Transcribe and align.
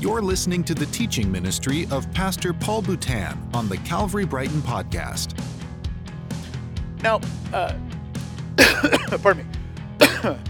You're 0.00 0.22
listening 0.22 0.64
to 0.64 0.72
the 0.72 0.86
teaching 0.86 1.30
ministry 1.30 1.86
of 1.90 2.10
Pastor 2.14 2.54
Paul 2.54 2.80
Boutan 2.80 3.36
on 3.54 3.68
the 3.68 3.76
Calvary 3.76 4.24
Brighton 4.24 4.62
podcast. 4.62 5.38
Now, 7.02 7.20
uh, 7.52 7.74
pardon 9.22 9.46
me. 9.46 10.38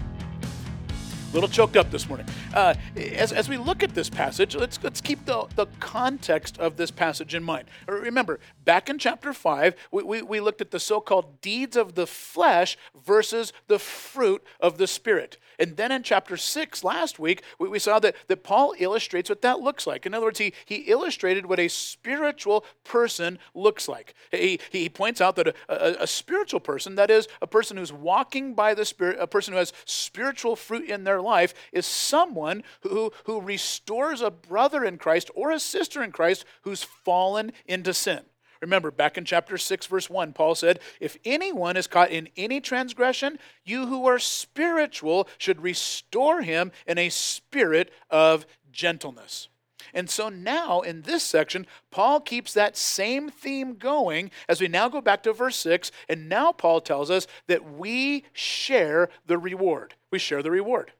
A 1.31 1.33
little 1.33 1.47
choked 1.47 1.77
up 1.77 1.89
this 1.91 2.09
morning. 2.09 2.25
Uh, 2.53 2.73
as, 2.97 3.31
as 3.31 3.47
we 3.47 3.55
look 3.55 3.83
at 3.83 3.95
this 3.95 4.09
passage, 4.09 4.53
let's, 4.53 4.77
let's 4.83 4.99
keep 4.99 5.23
the, 5.25 5.47
the 5.55 5.65
context 5.79 6.57
of 6.57 6.75
this 6.75 6.91
passage 6.91 7.33
in 7.33 7.41
mind. 7.41 7.69
Remember, 7.87 8.41
back 8.65 8.89
in 8.89 8.99
chapter 8.99 9.31
5, 9.31 9.75
we, 9.93 10.03
we, 10.03 10.21
we 10.23 10.39
looked 10.41 10.59
at 10.59 10.71
the 10.71 10.79
so 10.79 10.99
called 10.99 11.39
deeds 11.39 11.77
of 11.77 11.95
the 11.95 12.05
flesh 12.05 12.77
versus 13.05 13.53
the 13.67 13.79
fruit 13.79 14.43
of 14.59 14.77
the 14.77 14.87
Spirit. 14.87 15.37
And 15.57 15.77
then 15.77 15.91
in 15.91 16.03
chapter 16.03 16.35
6 16.35 16.83
last 16.83 17.19
week, 17.19 17.43
we, 17.59 17.69
we 17.69 17.79
saw 17.79 17.99
that, 17.99 18.15
that 18.27 18.43
Paul 18.43 18.73
illustrates 18.77 19.29
what 19.29 19.41
that 19.43 19.61
looks 19.61 19.87
like. 19.87 20.05
In 20.05 20.13
other 20.13 20.25
words, 20.25 20.39
he, 20.39 20.53
he 20.65 20.77
illustrated 20.77 21.45
what 21.45 21.59
a 21.59 21.67
spiritual 21.69 22.65
person 22.83 23.39
looks 23.53 23.87
like. 23.87 24.15
He, 24.31 24.59
he 24.69 24.89
points 24.89 25.21
out 25.21 25.37
that 25.37 25.47
a, 25.47 25.53
a, 25.69 26.03
a 26.03 26.07
spiritual 26.07 26.59
person, 26.59 26.95
that 26.95 27.09
is, 27.09 27.27
a 27.41 27.47
person 27.47 27.77
who's 27.77 27.93
walking 27.93 28.53
by 28.53 28.73
the 28.73 28.83
Spirit, 28.83 29.17
a 29.19 29.27
person 29.27 29.53
who 29.53 29.59
has 29.59 29.71
spiritual 29.85 30.55
fruit 30.55 30.89
in 30.89 31.03
their 31.03 31.20
life, 31.21 31.53
is 31.71 31.85
someone 31.85 32.63
who, 32.81 33.11
who 33.25 33.41
restores 33.41 34.21
a 34.21 34.31
brother 34.31 34.83
in 34.83 34.97
Christ 34.97 35.31
or 35.35 35.51
a 35.51 35.59
sister 35.59 36.03
in 36.03 36.11
Christ 36.11 36.45
who's 36.63 36.83
fallen 36.83 37.51
into 37.65 37.93
sin. 37.93 38.21
Remember, 38.61 38.91
back 38.91 39.17
in 39.17 39.25
chapter 39.25 39.57
6, 39.57 39.87
verse 39.87 40.09
1, 40.09 40.33
Paul 40.33 40.53
said, 40.53 40.79
If 40.99 41.17
anyone 41.25 41.75
is 41.75 41.87
caught 41.87 42.11
in 42.11 42.29
any 42.37 42.61
transgression, 42.61 43.39
you 43.65 43.87
who 43.87 44.05
are 44.05 44.19
spiritual 44.19 45.27
should 45.39 45.61
restore 45.61 46.43
him 46.43 46.71
in 46.85 46.99
a 46.99 47.09
spirit 47.09 47.91
of 48.11 48.45
gentleness. 48.71 49.49
And 49.93 50.09
so 50.09 50.29
now 50.29 50.81
in 50.81 51.01
this 51.01 51.23
section, 51.23 51.65
Paul 51.89 52.21
keeps 52.21 52.53
that 52.53 52.77
same 52.77 53.29
theme 53.29 53.75
going 53.75 54.31
as 54.47 54.61
we 54.61 54.67
now 54.67 54.87
go 54.89 55.01
back 55.01 55.23
to 55.23 55.33
verse 55.33 55.57
6. 55.57 55.91
And 56.07 56.29
now 56.29 56.51
Paul 56.51 56.81
tells 56.81 57.09
us 57.09 57.27
that 57.47 57.77
we 57.77 58.25
share 58.31 59.09
the 59.25 59.37
reward. 59.37 59.95
We 60.11 60.19
share 60.19 60.43
the 60.43 60.51
reward. 60.51 60.93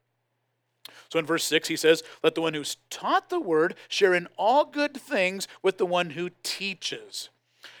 So 1.12 1.18
in 1.18 1.26
verse 1.26 1.44
6, 1.44 1.68
he 1.68 1.76
says, 1.76 2.02
Let 2.22 2.34
the 2.34 2.40
one 2.40 2.54
who's 2.54 2.78
taught 2.88 3.28
the 3.28 3.38
word 3.38 3.74
share 3.86 4.14
in 4.14 4.28
all 4.38 4.64
good 4.64 4.96
things 4.96 5.46
with 5.62 5.76
the 5.76 5.84
one 5.84 6.08
who 6.08 6.30
teaches. 6.42 7.28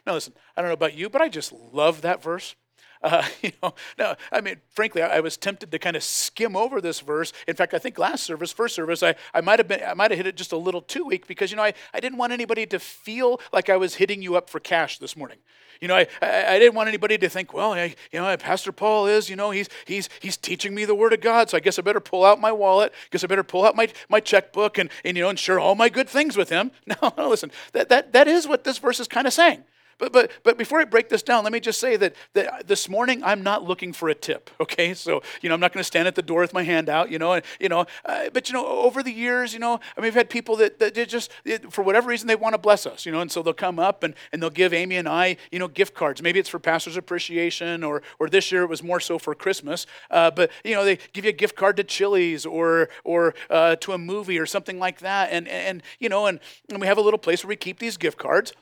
Now, 0.06 0.12
listen, 0.12 0.34
I 0.54 0.60
don't 0.60 0.68
know 0.68 0.74
about 0.74 0.92
you, 0.92 1.08
but 1.08 1.22
I 1.22 1.30
just 1.30 1.50
love 1.50 2.02
that 2.02 2.22
verse. 2.22 2.56
Uh, 3.02 3.26
you 3.42 3.52
know, 3.62 3.74
no, 3.98 4.14
I 4.30 4.40
mean, 4.40 4.56
frankly, 4.70 5.02
I, 5.02 5.16
I, 5.16 5.20
was 5.20 5.36
tempted 5.36 5.70
to 5.72 5.78
kind 5.78 5.96
of 5.96 6.02
skim 6.02 6.56
over 6.56 6.80
this 6.80 7.00
verse. 7.00 7.32
In 7.48 7.56
fact, 7.56 7.74
I 7.74 7.78
think 7.78 7.98
last 7.98 8.24
service, 8.24 8.52
first 8.52 8.74
service, 8.74 9.02
I, 9.02 9.14
I 9.34 9.40
might 9.40 9.58
have 9.58 9.68
been, 9.68 9.82
I 9.82 9.94
might 9.94 10.10
have 10.10 10.18
hit 10.18 10.26
it 10.26 10.36
just 10.36 10.52
a 10.52 10.56
little 10.56 10.80
too 10.80 11.04
weak 11.04 11.26
because 11.26 11.50
you 11.50 11.56
know, 11.56 11.64
I, 11.64 11.74
I 11.92 12.00
didn't 12.00 12.18
want 12.18 12.32
anybody 12.32 12.66
to 12.66 12.78
feel 12.78 13.40
like 13.52 13.68
I 13.68 13.76
was 13.76 13.96
hitting 13.96 14.22
you 14.22 14.36
up 14.36 14.48
for 14.48 14.60
cash 14.60 14.98
this 14.98 15.16
morning. 15.16 15.38
You 15.80 15.88
know, 15.88 15.96
I, 15.96 16.06
I, 16.22 16.54
I 16.54 16.58
didn't 16.60 16.76
want 16.76 16.88
anybody 16.88 17.18
to 17.18 17.28
think, 17.28 17.52
well, 17.52 17.72
I, 17.72 17.96
you 18.12 18.20
know, 18.20 18.36
Pastor 18.36 18.70
Paul 18.70 19.08
is, 19.08 19.28
you 19.28 19.34
know, 19.34 19.50
he's 19.50 19.68
he's 19.84 20.08
he's 20.20 20.36
teaching 20.36 20.74
me 20.74 20.84
the 20.84 20.94
Word 20.94 21.12
of 21.12 21.20
God, 21.20 21.50
so 21.50 21.56
I 21.56 21.60
guess 21.60 21.76
I 21.76 21.82
better 21.82 21.98
pull 22.00 22.24
out 22.24 22.40
my 22.40 22.52
wallet. 22.52 22.92
Guess 23.10 23.24
I 23.24 23.26
better 23.26 23.42
pull 23.42 23.64
out 23.64 23.74
my 23.74 23.88
my 24.08 24.20
checkbook 24.20 24.78
and 24.78 24.90
and 25.04 25.16
you 25.16 25.24
know, 25.24 25.28
and 25.28 25.38
share 25.38 25.58
all 25.58 25.74
my 25.74 25.88
good 25.88 26.08
things 26.08 26.36
with 26.36 26.48
him. 26.48 26.70
No, 26.86 27.12
no, 27.16 27.28
listen, 27.28 27.50
that 27.72 27.88
that 27.88 28.12
that 28.12 28.28
is 28.28 28.46
what 28.46 28.64
this 28.64 28.78
verse 28.78 29.00
is 29.00 29.08
kind 29.08 29.26
of 29.26 29.32
saying. 29.32 29.64
But, 30.02 30.12
but, 30.12 30.32
but 30.42 30.58
before 30.58 30.80
I 30.80 30.84
break 30.84 31.08
this 31.08 31.22
down, 31.22 31.44
let 31.44 31.52
me 31.52 31.60
just 31.60 31.78
say 31.78 31.96
that, 31.96 32.16
that 32.32 32.66
this 32.66 32.88
morning 32.88 33.22
I'm 33.22 33.44
not 33.44 33.62
looking 33.62 33.92
for 33.92 34.08
a 34.08 34.16
tip, 34.16 34.50
okay? 34.58 34.94
So, 34.94 35.22
you 35.40 35.48
know, 35.48 35.54
I'm 35.54 35.60
not 35.60 35.72
going 35.72 35.78
to 35.78 35.86
stand 35.86 36.08
at 36.08 36.16
the 36.16 36.22
door 36.22 36.40
with 36.40 36.52
my 36.52 36.64
hand 36.64 36.88
out, 36.88 37.08
you 37.08 37.20
know, 37.20 37.34
and, 37.34 37.44
you 37.60 37.68
know, 37.68 37.86
uh, 38.04 38.28
but, 38.32 38.48
you 38.48 38.52
know, 38.52 38.66
over 38.66 39.04
the 39.04 39.12
years, 39.12 39.52
you 39.52 39.60
know, 39.60 39.74
I 39.74 40.00
mean, 40.00 40.06
we've 40.06 40.14
had 40.14 40.28
people 40.28 40.56
that, 40.56 40.80
that 40.80 40.96
just, 41.06 41.30
for 41.70 41.84
whatever 41.84 42.08
reason, 42.08 42.26
they 42.26 42.34
want 42.34 42.54
to 42.54 42.58
bless 42.58 42.84
us, 42.84 43.06
you 43.06 43.12
know, 43.12 43.20
and 43.20 43.30
so 43.30 43.44
they'll 43.44 43.54
come 43.54 43.78
up 43.78 44.02
and, 44.02 44.14
and 44.32 44.42
they'll 44.42 44.50
give 44.50 44.74
Amy 44.74 44.96
and 44.96 45.08
I, 45.08 45.36
you 45.52 45.60
know, 45.60 45.68
gift 45.68 45.94
cards. 45.94 46.20
Maybe 46.20 46.40
it's 46.40 46.48
for 46.48 46.58
pastor's 46.58 46.96
appreciation 46.96 47.84
or, 47.84 48.02
or 48.18 48.28
this 48.28 48.50
year 48.50 48.64
it 48.64 48.68
was 48.68 48.82
more 48.82 48.98
so 48.98 49.20
for 49.20 49.36
Christmas. 49.36 49.86
Uh, 50.10 50.32
but, 50.32 50.50
you 50.64 50.74
know, 50.74 50.84
they 50.84 50.98
give 51.12 51.24
you 51.24 51.30
a 51.30 51.32
gift 51.32 51.54
card 51.54 51.76
to 51.76 51.84
Chili's 51.84 52.44
or, 52.44 52.88
or 53.04 53.34
uh, 53.50 53.76
to 53.76 53.92
a 53.92 53.98
movie 53.98 54.40
or 54.40 54.46
something 54.46 54.80
like 54.80 54.98
that. 54.98 55.28
And, 55.30 55.46
and 55.46 55.80
you 56.00 56.08
know, 56.08 56.26
and, 56.26 56.40
and 56.68 56.80
we 56.80 56.88
have 56.88 56.98
a 56.98 57.02
little 57.02 57.20
place 57.20 57.44
where 57.44 57.50
we 57.50 57.56
keep 57.56 57.78
these 57.78 57.96
gift 57.96 58.18
cards 58.18 58.52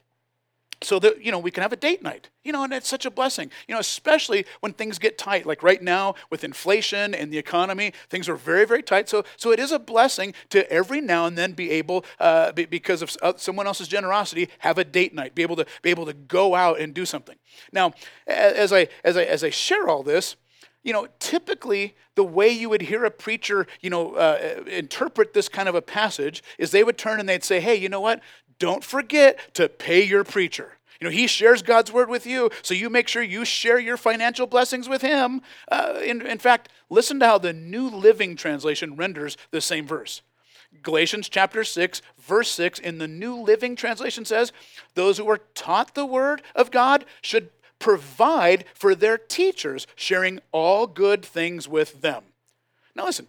so 0.83 0.99
that 0.99 1.23
you 1.25 1.31
know 1.31 1.39
we 1.39 1.51
can 1.51 1.63
have 1.63 1.73
a 1.73 1.77
date 1.77 2.03
night 2.03 2.31
you 2.45 2.53
know 2.53 2.65
and 2.65 2.73
it's 2.73 2.89
such 2.89 3.05
a 3.05 3.11
blessing 3.11 3.51
you 3.69 3.75
know 3.75 3.81
especially 3.81 4.47
when 4.61 4.73
things 4.73 4.99
get 4.99 5.19
tight. 5.19 5.47
Like 5.47 5.63
right 5.63 5.83
now 5.83 6.15
with 6.31 6.45
inflation 6.45 7.15
and 7.15 7.33
the 7.33 7.39
economy 7.39 7.93
things 8.09 8.29
are 8.29 8.37
very 8.37 8.65
very 8.65 8.83
tight. 8.83 9.09
So 9.09 9.25
so 9.37 9.53
it 9.53 9.59
is 9.59 9.73
a 9.73 9.79
blessing 9.79 10.35
to 10.51 10.71
every 10.71 11.01
now 11.01 11.27
and 11.27 11.37
then 11.37 11.53
be 11.53 11.71
able 11.71 12.05
uh, 12.19 12.53
be, 12.53 12.65
because 12.67 13.03
of 13.03 13.17
uh, 13.23 13.35
someone 13.37 13.67
else's 13.67 13.89
generosity 13.89 14.49
have 14.61 14.79
a 14.79 14.85
date 14.85 15.15
night 15.15 15.35
be 15.35 15.43
able 15.43 15.57
to 15.57 15.67
be 15.83 15.91
able 15.91 16.07
to 16.07 16.15
go 16.15 16.55
out 16.55 16.81
and 16.81 16.95
do 16.95 17.05
something. 17.05 17.37
Now 17.73 17.93
as 18.27 18.73
i 18.73 18.89
as 19.05 19.17
i 19.17 19.23
as 19.25 19.45
i 19.45 19.51
share 19.51 19.89
all 19.89 20.03
this 20.03 20.37
you 20.83 20.93
know 20.93 21.09
typically 21.19 21.95
the 22.15 22.25
way 22.25 22.49
you 22.49 22.69
would 22.69 22.83
hear 22.83 23.05
a 23.05 23.11
preacher 23.11 23.67
you 23.81 23.91
know 23.91 24.15
uh, 24.15 24.63
interpret 24.67 25.35
this 25.35 25.49
kind 25.49 25.69
of 25.69 25.75
a 25.75 25.83
passage 25.83 26.43
is 26.59 26.71
they 26.71 26.85
would 26.85 26.99
turn 26.99 27.21
and 27.21 27.29
they'd 27.29 27.45
say 27.45 27.61
hey 27.61 27.75
you 27.75 27.89
know 27.89 28.01
what 28.01 28.21
don't 28.61 28.85
forget 28.85 29.55
to 29.55 29.69
pay 29.69 30.05
your 30.05 30.23
preacher. 30.23 30.77
You 31.01 31.07
know, 31.07 31.11
he 31.11 31.27
shares 31.27 31.63
God's 31.63 31.91
word 31.91 32.11
with 32.11 32.27
you, 32.27 32.51
so 32.63 32.75
you 32.75 32.91
make 32.91 33.09
sure 33.09 33.23
you 33.23 33.45
share 33.45 33.79
your 33.79 33.97
financial 33.97 34.47
blessings 34.47 34.89
with 34.89 35.01
him. 35.01 35.41
Uh, 35.73 35.99
in, 36.05 36.25
in 36.25 36.39
fact, 36.39 36.69
listen 36.91 37.19
to 37.21 37.27
how 37.27 37.39
the 37.39 37.55
New 37.55 37.89
Living 37.89 38.37
Translation 38.37 38.95
renders 38.97 39.39
the 39.51 39.63
same 39.63 39.87
verse. 39.87 40.21
Galatians 40.83 41.29
chapter 41.29 41.65
6, 41.65 42.03
verse 42.19 42.51
6 42.51 42.79
in 42.79 42.99
the 42.99 43.09
New 43.09 43.35
Living 43.35 43.75
Translation 43.75 44.25
says, 44.27 44.53
Those 44.95 45.17
who 45.17 45.29
are 45.29 45.41
taught 45.55 45.95
the 45.95 46.07
word 46.07 46.43
of 46.55 46.71
God 46.71 47.07
should 47.23 47.49
provide 47.79 48.67
for 48.75 48.95
their 48.95 49.17
teachers, 49.17 49.87
sharing 49.97 50.39
all 50.53 50.87
good 50.87 51.25
things 51.25 51.67
with 51.67 52.03
them. 52.03 52.25
Now, 52.95 53.07
listen, 53.07 53.27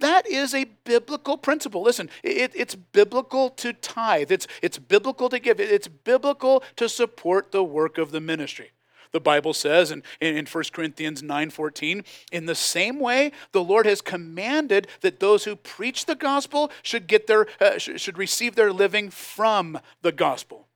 that 0.00 0.26
is 0.28 0.54
a 0.54 0.64
biblical 0.84 1.36
principle. 1.36 1.82
Listen, 1.82 2.08
it, 2.22 2.52
it's 2.54 2.74
biblical 2.74 3.50
to 3.50 3.72
tithe, 3.72 4.30
it's, 4.30 4.46
it's 4.62 4.78
biblical 4.78 5.28
to 5.28 5.38
give, 5.38 5.60
it's 5.60 5.88
biblical 5.88 6.62
to 6.76 6.88
support 6.88 7.52
the 7.52 7.64
work 7.64 7.98
of 7.98 8.10
the 8.10 8.20
ministry. 8.20 8.70
The 9.10 9.20
Bible 9.20 9.54
says 9.54 9.90
in, 9.90 10.02
in 10.20 10.46
1 10.46 10.64
Corinthians 10.72 11.22
9:14, 11.22 12.04
in 12.30 12.46
the 12.46 12.54
same 12.54 13.00
way, 13.00 13.32
the 13.52 13.64
Lord 13.64 13.86
has 13.86 14.00
commanded 14.00 14.86
that 15.00 15.18
those 15.18 15.44
who 15.44 15.56
preach 15.56 16.06
the 16.06 16.14
gospel 16.14 16.70
should 16.82 17.06
get 17.06 17.26
their 17.26 17.46
uh, 17.60 17.78
should 17.78 18.18
receive 18.18 18.54
their 18.54 18.72
living 18.72 19.10
from 19.10 19.80
the 20.02 20.12
gospel. 20.12 20.66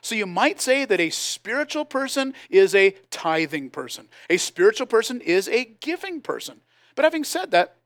So 0.00 0.14
you 0.14 0.26
might 0.26 0.60
say 0.60 0.84
that 0.84 1.00
a 1.00 1.10
spiritual 1.10 1.84
person 1.84 2.34
is 2.50 2.74
a 2.74 2.96
tithing 3.10 3.70
person. 3.70 4.08
A 4.28 4.36
spiritual 4.36 4.86
person 4.86 5.20
is 5.20 5.48
a 5.48 5.64
giving 5.80 6.20
person. 6.20 6.60
But 6.96 7.04
having 7.04 7.22
said 7.22 7.52
that, 7.52 7.76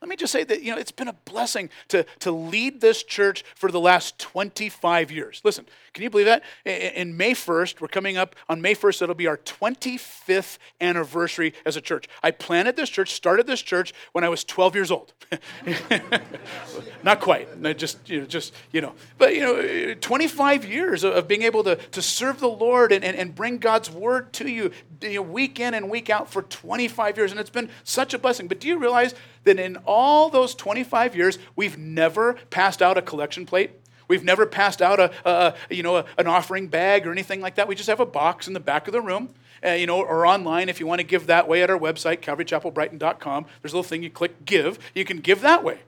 let 0.00 0.08
me 0.08 0.16
just 0.16 0.32
say 0.32 0.44
that, 0.44 0.62
you 0.62 0.72
know, 0.72 0.78
it's 0.78 0.92
been 0.92 1.08
a 1.08 1.12
blessing 1.12 1.68
to, 1.88 2.06
to 2.20 2.30
lead 2.30 2.80
this 2.80 3.02
church 3.02 3.44
for 3.54 3.70
the 3.70 3.80
last 3.80 4.18
25 4.18 5.10
years. 5.10 5.42
Listen, 5.44 5.66
can 5.92 6.02
you 6.02 6.08
believe 6.08 6.26
that? 6.26 6.42
In 6.64 7.18
May 7.18 7.32
1st, 7.32 7.82
we're 7.82 7.88
coming 7.88 8.16
up 8.16 8.34
on 8.48 8.62
May 8.62 8.74
1st, 8.74 9.02
it'll 9.02 9.14
be 9.14 9.26
our 9.26 9.36
25th 9.36 10.56
anniversary 10.80 11.52
as 11.66 11.76
a 11.76 11.82
church. 11.82 12.08
I 12.22 12.30
planted 12.30 12.76
this 12.76 12.88
church, 12.88 13.12
started 13.12 13.46
this 13.46 13.60
church 13.60 13.92
when 14.12 14.24
I 14.24 14.30
was 14.30 14.42
12 14.42 14.74
years 14.74 14.90
old. 14.90 15.12
Not 17.02 17.20
quite, 17.20 17.48
just, 17.76 18.08
you 18.08 18.20
know, 18.20 18.26
just, 18.26 18.54
you 18.72 18.80
know, 18.80 18.94
but, 19.18 19.34
you 19.34 19.42
know, 19.42 19.94
25 19.94 20.64
years 20.64 21.04
of 21.04 21.28
being 21.28 21.42
able 21.42 21.62
to, 21.64 21.76
to 21.76 22.00
serve 22.00 22.40
the 22.40 22.48
Lord 22.48 22.90
and, 22.90 23.04
and, 23.04 23.16
and 23.16 23.34
bring 23.34 23.58
God's 23.58 23.90
word 23.90 24.32
to 24.34 24.48
you, 24.48 24.70
you 25.02 25.16
know, 25.16 25.22
week 25.22 25.60
in 25.60 25.74
and 25.74 25.90
week 25.90 26.08
out 26.08 26.30
for 26.30 26.40
25 26.42 27.18
years. 27.18 27.32
And 27.32 27.40
it's 27.40 27.50
been 27.50 27.68
such 27.84 28.14
a 28.14 28.18
blessing. 28.18 28.48
But 28.48 28.60
do 28.60 28.68
you 28.68 28.78
realize 28.78 29.14
that 29.44 29.58
in 29.58 29.78
all 29.90 30.30
those 30.30 30.54
25 30.54 31.16
years, 31.16 31.38
we've 31.56 31.76
never 31.76 32.34
passed 32.48 32.80
out 32.80 32.96
a 32.96 33.02
collection 33.02 33.44
plate? 33.44 33.72
We've 34.06 34.22
never 34.24 34.46
passed 34.46 34.80
out 34.80 35.00
a, 35.00 35.12
a 35.28 35.54
you 35.68 35.82
know, 35.82 35.96
a, 35.96 36.04
an 36.16 36.28
offering 36.28 36.68
bag 36.68 37.06
or 37.06 37.12
anything 37.12 37.40
like 37.40 37.56
that. 37.56 37.68
We 37.68 37.74
just 37.74 37.88
have 37.88 38.00
a 38.00 38.06
box 38.06 38.46
in 38.46 38.54
the 38.54 38.60
back 38.60 38.86
of 38.86 38.92
the 38.92 39.00
room. 39.00 39.34
Uh, 39.62 39.72
you 39.72 39.86
know, 39.86 40.00
or 40.00 40.24
online 40.24 40.70
if 40.70 40.80
you 40.80 40.86
want 40.86 41.00
to 41.00 41.06
give 41.06 41.26
that 41.26 41.46
way 41.46 41.62
at 41.62 41.68
our 41.68 41.78
website, 41.78 42.20
calvarychapelbrighton.com. 42.20 43.44
There's 43.60 43.72
a 43.72 43.76
little 43.76 43.82
thing 43.82 44.02
you 44.02 44.08
click 44.08 44.46
give. 44.46 44.78
You 44.94 45.04
can 45.04 45.18
give 45.18 45.42
that 45.42 45.62
way. 45.62 45.80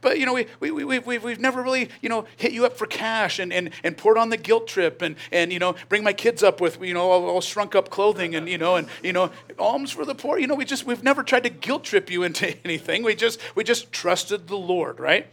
But, 0.00 0.18
you 0.18 0.26
know, 0.26 0.34
we, 0.34 0.46
we, 0.60 0.70
we, 0.70 0.98
we've, 0.98 1.22
we've 1.22 1.40
never 1.40 1.62
really, 1.62 1.90
you 2.00 2.08
know, 2.08 2.24
hit 2.36 2.52
you 2.52 2.64
up 2.64 2.76
for 2.76 2.86
cash 2.86 3.38
and, 3.38 3.52
and, 3.52 3.70
and 3.84 3.96
poured 3.96 4.18
on 4.18 4.30
the 4.30 4.36
guilt 4.36 4.66
trip 4.66 5.02
and, 5.02 5.16
and, 5.30 5.52
you 5.52 5.58
know, 5.58 5.74
bring 5.88 6.02
my 6.02 6.12
kids 6.12 6.42
up 6.42 6.60
with, 6.60 6.80
you 6.82 6.94
know, 6.94 7.10
all, 7.10 7.28
all 7.28 7.40
shrunk 7.40 7.74
up 7.74 7.90
clothing 7.90 8.34
and, 8.34 8.48
you 8.48 8.58
know, 8.58 8.76
and, 8.76 8.88
you 9.02 9.12
know, 9.12 9.30
alms 9.58 9.90
for 9.90 10.04
the 10.04 10.14
poor. 10.14 10.38
You 10.38 10.46
know, 10.46 10.54
we 10.54 10.64
just, 10.64 10.86
we've 10.86 11.02
never 11.02 11.22
tried 11.22 11.44
to 11.44 11.50
guilt 11.50 11.84
trip 11.84 12.10
you 12.10 12.22
into 12.22 12.56
anything. 12.64 13.02
We 13.02 13.14
just, 13.14 13.40
we 13.54 13.64
just 13.64 13.92
trusted 13.92 14.48
the 14.48 14.58
Lord, 14.58 15.00
right? 15.00 15.26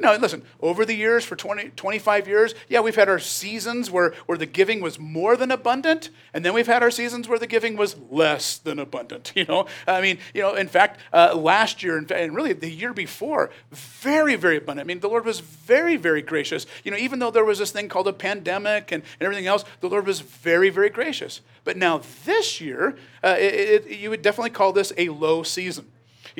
You 0.00 0.06
know, 0.06 0.16
listen, 0.16 0.42
over 0.60 0.86
the 0.86 0.94
years, 0.94 1.26
for 1.26 1.36
20, 1.36 1.70
25 1.76 2.26
years, 2.26 2.54
yeah, 2.70 2.80
we've 2.80 2.96
had 2.96 3.10
our 3.10 3.18
seasons 3.18 3.90
where, 3.90 4.14
where 4.24 4.38
the 4.38 4.46
giving 4.46 4.80
was 4.80 4.98
more 4.98 5.36
than 5.36 5.50
abundant, 5.50 6.08
and 6.32 6.42
then 6.42 6.54
we've 6.54 6.66
had 6.66 6.82
our 6.82 6.90
seasons 6.90 7.28
where 7.28 7.38
the 7.38 7.46
giving 7.46 7.76
was 7.76 7.96
less 8.10 8.56
than 8.56 8.78
abundant, 8.78 9.32
you 9.36 9.44
know? 9.44 9.66
I 9.86 10.00
mean, 10.00 10.18
you 10.32 10.40
know, 10.40 10.54
in 10.54 10.68
fact, 10.68 11.00
uh, 11.12 11.34
last 11.36 11.82
year, 11.82 11.98
and 11.98 12.34
really 12.34 12.54
the 12.54 12.70
year 12.70 12.94
before, 12.94 13.50
very, 13.70 14.36
very 14.36 14.56
abundant. 14.56 14.86
I 14.86 14.88
mean, 14.88 15.00
the 15.00 15.08
Lord 15.08 15.26
was 15.26 15.40
very, 15.40 15.96
very 15.96 16.22
gracious. 16.22 16.64
You 16.82 16.92
know, 16.92 16.96
even 16.96 17.18
though 17.18 17.30
there 17.30 17.44
was 17.44 17.58
this 17.58 17.70
thing 17.70 17.90
called 17.90 18.08
a 18.08 18.14
pandemic 18.14 18.92
and, 18.92 19.02
and 19.02 19.26
everything 19.26 19.48
else, 19.48 19.66
the 19.80 19.90
Lord 19.90 20.06
was 20.06 20.20
very, 20.20 20.70
very 20.70 20.88
gracious. 20.88 21.42
But 21.62 21.76
now 21.76 22.00
this 22.24 22.58
year, 22.58 22.96
uh, 23.22 23.36
it, 23.38 23.86
it, 23.86 23.98
you 23.98 24.08
would 24.08 24.22
definitely 24.22 24.50
call 24.50 24.72
this 24.72 24.94
a 24.96 25.10
low 25.10 25.42
season. 25.42 25.88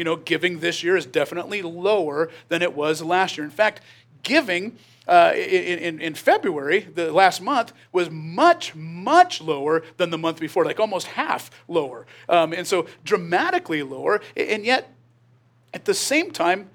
You 0.01 0.05
know, 0.05 0.17
giving 0.17 0.61
this 0.61 0.83
year 0.83 0.97
is 0.97 1.05
definitely 1.05 1.61
lower 1.61 2.31
than 2.49 2.63
it 2.63 2.75
was 2.75 3.03
last 3.03 3.37
year. 3.37 3.45
In 3.45 3.51
fact, 3.51 3.83
giving 4.23 4.79
uh, 5.07 5.35
in, 5.37 6.01
in, 6.01 6.15
February, 6.15 6.81
the 6.81 7.13
last 7.13 7.43
month, 7.43 7.75
was 7.93 8.09
much, 8.09 8.75
much 8.75 9.43
lower 9.43 9.83
than 9.99 10.09
the 10.09 10.17
month 10.17 10.41
before, 10.41 10.65
like 10.65 10.81
almost 10.81 11.07
half 11.09 11.51
lower. 11.69 12.07
Um, 12.31 12.55
and 12.55 12.67
so 12.67 12.87
dramatically 13.05 13.83
lower. 13.83 14.23
And 14.39 14.65
yet, 14.65 14.91
at 15.75 15.85
the 15.85 15.93
same 15.93 16.31
time, 16.31 16.71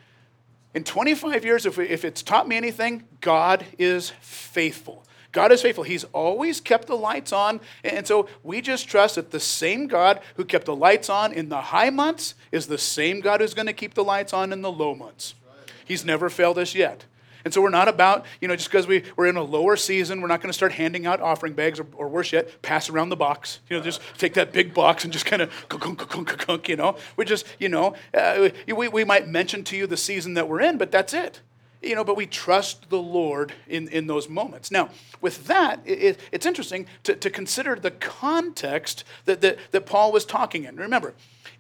in 0.76 0.84
25 0.84 1.44
years, 1.44 1.66
if, 1.66 1.80
we, 1.80 1.90
if 1.90 2.06
it's 2.06 2.22
taught 2.22 2.48
me 2.48 2.56
anything, 2.56 3.06
God 3.22 3.66
is 3.80 4.12
faithful. 4.22 5.04
God 5.36 5.52
is 5.52 5.62
faithful. 5.62 5.84
He's 5.84 6.06
always 6.06 6.62
kept 6.62 6.88
the 6.88 6.96
lights 6.96 7.34
on. 7.34 7.60
And 7.84 8.08
so 8.08 8.30
we 8.42 8.62
just 8.62 8.88
trust 8.88 9.16
that 9.16 9.32
the 9.32 9.40
same 9.40 9.86
God 9.86 10.22
who 10.38 10.46
kept 10.46 10.66
the 10.66 10.76
lights 10.76 11.10
on 11.10 11.34
in 11.34 11.50
the 11.50 11.60
high 11.60 11.90
months 11.90 12.36
is 12.54 12.68
the 12.68 12.78
same 12.78 13.20
God 13.20 13.42
who's 13.42 13.54
going 13.54 13.66
to 13.66 13.74
keep 13.74 13.96
the 13.96 14.04
lights 14.04 14.32
on 14.32 14.54
in 14.54 14.62
the 14.62 14.72
low 14.72 14.96
months. 14.96 15.36
He's 15.84 16.06
never 16.06 16.30
failed 16.30 16.58
us 16.58 16.74
yet. 16.74 17.04
And 17.44 17.54
so 17.54 17.62
we're 17.62 17.70
not 17.70 17.90
about, 17.90 18.26
you 18.40 18.48
know, 18.48 18.56
just 18.56 18.70
because 18.70 18.88
we, 18.88 19.04
we're 19.18 19.28
in 19.28 19.36
a 19.36 19.44
lower 19.44 19.76
season, 19.76 20.22
we're 20.22 20.30
not 20.30 20.40
going 20.40 20.50
to 20.50 20.58
start 20.58 20.72
handing 20.72 21.06
out 21.06 21.20
offering 21.20 21.52
bags 21.52 21.82
or, 21.82 21.88
or, 21.98 22.08
worse 22.08 22.32
yet, 22.32 22.62
pass 22.62 22.90
around 22.90 23.10
the 23.10 23.18
box. 23.18 23.60
You 23.70 23.78
know, 23.78 23.84
just 23.84 24.00
take 24.18 24.36
that 24.36 24.54
big 24.54 24.74
box 24.74 25.04
and 25.04 25.12
just 25.12 25.26
kind 25.26 25.42
of, 25.42 25.52
kunk, 25.68 25.84
kunk, 25.84 26.10
kunk, 26.10 26.28
kunk, 26.30 26.70
you 26.70 26.78
know. 26.78 26.96
We 27.18 27.26
just, 27.26 27.46
you 27.60 27.68
know, 27.68 27.94
uh, 28.14 28.52
we, 28.74 28.88
we 28.88 29.04
might 29.04 29.28
mention 29.28 29.66
to 29.66 29.76
you 29.76 29.86
the 29.86 29.98
season 29.98 30.36
that 30.36 30.48
we're 30.48 30.62
in, 30.62 30.78
but 30.78 30.92
that's 30.92 31.14
it 31.14 31.42
you 31.86 31.96
know, 31.96 32.04
but 32.04 32.18
we 32.18 32.26
trust 32.26 32.90
the 32.90 33.02
Lord 33.02 33.54
in, 33.68 33.88
in 33.90 34.08
those 34.08 34.28
moments. 34.28 34.72
Now, 34.72 34.90
with 35.22 35.46
that, 35.48 35.82
it, 35.86 36.20
it's 36.32 36.46
interesting 36.46 36.88
to, 37.04 37.16
to 37.16 37.30
consider 37.30 37.76
the 37.76 37.92
context 37.92 39.04
that, 39.26 39.42
that, 39.42 39.60
that 39.72 39.86
Paul 39.86 40.12
was 40.12 40.26
talking 40.26 40.66
in. 40.66 40.76
Remember, 40.76 41.14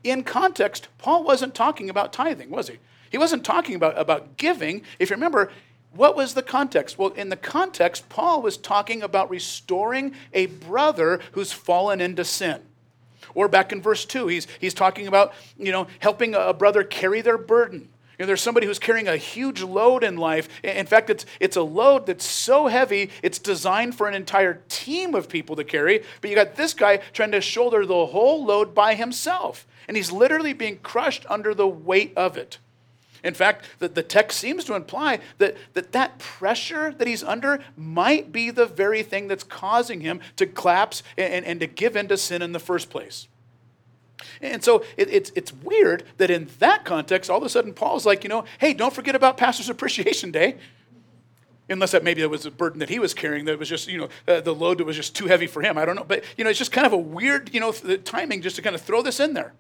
in 0.04 0.24
context, 0.24 0.88
Paul 0.98 1.24
wasn't 1.24 1.54
talking 1.54 1.90
about 1.90 2.12
tithing, 2.12 2.50
was 2.50 2.68
he? 2.68 2.78
He 3.10 3.18
wasn't 3.18 3.46
talking 3.46 3.76
about, 3.76 3.98
about 3.98 4.38
giving. 4.38 4.82
If 5.00 5.10
you 5.10 5.16
remember, 5.16 5.52
what 5.92 6.16
was 6.16 6.34
the 6.34 6.44
context? 6.44 6.98
Well, 6.98 7.10
in 7.10 7.30
the 7.30 7.38
context, 7.38 8.10
Paul 8.10 8.42
was 8.42 8.58
talking 8.58 9.02
about 9.02 9.30
restoring 9.30 10.14
a 10.34 10.48
brother 10.48 11.22
who's 11.32 11.54
fallen 11.54 12.02
into 12.02 12.26
sin. 12.26 12.62
Or 13.34 13.48
back 13.48 13.72
in 13.72 13.82
verse 13.82 14.06
2, 14.06 14.28
he's, 14.28 14.48
he's 14.60 14.74
talking 14.74 15.08
about, 15.08 15.34
you 15.58 15.72
know, 15.72 15.88
helping 16.00 16.36
a 16.36 16.54
brother 16.54 16.84
carry 16.84 17.22
their 17.22 17.38
burden. 17.38 17.90
You 18.18 18.24
know, 18.24 18.28
there's 18.28 18.42
somebody 18.42 18.68
who's 18.68 18.80
carrying 18.80 19.08
a 19.08 19.18
huge 19.18 19.62
load 19.62 20.04
in 20.04 20.18
life. 20.18 20.48
In 20.64 20.86
fact, 20.86 21.10
it's, 21.10 21.26
it's 21.40 21.58
a 21.58 21.62
load 21.62 22.06
that's 22.06 22.26
so 22.26 22.68
heavy, 22.68 23.10
it's 23.22 23.40
designed 23.40 23.96
for 23.96 24.08
an 24.08 24.14
entire 24.14 24.62
team 24.70 25.16
of 25.16 25.28
people 25.30 25.56
to 25.58 25.64
carry. 25.64 26.04
But 26.22 26.30
you 26.30 26.36
got 26.36 26.56
this 26.56 26.74
guy 26.74 26.98
trying 27.14 27.32
to 27.32 27.42
shoulder 27.42 27.86
the 27.86 28.08
whole 28.08 28.46
load 28.46 28.74
by 28.74 28.96
himself. 28.96 29.68
And 29.88 29.98
he's 29.98 30.12
literally 30.12 30.54
being 30.54 30.78
crushed 30.78 31.26
under 31.30 31.54
the 31.54 31.68
weight 31.68 32.14
of 32.16 32.38
it. 32.38 32.58
In 33.24 33.34
fact, 33.34 33.66
the, 33.80 33.88
the 33.88 34.04
text 34.04 34.40
seems 34.40 34.66
to 34.66 34.76
imply 34.76 35.20
that, 35.40 35.58
that 35.74 35.92
that 35.94 36.20
pressure 36.20 36.94
that 36.94 37.08
he's 37.08 37.24
under 37.24 37.60
might 37.76 38.32
be 38.32 38.52
the 38.52 38.68
very 38.68 39.02
thing 39.02 39.28
that's 39.28 39.44
causing 39.44 40.02
him 40.02 40.22
to 40.36 40.46
collapse 40.46 41.02
and, 41.18 41.44
and 41.44 41.60
to 41.60 41.68
give 41.68 41.96
in 41.96 42.08
to 42.10 42.18
sin 42.18 42.44
in 42.44 42.52
the 42.52 42.60
first 42.60 42.92
place. 42.92 43.28
And 44.42 44.64
so 44.64 44.84
it, 44.98 45.10
it's, 45.10 45.32
it's 45.36 45.54
weird 45.54 46.04
that 46.18 46.32
in 46.32 46.50
that 46.60 46.86
context, 46.86 47.30
all 47.30 47.38
of 47.38 47.44
a 47.44 47.50
sudden 47.50 47.74
Paul's 47.74 48.06
like, 48.06 48.24
you 48.24 48.30
know, 48.30 48.46
hey, 48.60 48.74
don't 48.74 48.94
forget 48.94 49.16
about 49.16 49.38
Pastor's 49.38 49.70
Appreciation 49.70 50.32
Day. 50.32 50.58
Unless 51.68 51.92
that 51.92 52.04
maybe 52.04 52.22
that 52.22 52.30
was 52.30 52.46
a 52.46 52.52
burden 52.52 52.80
that 52.80 52.90
he 52.90 53.00
was 53.00 53.16
carrying 53.16 53.46
that 53.46 53.58
was 53.58 53.68
just, 53.68 53.88
you 53.88 53.98
know, 53.98 54.10
uh, 54.28 54.40
the 54.40 54.54
load 54.54 54.78
that 54.78 54.86
was 54.86 54.96
just 54.96 55.16
too 55.16 55.26
heavy 55.26 55.48
for 55.48 55.64
him. 55.64 55.80
I 55.80 55.86
don't 55.86 55.96
know. 55.96 56.04
But, 56.04 56.24
you 56.38 56.44
know, 56.44 56.50
it's 56.50 56.60
just 56.60 56.72
kind 56.72 56.86
of 56.86 56.94
a 56.94 56.98
weird, 56.98 57.52
you 57.54 57.60
know, 57.60 57.72
the 57.72 57.98
timing 57.98 58.44
just 58.44 58.56
to 58.58 58.62
kind 58.62 58.76
of 58.76 58.82
throw 58.82 59.02
this 59.02 59.20
in 59.20 59.34
there. 59.34 59.54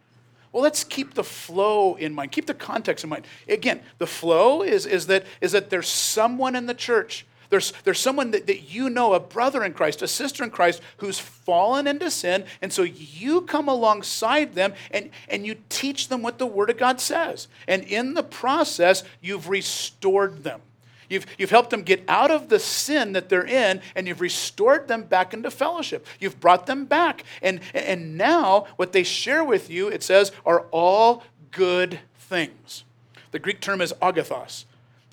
Well, 0.51 0.61
let's 0.61 0.83
keep 0.83 1.15
the 1.15 1.23
flow 1.23 1.95
in 1.95 2.13
mind. 2.13 2.31
Keep 2.31 2.45
the 2.45 2.53
context 2.53 3.03
in 3.03 3.09
mind. 3.09 3.25
Again, 3.49 3.81
the 3.97 4.07
flow 4.07 4.61
is, 4.61 4.85
is, 4.85 5.07
that, 5.07 5.25
is 5.41 5.51
that 5.51 5.69
there's 5.69 5.89
someone 5.89 6.55
in 6.55 6.67
the 6.67 6.73
church 6.75 7.25
there's, 7.55 7.71
there's 7.85 8.01
someone 8.01 8.31
that, 8.31 8.47
that 8.47 8.73
you 8.73 8.89
know, 8.89 9.13
a 9.13 9.19
brother 9.19 9.63
in 9.63 9.71
Christ, 9.71 10.01
a 10.01 10.09
sister 10.09 10.43
in 10.43 10.49
Christ, 10.49 10.81
who's 10.97 11.19
fallen 11.19 11.87
into 11.87 12.11
sin. 12.11 12.43
And 12.61 12.73
so 12.73 12.83
you 12.83 13.43
come 13.43 13.69
alongside 13.69 14.55
them 14.55 14.73
and, 14.91 15.09
and 15.29 15.45
you 15.45 15.55
teach 15.69 16.09
them 16.09 16.21
what 16.21 16.37
the 16.37 16.45
Word 16.45 16.69
of 16.69 16.77
God 16.77 16.99
says. 16.99 17.47
And 17.65 17.83
in 17.83 18.13
the 18.13 18.23
process, 18.23 19.05
you've 19.21 19.47
restored 19.47 20.43
them. 20.43 20.59
You've, 21.07 21.25
you've 21.37 21.49
helped 21.49 21.69
them 21.69 21.83
get 21.83 22.03
out 22.09 22.29
of 22.29 22.49
the 22.49 22.59
sin 22.59 23.13
that 23.13 23.29
they're 23.29 23.45
in, 23.45 23.79
and 23.95 24.05
you've 24.05 24.19
restored 24.19 24.89
them 24.89 25.03
back 25.03 25.33
into 25.33 25.49
fellowship. 25.49 26.05
You've 26.19 26.41
brought 26.41 26.65
them 26.65 26.85
back. 26.85 27.23
And, 27.41 27.61
and 27.73 28.17
now, 28.17 28.65
what 28.75 28.91
they 28.91 29.03
share 29.03 29.45
with 29.45 29.69
you, 29.69 29.87
it 29.87 30.03
says, 30.03 30.33
are 30.45 30.65
all 30.71 31.23
good 31.51 31.99
things. 32.17 32.83
The 33.31 33.39
Greek 33.39 33.61
term 33.61 33.79
is 33.79 33.93
agathos 34.01 34.65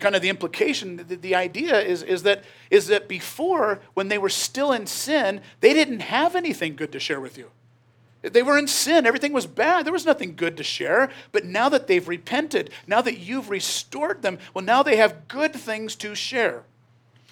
kind 0.03 0.15
of 0.15 0.21
the 0.21 0.29
implication, 0.29 0.97
the, 0.97 1.17
the 1.17 1.35
idea 1.35 1.81
is, 1.81 2.03
is, 2.03 2.25
that, 2.25 2.45
is 2.71 2.89
that 2.89 3.09
before, 3.09 3.81
when 3.95 4.09
they 4.09 4.19
were 4.19 4.29
still 4.29 4.73
in 4.73 4.87
sin, 4.87 5.41
they 5.61 5.73
didn't 5.73 6.01
have 6.01 6.37
anything 6.37 6.77
good 6.77 6.93
to 6.93 7.01
share 7.01 7.21
with 7.21 7.39
you. 7.39 7.51
They 8.21 8.43
were 8.43 8.59
in 8.59 8.69
sin. 8.69 9.07
Everything 9.07 9.33
was 9.33 9.47
bad. 9.47 9.85
There 9.85 9.93
was 9.93 10.07
nothing 10.07 10.37
good 10.37 10.57
to 10.59 10.63
share. 10.63 11.11
But 11.33 11.45
now 11.45 11.69
that 11.69 11.87
they've 11.87 12.07
repented, 12.07 12.71
now 12.87 13.01
that 13.01 13.19
you've 13.19 13.51
restored 13.51 14.23
them, 14.23 14.39
well, 14.55 14.65
now 14.65 14.83
they 14.83 14.97
have 14.97 15.27
good 15.29 15.55
things 15.55 15.97
to 15.97 16.15
share. 16.15 16.63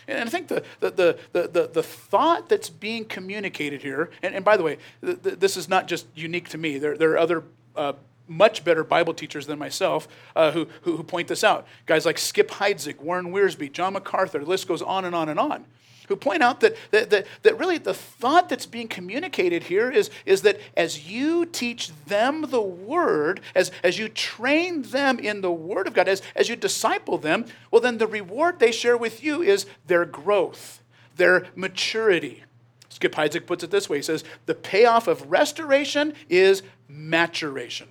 And 0.08 0.28
I 0.28 0.30
think 0.30 0.48
the, 0.48 0.64
the, 0.80 0.90
the, 0.90 1.48
the, 1.48 1.70
the, 1.72 1.82
thought 1.82 2.48
that's 2.48 2.68
being 2.68 3.04
communicated 3.04 3.82
here, 3.82 4.10
and, 4.22 4.34
and 4.34 4.44
by 4.44 4.56
the 4.56 4.64
way, 4.64 4.78
this 5.00 5.56
is 5.56 5.68
not 5.68 5.86
just 5.86 6.06
unique 6.16 6.48
to 6.48 6.58
me, 6.58 6.78
there, 6.78 6.98
there 6.98 7.12
are 7.12 7.18
other 7.18 7.44
uh, 7.76 7.92
much 8.30 8.64
better 8.64 8.84
Bible 8.84 9.12
teachers 9.12 9.46
than 9.46 9.58
myself 9.58 10.08
uh, 10.36 10.52
who, 10.52 10.68
who, 10.82 10.96
who, 10.96 11.02
point 11.02 11.28
this 11.28 11.42
out. 11.42 11.66
Guys 11.84 12.06
like 12.06 12.16
Skip 12.16 12.48
Heitzig, 12.48 13.00
Warren 13.00 13.32
Wiersbe, 13.32 13.70
John 13.70 13.94
MacArthur, 13.94 14.38
the 14.38 14.46
list 14.46 14.68
goes 14.68 14.80
on 14.80 15.04
and 15.04 15.14
on 15.14 15.28
and 15.28 15.38
on, 15.38 15.64
who 16.06 16.14
point 16.14 16.40
out 16.42 16.60
that, 16.60 16.76
that, 16.92 17.10
that, 17.10 17.26
that 17.42 17.58
really 17.58 17.76
the 17.76 17.92
thought 17.92 18.48
that's 18.48 18.66
being 18.66 18.86
communicated 18.86 19.64
here 19.64 19.90
is, 19.90 20.10
is 20.24 20.42
that 20.42 20.60
as 20.76 21.10
you 21.10 21.44
teach 21.44 21.90
them 22.06 22.46
the 22.50 22.62
Word, 22.62 23.40
as, 23.54 23.72
as 23.82 23.98
you 23.98 24.08
train 24.08 24.82
them 24.82 25.18
in 25.18 25.40
the 25.40 25.52
Word 25.52 25.88
of 25.88 25.94
God, 25.94 26.06
as, 26.06 26.22
as 26.36 26.48
you 26.48 26.54
disciple 26.54 27.18
them, 27.18 27.44
well, 27.70 27.80
then 27.80 27.98
the 27.98 28.06
reward 28.06 28.60
they 28.60 28.72
share 28.72 28.96
with 28.96 29.24
you 29.24 29.42
is 29.42 29.66
their 29.88 30.04
growth, 30.04 30.82
their 31.16 31.46
maturity. 31.56 32.44
Skip 32.88 33.14
Heitzig 33.16 33.46
puts 33.46 33.64
it 33.64 33.72
this 33.72 33.88
way 33.88 33.98
he 33.98 34.02
says, 34.02 34.22
The 34.46 34.54
payoff 34.54 35.08
of 35.08 35.30
restoration 35.30 36.12
is 36.28 36.62
maturation. 36.88 37.88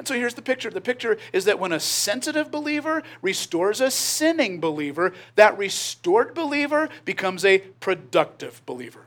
And 0.00 0.08
so 0.08 0.14
here's 0.14 0.32
the 0.32 0.40
picture. 0.40 0.70
The 0.70 0.80
picture 0.80 1.18
is 1.30 1.44
that 1.44 1.58
when 1.58 1.72
a 1.72 1.78
sensitive 1.78 2.50
believer 2.50 3.02
restores 3.20 3.82
a 3.82 3.90
sinning 3.90 4.58
believer, 4.58 5.12
that 5.34 5.58
restored 5.58 6.32
believer 6.32 6.88
becomes 7.04 7.44
a 7.44 7.58
productive 7.58 8.64
believer. 8.64 9.04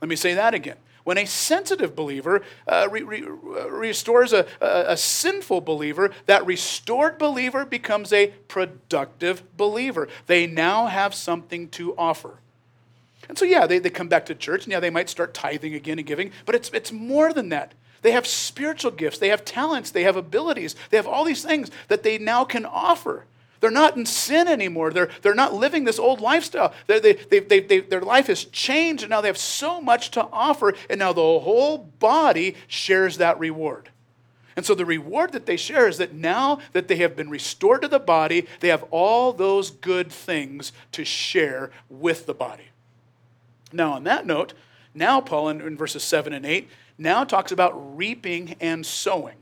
Let 0.00 0.08
me 0.08 0.16
say 0.16 0.34
that 0.34 0.52
again. 0.52 0.78
When 1.04 1.16
a 1.16 1.26
sensitive 1.26 1.94
believer 1.94 2.42
uh, 2.66 2.88
re- 2.90 3.04
re- 3.04 3.24
restores 3.70 4.32
a, 4.32 4.46
a, 4.60 4.84
a 4.88 4.96
sinful 4.96 5.60
believer, 5.60 6.10
that 6.26 6.44
restored 6.44 7.18
believer 7.18 7.64
becomes 7.64 8.12
a 8.12 8.32
productive 8.48 9.44
believer. 9.56 10.08
They 10.26 10.48
now 10.48 10.88
have 10.88 11.14
something 11.14 11.68
to 11.68 11.96
offer. 11.96 12.38
And 13.28 13.38
so, 13.38 13.44
yeah, 13.44 13.68
they, 13.68 13.78
they 13.78 13.90
come 13.90 14.08
back 14.08 14.26
to 14.26 14.34
church, 14.34 14.64
and 14.64 14.72
yeah, 14.72 14.80
they 14.80 14.90
might 14.90 15.08
start 15.08 15.34
tithing 15.34 15.74
again 15.74 16.00
and 16.00 16.06
giving, 16.06 16.32
but 16.46 16.56
it's, 16.56 16.68
it's 16.70 16.90
more 16.90 17.32
than 17.32 17.50
that. 17.50 17.74
They 18.02 18.12
have 18.12 18.26
spiritual 18.26 18.90
gifts, 18.90 19.18
they 19.18 19.28
have 19.28 19.44
talents, 19.44 19.90
they 19.90 20.02
have 20.02 20.16
abilities, 20.16 20.74
they 20.90 20.96
have 20.96 21.06
all 21.06 21.24
these 21.24 21.44
things 21.44 21.70
that 21.88 22.02
they 22.02 22.18
now 22.18 22.44
can 22.44 22.66
offer. 22.66 23.24
They're 23.60 23.70
not 23.70 23.96
in 23.96 24.06
sin 24.06 24.48
anymore. 24.48 24.90
They're, 24.90 25.08
they're 25.22 25.36
not 25.36 25.54
living 25.54 25.84
this 25.84 26.00
old 26.00 26.20
lifestyle. 26.20 26.74
They, 26.88 26.98
they, 26.98 27.12
they, 27.12 27.60
they, 27.60 27.78
their 27.78 28.00
life 28.00 28.26
has 28.26 28.44
changed, 28.44 29.04
and 29.04 29.10
now 29.10 29.20
they 29.20 29.28
have 29.28 29.38
so 29.38 29.80
much 29.80 30.10
to 30.10 30.26
offer, 30.32 30.74
and 30.90 30.98
now 30.98 31.12
the 31.12 31.20
whole 31.20 31.78
body 31.78 32.56
shares 32.66 33.18
that 33.18 33.38
reward. 33.38 33.90
And 34.56 34.66
so 34.66 34.74
the 34.74 34.84
reward 34.84 35.30
that 35.32 35.46
they 35.46 35.56
share 35.56 35.86
is 35.86 35.98
that 35.98 36.12
now 36.12 36.58
that 36.72 36.88
they 36.88 36.96
have 36.96 37.14
been 37.14 37.30
restored 37.30 37.82
to 37.82 37.88
the 37.88 38.00
body, 38.00 38.48
they 38.58 38.68
have 38.68 38.84
all 38.90 39.32
those 39.32 39.70
good 39.70 40.10
things 40.10 40.72
to 40.90 41.04
share 41.04 41.70
with 41.88 42.26
the 42.26 42.34
body. 42.34 42.64
Now, 43.72 43.92
on 43.92 44.02
that 44.04 44.26
note, 44.26 44.54
now 44.92 45.20
Paul 45.20 45.48
in, 45.50 45.60
in 45.60 45.76
verses 45.76 46.02
7 46.02 46.32
and 46.32 46.44
8 46.44 46.68
now 46.98 47.24
talks 47.24 47.52
about 47.52 47.96
reaping 47.96 48.56
and 48.60 48.84
sowing. 48.84 49.36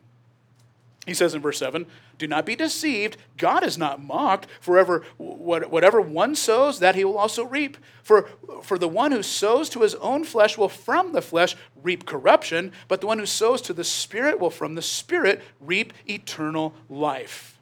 He 1.07 1.15
says 1.15 1.35
in 1.35 1.43
verse 1.43 1.59
7 1.59 1.87
Do 2.19 2.27
not 2.27 2.47
be 2.47 2.55
deceived. 2.55 3.17
God 3.37 3.65
is 3.65 3.79
not 3.79 4.03
mocked. 4.03 4.47
Forever, 4.61 5.05
whatever 5.19 6.01
one 6.01 6.35
sows, 6.35 6.79
that 6.79 6.95
he 6.95 7.05
will 7.05 7.19
also 7.19 7.45
reap. 7.45 7.77
For, 8.03 8.29
for 8.63 8.79
the 8.79 8.89
one 8.89 9.13
who 9.13 9.23
sows 9.23 9.69
to 9.71 9.81
his 9.81 9.95
own 9.97 10.25
flesh 10.25 10.59
will 10.59 10.69
from 10.69 11.13
the 11.13 11.23
flesh 11.23 11.57
reap 11.83 12.07
corruption, 12.07 12.73
but 12.87 13.01
the 13.01 13.07
one 13.07 13.19
who 13.19 13.27
sows 13.27 13.63
to 13.63 13.73
the 13.73 13.85
Spirit 13.85 14.39
will 14.39 14.51
from 14.51 14.75
the 14.75 14.83
Spirit 14.83 15.43
reap 15.61 15.93
eternal 16.07 16.75
life. 16.89 17.59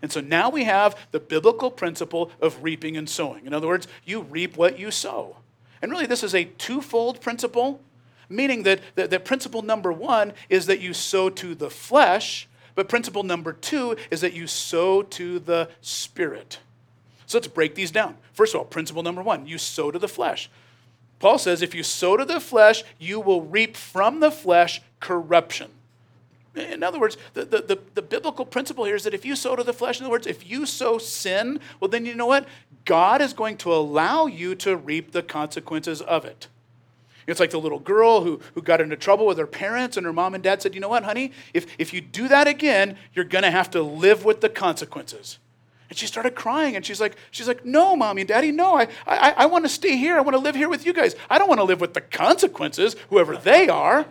And 0.00 0.10
so 0.10 0.20
now 0.20 0.50
we 0.50 0.64
have 0.64 0.96
the 1.12 1.20
biblical 1.20 1.70
principle 1.70 2.32
of 2.40 2.62
reaping 2.62 2.96
and 2.96 3.08
sowing. 3.08 3.46
In 3.46 3.54
other 3.54 3.68
words, 3.68 3.86
you 4.04 4.22
reap 4.22 4.56
what 4.56 4.78
you 4.78 4.90
sow. 4.90 5.36
And 5.80 5.92
really, 5.92 6.06
this 6.06 6.24
is 6.24 6.34
a 6.34 6.44
twofold 6.44 7.20
principle 7.20 7.80
meaning 8.32 8.62
that, 8.64 8.80
that, 8.94 9.10
that 9.10 9.24
principle 9.24 9.62
number 9.62 9.92
one 9.92 10.32
is 10.48 10.66
that 10.66 10.80
you 10.80 10.92
sow 10.92 11.30
to 11.30 11.54
the 11.54 11.70
flesh, 11.70 12.48
but 12.74 12.88
principle 12.88 13.22
number 13.22 13.52
two 13.52 13.96
is 14.10 14.20
that 14.22 14.32
you 14.32 14.46
sow 14.46 15.02
to 15.02 15.38
the 15.38 15.68
spirit. 15.80 16.58
So 17.26 17.38
let's 17.38 17.48
break 17.48 17.74
these 17.74 17.90
down. 17.90 18.16
First 18.32 18.54
of 18.54 18.60
all, 18.60 18.64
principle 18.66 19.02
number 19.02 19.22
one 19.22 19.46
you 19.46 19.58
sow 19.58 19.90
to 19.90 19.98
the 19.98 20.08
flesh. 20.08 20.50
Paul 21.18 21.38
says, 21.38 21.62
if 21.62 21.74
you 21.74 21.84
sow 21.84 22.16
to 22.16 22.24
the 22.24 22.40
flesh, 22.40 22.82
you 22.98 23.20
will 23.20 23.42
reap 23.42 23.76
from 23.76 24.18
the 24.18 24.30
flesh 24.32 24.82
corruption. 24.98 25.70
In 26.54 26.82
other 26.82 26.98
words, 26.98 27.16
the, 27.32 27.44
the, 27.44 27.62
the, 27.62 27.78
the, 27.94 28.02
biblical 28.02 28.44
principle 28.44 28.84
here 28.84 28.96
is 28.96 29.04
that 29.04 29.14
if 29.14 29.24
you 29.24 29.36
sow 29.36 29.56
to 29.56 29.62
the 29.62 29.72
flesh, 29.72 29.98
in 29.98 30.04
other 30.04 30.10
words, 30.10 30.26
if 30.26 30.48
you 30.50 30.66
sow 30.66 30.98
sin, 30.98 31.60
well, 31.80 31.88
then 31.88 32.04
you 32.04 32.14
know 32.14 32.26
what? 32.26 32.46
God 32.84 33.22
is 33.22 33.32
going 33.32 33.56
to 33.58 33.72
allow 33.72 34.26
you 34.26 34.54
to 34.56 34.76
reap 34.76 35.12
the 35.12 35.22
consequences 35.22 36.02
of 36.02 36.24
it. 36.24 36.48
It's 37.26 37.40
like 37.40 37.50
the 37.50 37.60
little 37.60 37.78
girl 37.78 38.22
who, 38.22 38.40
who 38.54 38.62
got 38.62 38.80
into 38.80 38.96
trouble 38.96 39.26
with 39.26 39.38
her 39.38 39.46
parents, 39.46 39.96
and 39.96 40.04
her 40.06 40.12
mom 40.12 40.34
and 40.34 40.42
dad 40.42 40.62
said, 40.62 40.74
You 40.74 40.80
know 40.80 40.88
what, 40.88 41.04
honey? 41.04 41.32
If, 41.54 41.66
if 41.78 41.92
you 41.92 42.00
do 42.00 42.28
that 42.28 42.48
again, 42.48 42.96
you're 43.14 43.24
going 43.24 43.44
to 43.44 43.50
have 43.50 43.70
to 43.70 43.82
live 43.82 44.24
with 44.24 44.40
the 44.40 44.48
consequences. 44.48 45.38
And 45.88 45.98
she 45.98 46.06
started 46.06 46.34
crying, 46.34 46.74
and 46.74 46.84
she's 46.84 47.00
like, 47.00 47.16
she's 47.30 47.46
like, 47.46 47.64
No, 47.64 47.94
mommy 47.94 48.22
and 48.22 48.28
daddy, 48.28 48.50
no, 48.50 48.76
I, 48.76 48.88
I, 49.06 49.34
I 49.38 49.46
want 49.46 49.64
to 49.64 49.68
stay 49.68 49.96
here. 49.96 50.16
I 50.16 50.20
want 50.20 50.34
to 50.34 50.42
live 50.42 50.54
here 50.54 50.68
with 50.68 50.86
you 50.86 50.92
guys. 50.92 51.14
I 51.30 51.38
don't 51.38 51.48
want 51.48 51.60
to 51.60 51.64
live 51.64 51.80
with 51.80 51.94
the 51.94 52.00
consequences, 52.00 52.96
whoever 53.10 53.36
they 53.36 53.68
are. 53.68 54.06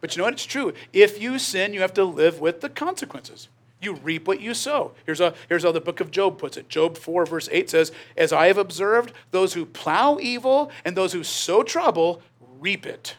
But 0.00 0.14
you 0.14 0.20
know 0.20 0.24
what? 0.24 0.34
It's 0.34 0.44
true. 0.44 0.74
If 0.92 1.20
you 1.22 1.38
sin, 1.38 1.72
you 1.72 1.80
have 1.80 1.94
to 1.94 2.04
live 2.04 2.38
with 2.38 2.60
the 2.60 2.68
consequences. 2.68 3.48
You 3.80 3.94
reap 3.94 4.26
what 4.26 4.40
you 4.40 4.54
sow. 4.54 4.92
Here's, 5.04 5.20
a, 5.20 5.34
here's 5.48 5.62
how 5.62 5.72
the 5.72 5.80
book 5.80 6.00
of 6.00 6.10
Job 6.10 6.38
puts 6.38 6.56
it. 6.56 6.68
Job 6.68 6.96
4, 6.96 7.26
verse 7.26 7.48
8 7.52 7.68
says, 7.68 7.92
As 8.16 8.32
I 8.32 8.46
have 8.46 8.58
observed, 8.58 9.12
those 9.30 9.54
who 9.54 9.66
plow 9.66 10.18
evil 10.20 10.70
and 10.84 10.96
those 10.96 11.12
who 11.12 11.22
sow 11.22 11.62
trouble 11.62 12.22
reap 12.58 12.86
it. 12.86 13.16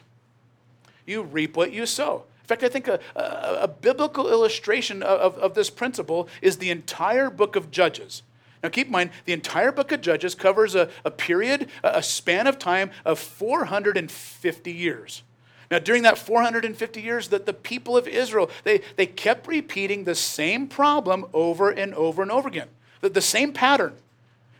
You 1.06 1.22
reap 1.22 1.56
what 1.56 1.72
you 1.72 1.86
sow. 1.86 2.24
In 2.42 2.48
fact, 2.48 2.62
I 2.62 2.68
think 2.68 2.88
a, 2.88 3.00
a, 3.14 3.58
a 3.62 3.68
biblical 3.68 4.28
illustration 4.30 5.02
of, 5.02 5.36
of, 5.38 5.54
this 5.54 5.70
principle 5.70 6.28
is 6.40 6.58
the 6.58 6.70
entire 6.70 7.30
book 7.30 7.56
of 7.56 7.70
Judges. 7.70 8.22
Now, 8.62 8.68
keep 8.68 8.86
in 8.86 8.92
mind, 8.92 9.10
the 9.24 9.32
entire 9.32 9.72
book 9.72 9.92
of 9.92 10.00
Judges 10.00 10.34
covers 10.34 10.74
a, 10.74 10.88
a 11.04 11.10
period, 11.10 11.68
a 11.82 12.02
span 12.02 12.46
of 12.46 12.58
time 12.58 12.90
of 13.04 13.18
450 13.18 14.72
years. 14.72 15.22
Now, 15.70 15.78
during 15.78 16.02
that 16.04 16.18
450 16.18 17.00
years, 17.00 17.28
that 17.28 17.46
the 17.46 17.52
people 17.52 17.96
of 17.96 18.06
Israel, 18.06 18.50
they, 18.64 18.82
they 18.96 19.06
kept 19.06 19.48
repeating 19.48 20.04
the 20.04 20.14
same 20.14 20.68
problem 20.68 21.26
over 21.32 21.70
and 21.70 21.94
over 21.94 22.22
and 22.22 22.30
over 22.30 22.48
again, 22.48 22.68
the, 23.00 23.08
the 23.08 23.20
same 23.20 23.52
pattern. 23.52 23.94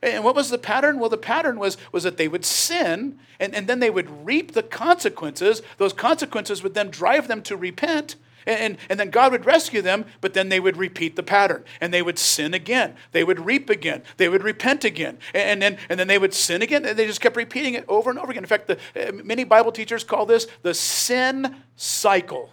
And 0.03 0.25
what 0.25 0.35
was 0.35 0.51
the 0.51 0.59
pattern? 0.59 0.99
Well, 0.99 1.09
the 1.09 1.17
pattern 1.17 1.59
was, 1.59 1.77
was 1.91 2.03
that 2.03 2.17
they 2.17 2.29
would 2.29 2.45
sin, 2.45 3.19
and, 3.41 3.55
and 3.55 3.67
then 3.67 3.81
they 3.81 3.91
would 3.91 4.27
reap 4.27 4.53
the 4.53 4.63
consequences. 4.63 5.63
Those 5.79 5.93
consequences 5.93 6.63
would 6.63 6.75
then 6.75 6.91
drive 6.91 7.29
them 7.29 7.43
to 7.43 7.57
repent, 7.57 8.17
and, 8.47 8.79
and 8.89 9.01
then 9.01 9.11
God 9.11 9.33
would 9.33 9.45
rescue 9.45 9.83
them, 9.83 10.05
but 10.21 10.33
then 10.33 10.49
they 10.49 10.61
would 10.61 10.77
repeat 10.77 11.17
the 11.17 11.23
pattern. 11.23 11.65
And 11.81 11.93
they 11.93 12.03
would 12.03 12.19
sin 12.19 12.55
again. 12.55 12.95
They 13.11 13.25
would 13.25 13.45
reap 13.45 13.69
again. 13.69 14.03
They 14.17 14.29
would 14.29 14.45
repent 14.45 14.85
again. 14.85 15.19
And, 15.35 15.61
then, 15.61 15.79
and 15.89 15.99
then 15.99 16.07
they 16.07 16.19
would 16.19 16.33
sin 16.33 16.63
again. 16.63 16.85
And 16.85 16.97
they 16.97 17.07
just 17.07 17.21
kept 17.21 17.37
repeating 17.37 17.75
it 17.75 17.85
over 17.89 18.09
and 18.09 18.19
over 18.19 18.31
again. 18.31 18.45
In 18.45 18.49
fact, 18.49 18.69
the, 18.69 18.79
uh, 18.97 19.13
many 19.13 19.43
Bible 19.43 19.73
teachers 19.73 20.05
call 20.05 20.27
this 20.27 20.47
the 20.63 20.75
sin 20.75 21.57
cycle. 21.75 22.51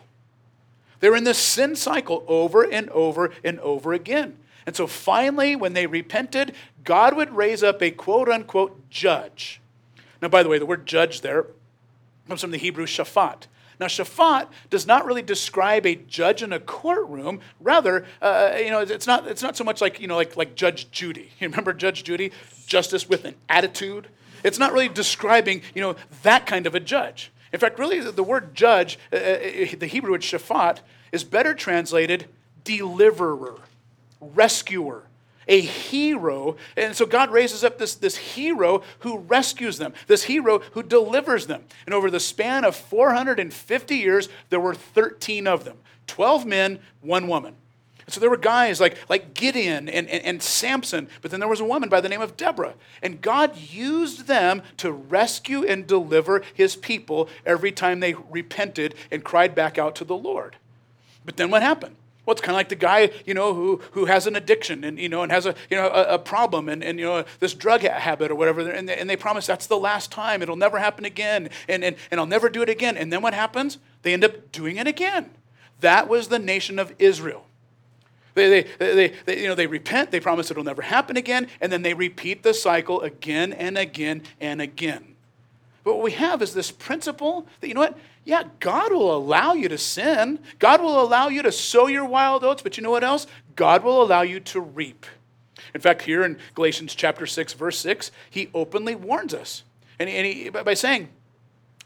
They're 0.99 1.15
in 1.15 1.25
the 1.25 1.33
sin 1.33 1.75
cycle 1.75 2.23
over 2.27 2.63
and 2.63 2.89
over 2.89 3.31
and 3.43 3.59
over 3.59 3.93
again. 3.93 4.37
And 4.65 4.75
so 4.75 4.87
finally, 4.87 5.55
when 5.55 5.73
they 5.73 5.85
repented, 5.85 6.55
God 6.83 7.15
would 7.15 7.35
raise 7.35 7.61
up 7.61 7.83
a 7.83 7.91
quote 7.91 8.29
unquote 8.29 8.89
judge. 8.89 9.61
Now, 10.21 10.29
by 10.29 10.41
the 10.41 10.49
way, 10.49 10.57
the 10.57 10.65
word 10.65 10.85
judge 10.85 11.21
there 11.21 11.47
comes 12.27 12.41
from 12.41 12.51
the 12.51 12.57
Hebrew 12.57 12.85
shaphat. 12.85 13.47
Now, 13.83 13.89
Shaphat 13.89 14.47
does 14.69 14.87
not 14.87 15.05
really 15.05 15.21
describe 15.21 15.85
a 15.85 15.95
judge 15.95 16.41
in 16.41 16.53
a 16.53 16.59
courtroom. 16.61 17.41
Rather, 17.59 18.05
uh, 18.21 18.55
you 18.57 18.69
know, 18.69 18.79
it's 18.79 19.05
not, 19.05 19.27
it's 19.27 19.43
not 19.43 19.57
so 19.57 19.65
much 19.65 19.81
like, 19.81 19.99
you 19.99 20.07
know, 20.07 20.15
like, 20.15 20.37
like 20.37 20.55
Judge 20.55 20.89
Judy. 20.89 21.31
You 21.41 21.49
remember 21.49 21.73
Judge 21.73 22.05
Judy? 22.05 22.31
Justice 22.65 23.09
with 23.09 23.25
an 23.25 23.35
attitude. 23.49 24.07
It's 24.41 24.57
not 24.57 24.71
really 24.71 24.87
describing, 24.87 25.63
you 25.75 25.81
know, 25.81 25.97
that 26.21 26.45
kind 26.45 26.65
of 26.65 26.75
a 26.75 26.79
judge. 26.79 27.29
In 27.51 27.59
fact, 27.59 27.77
really, 27.77 27.99
the, 27.99 28.23
word 28.23 28.55
judge, 28.55 28.97
uh, 29.11 29.17
uh 29.17 29.39
the 29.77 29.89
Hebrew 29.91 30.11
word 30.11 30.21
Shaphat, 30.21 30.77
is 31.11 31.25
better 31.25 31.53
translated 31.53 32.27
deliverer, 32.63 33.59
rescuer, 34.21 35.03
a 35.47 35.61
hero. 35.61 36.57
And 36.75 36.95
so 36.95 37.05
God 37.05 37.31
raises 37.31 37.63
up 37.63 37.77
this, 37.77 37.95
this 37.95 38.17
hero 38.17 38.83
who 38.99 39.19
rescues 39.19 39.77
them, 39.77 39.93
this 40.07 40.23
hero 40.23 40.59
who 40.71 40.83
delivers 40.83 41.47
them. 41.47 41.63
And 41.85 41.93
over 41.93 42.09
the 42.09 42.19
span 42.19 42.65
of 42.65 42.75
450 42.75 43.95
years, 43.95 44.29
there 44.49 44.59
were 44.59 44.75
13 44.75 45.47
of 45.47 45.65
them 45.65 45.77
12 46.07 46.45
men, 46.45 46.79
one 47.01 47.27
woman. 47.27 47.55
so 48.07 48.19
there 48.19 48.29
were 48.29 48.37
guys 48.37 48.79
like, 48.79 48.97
like 49.09 49.33
Gideon 49.33 49.87
and, 49.87 50.07
and, 50.09 50.23
and, 50.25 50.43
Samson, 50.43 51.07
but 51.21 51.31
then 51.31 51.39
there 51.39 51.49
was 51.49 51.61
a 51.61 51.65
woman 51.65 51.89
by 51.89 52.01
the 52.01 52.09
name 52.09 52.21
of 52.21 52.35
Deborah. 52.35 52.75
And 53.01 53.21
God 53.21 53.57
used 53.57 54.27
them 54.27 54.61
to 54.77 54.91
rescue 54.91 55.65
and 55.65 55.87
deliver 55.87 56.43
his 56.53 56.75
people 56.75 57.29
every 57.45 57.71
time 57.71 57.99
they 57.99 58.13
repented 58.13 58.95
and 59.11 59.23
cried 59.23 59.55
back 59.55 59.77
out 59.77 59.95
to 59.95 60.03
the 60.03 60.15
Lord. 60.15 60.57
But 61.25 61.37
then 61.37 61.49
what 61.49 61.61
happened? 61.61 61.95
Well, 62.25 62.33
it's 62.33 62.41
kind 62.41 62.55
of 62.55 62.57
like 62.57 62.69
the 62.69 62.75
guy, 62.75 63.11
you 63.25 63.33
know, 63.33 63.53
who, 63.53 63.81
who 63.91 64.05
has 64.05 64.27
an 64.27 64.37
addiction 64.37 64.85
and, 64.85 64.97
you 64.97 65.09
know, 65.09 65.23
and 65.23 65.31
has 65.31 65.45
a, 65.45 65.55
you 65.69 65.75
know, 65.75 65.87
a, 65.87 66.15
a 66.15 66.19
problem 66.19 66.69
and, 66.69 66.81
and, 66.81 66.97
you 66.97 67.05
know, 67.05 67.25
this 67.39 67.53
drug 67.53 67.81
habit 67.81 68.31
or 68.31 68.35
whatever. 68.35 68.61
And 68.61 68.87
they, 68.87 68.95
and 68.95 69.09
they 69.09 69.17
promise 69.17 69.45
that's 69.45 69.67
the 69.67 69.77
last 69.77 70.09
time. 70.09 70.41
It'll 70.41 70.55
never 70.55 70.79
happen 70.79 71.03
again. 71.03 71.49
And, 71.67 71.83
and, 71.83 71.97
and 72.11 72.21
I'll 72.21 72.25
never 72.25 72.47
do 72.47 72.61
it 72.61 72.69
again. 72.69 72.95
And 72.95 73.11
then 73.11 73.21
what 73.21 73.33
happens? 73.33 73.77
They 74.03 74.13
end 74.13 74.23
up 74.23 74.53
doing 74.53 74.77
it 74.77 74.87
again. 74.87 75.31
That 75.81 76.07
was 76.07 76.29
the 76.29 76.39
nation 76.39 76.79
of 76.79 76.93
Israel. 76.97 77.45
They, 78.35 78.49
they, 78.49 78.69
they, 78.79 79.13
they, 79.25 79.41
you 79.41 79.47
know, 79.47 79.55
they 79.55 79.67
repent, 79.67 80.11
they 80.11 80.19
promise 80.19 80.49
it'll 80.49 80.63
never 80.63 80.81
happen 80.81 81.17
again, 81.17 81.47
and 81.61 81.71
then 81.71 81.83
they 81.83 81.93
repeat 81.93 82.41
the 82.41 82.53
cycle 82.53 83.01
again 83.01 83.53
and 83.53 83.77
again 83.77 84.23
and 84.41 84.61
again. 84.61 85.15
But 85.83 85.95
what 85.95 86.03
we 86.03 86.11
have 86.11 86.41
is 86.41 86.53
this 86.53 86.71
principle 86.71 87.45
that, 87.59 87.67
you 87.67 87.73
know 87.73 87.81
what? 87.81 87.97
Yeah, 88.25 88.43
God 88.59 88.93
will 88.93 89.15
allow 89.15 89.53
you 89.53 89.67
to 89.69 89.77
sin. 89.77 90.39
God 90.59 90.81
will 90.81 91.01
allow 91.01 91.27
you 91.27 91.41
to 91.41 91.51
sow 91.51 91.87
your 91.87 92.05
wild 92.05 92.43
oats, 92.43 92.61
but 92.61 92.77
you 92.77 92.83
know 92.83 92.91
what 92.91 93.03
else? 93.03 93.27
God 93.55 93.83
will 93.83 94.01
allow 94.01 94.21
you 94.21 94.39
to 94.39 94.61
reap. 94.61 95.05
In 95.73 95.81
fact, 95.81 96.03
here 96.03 96.23
in 96.23 96.37
Galatians 96.55 96.95
chapter 96.95 97.25
6, 97.25 97.53
verse 97.53 97.77
6, 97.79 98.11
he 98.29 98.49
openly 98.53 98.95
warns 98.95 99.33
us. 99.33 99.63
And 99.99 100.09
he, 100.09 100.15
and 100.15 100.25
he, 100.25 100.49
by 100.49 100.73
saying, 100.73 101.09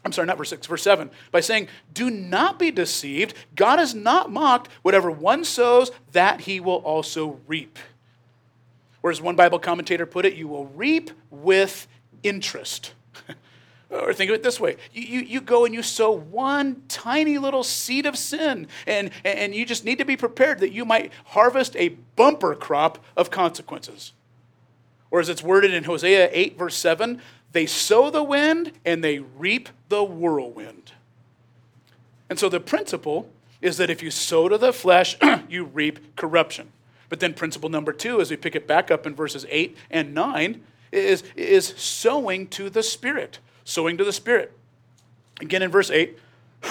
I'm 0.04 0.12
sorry, 0.12 0.26
not 0.26 0.38
verse 0.38 0.50
6, 0.50 0.66
verse 0.66 0.82
7, 0.82 1.10
by 1.32 1.40
saying, 1.40 1.68
Do 1.92 2.10
not 2.10 2.58
be 2.58 2.70
deceived. 2.70 3.34
God 3.56 3.80
is 3.80 3.94
not 3.94 4.30
mocked. 4.30 4.68
Whatever 4.82 5.10
one 5.10 5.44
sows, 5.44 5.90
that 6.12 6.42
he 6.42 6.60
will 6.60 6.76
also 6.76 7.40
reap. 7.46 7.78
Whereas 9.00 9.20
one 9.20 9.36
Bible 9.36 9.58
commentator 9.58 10.06
put 10.06 10.24
it, 10.24 10.34
you 10.34 10.48
will 10.48 10.66
reap 10.66 11.10
with 11.30 11.86
interest. 12.22 12.92
Or 13.90 14.12
think 14.12 14.30
of 14.30 14.34
it 14.34 14.42
this 14.42 14.60
way 14.60 14.76
you, 14.92 15.02
you, 15.02 15.20
you, 15.20 15.40
go 15.40 15.64
and 15.64 15.74
you 15.74 15.82
sow 15.82 16.10
one 16.10 16.82
tiny 16.88 17.38
little 17.38 17.64
seed 17.64 18.04
of 18.04 18.18
sin, 18.18 18.66
and, 18.86 19.10
and 19.24 19.54
you 19.54 19.64
just 19.64 19.84
need 19.84 19.98
to 19.98 20.04
be 20.04 20.16
prepared 20.16 20.60
that 20.60 20.72
you 20.72 20.84
might 20.84 21.12
harvest 21.26 21.74
a 21.76 21.90
bumper 22.16 22.54
crop 22.54 23.02
of 23.16 23.30
consequences. 23.30 24.12
Or 25.10 25.20
as 25.20 25.30
it's 25.30 25.42
worded 25.42 25.72
in 25.72 25.84
Hosea 25.84 26.28
8, 26.32 26.58
verse 26.58 26.76
7, 26.76 27.22
they 27.52 27.64
sow 27.64 28.10
the 28.10 28.22
wind 28.22 28.72
and 28.84 29.02
they 29.02 29.20
reap 29.20 29.70
the 29.88 30.04
whirlwind. 30.04 30.92
And 32.28 32.38
so 32.38 32.50
the 32.50 32.60
principle 32.60 33.30
is 33.62 33.78
that 33.78 33.88
if 33.88 34.02
you 34.02 34.10
sow 34.10 34.48
to 34.48 34.58
the 34.58 34.72
flesh, 34.72 35.16
you 35.48 35.64
reap 35.64 36.14
corruption. 36.14 36.72
But 37.08 37.20
then 37.20 37.32
principle 37.32 37.70
number 37.70 37.94
two, 37.94 38.20
as 38.20 38.30
we 38.30 38.36
pick 38.36 38.54
it 38.54 38.66
back 38.66 38.90
up 38.90 39.06
in 39.06 39.14
verses 39.14 39.46
8 39.48 39.76
and 39.90 40.12
9, 40.12 40.60
is, 40.92 41.24
is 41.36 41.68
sowing 41.76 42.48
to 42.48 42.68
the 42.68 42.82
Spirit 42.82 43.38
sowing 43.68 43.98
to 43.98 44.04
the 44.04 44.12
Spirit. 44.12 44.52
Again 45.40 45.62
in 45.62 45.70
verse 45.70 45.90
8, 45.90 46.18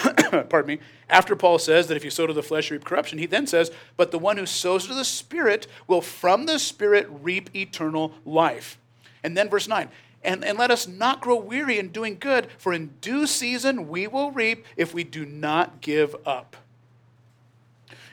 pardon 0.49 0.67
me, 0.67 0.79
after 1.09 1.35
Paul 1.35 1.59
says 1.59 1.87
that 1.87 1.95
if 1.95 2.03
you 2.03 2.09
sow 2.09 2.25
to 2.25 2.33
the 2.33 2.43
flesh, 2.43 2.69
you 2.69 2.75
reap 2.75 2.85
corruption, 2.85 3.19
he 3.19 3.27
then 3.27 3.45
says, 3.45 3.71
But 3.95 4.11
the 4.11 4.19
one 4.19 4.37
who 4.37 4.47
sows 4.47 4.87
to 4.87 4.95
the 4.95 5.05
Spirit 5.05 5.67
will 5.87 6.01
from 6.01 6.47
the 6.47 6.57
Spirit 6.57 7.07
reap 7.09 7.55
eternal 7.55 8.13
life. 8.25 8.79
And 9.23 9.37
then 9.37 9.47
verse 9.47 9.67
9, 9.67 9.89
and, 10.23 10.43
and 10.43 10.57
let 10.57 10.71
us 10.71 10.87
not 10.87 11.21
grow 11.21 11.35
weary 11.35 11.77
in 11.77 11.89
doing 11.89 12.17
good, 12.19 12.47
for 12.57 12.73
in 12.73 12.95
due 12.99 13.27
season 13.27 13.87
we 13.87 14.07
will 14.07 14.31
reap 14.31 14.65
if 14.75 14.93
we 14.93 15.03
do 15.03 15.25
not 15.25 15.81
give 15.81 16.15
up. 16.25 16.57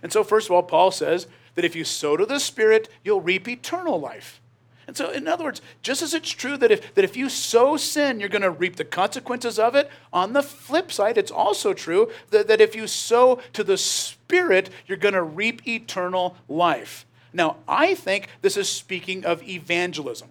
And 0.03 0.13
so, 0.13 0.23
first 0.23 0.49
of 0.49 0.53
all, 0.53 0.63
Paul 0.63 0.91
says 0.91 1.27
that 1.55 1.65
if 1.65 1.75
you 1.75 1.85
sow 1.85 2.19
to 2.19 2.27
the 2.27 2.39
Spirit, 2.39 2.91
you'll 3.03 3.23
reap 3.23 3.49
eternal 3.49 3.99
life. 3.99 4.43
And 4.87 4.97
so, 4.97 5.11
in 5.11 5.27
other 5.27 5.45
words, 5.45 5.63
just 5.83 6.03
as 6.03 6.15
it's 6.15 6.31
true 6.31 6.57
that 6.59 6.71
if, 6.71 6.95
that 6.95 7.05
if 7.05 7.17
you 7.17 7.29
sow 7.29 7.77
sin, 7.77 8.21
you're 8.21 8.29
going 8.29 8.43
to 8.43 8.51
reap 8.51 8.77
the 8.77 8.85
consequences 8.85 9.59
of 9.59 9.75
it, 9.75 9.91
on 10.13 10.33
the 10.33 10.43
flip 10.43 10.93
side, 10.93 11.17
it's 11.17 11.31
also 11.31 11.73
true 11.73 12.11
that, 12.31 12.49
that 12.49 12.61
if 12.61 12.75
you 12.75 12.87
sow 12.87 13.41
to 13.53 13.65
the 13.65 13.79
Spirit, 13.79 14.71
you're 14.87 14.99
going 14.99 15.15
to 15.15 15.23
reap 15.23 15.67
eternal 15.67 16.37
life. 16.49 17.07
Now, 17.33 17.57
I 17.67 17.95
think 17.95 18.29
this 18.43 18.57
is 18.57 18.69
speaking 18.69 19.25
of 19.25 19.43
evangelism. 19.43 20.29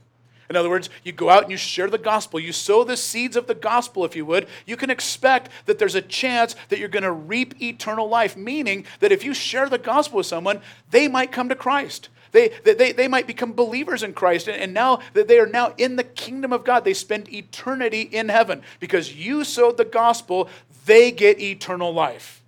In 0.49 0.55
other 0.55 0.69
words, 0.69 0.89
you 1.03 1.11
go 1.11 1.29
out 1.29 1.43
and 1.43 1.51
you 1.51 1.57
share 1.57 1.89
the 1.89 1.97
gospel. 1.97 2.39
You 2.39 2.51
sow 2.51 2.83
the 2.83 2.97
seeds 2.97 3.35
of 3.35 3.47
the 3.47 3.55
gospel, 3.55 4.05
if 4.05 4.15
you 4.15 4.25
would. 4.25 4.47
You 4.65 4.77
can 4.77 4.89
expect 4.89 5.49
that 5.65 5.79
there's 5.79 5.95
a 5.95 6.01
chance 6.01 6.55
that 6.69 6.79
you're 6.79 6.89
going 6.89 7.03
to 7.03 7.11
reap 7.11 7.61
eternal 7.61 8.07
life, 8.07 8.37
meaning 8.37 8.85
that 8.99 9.11
if 9.11 9.23
you 9.23 9.33
share 9.33 9.67
the 9.67 9.77
gospel 9.77 10.17
with 10.17 10.27
someone, 10.27 10.61
they 10.91 11.07
might 11.07 11.31
come 11.31 11.49
to 11.49 11.55
Christ. 11.55 12.09
They, 12.33 12.49
they, 12.65 12.91
they 12.91 13.07
might 13.07 13.27
become 13.27 13.53
believers 13.53 14.03
in 14.03 14.13
Christ. 14.13 14.49
And 14.49 14.73
now 14.73 14.99
that 15.13 15.27
they 15.27 15.39
are 15.39 15.47
now 15.47 15.73
in 15.77 15.95
the 15.95 16.03
kingdom 16.03 16.51
of 16.51 16.65
God, 16.65 16.83
they 16.83 16.93
spend 16.93 17.31
eternity 17.31 18.01
in 18.01 18.27
heaven. 18.27 18.63
Because 18.79 19.15
you 19.15 19.45
sowed 19.45 19.77
the 19.77 19.85
gospel, 19.85 20.49
they 20.85 21.11
get 21.11 21.39
eternal 21.39 21.93
life. 21.93 22.41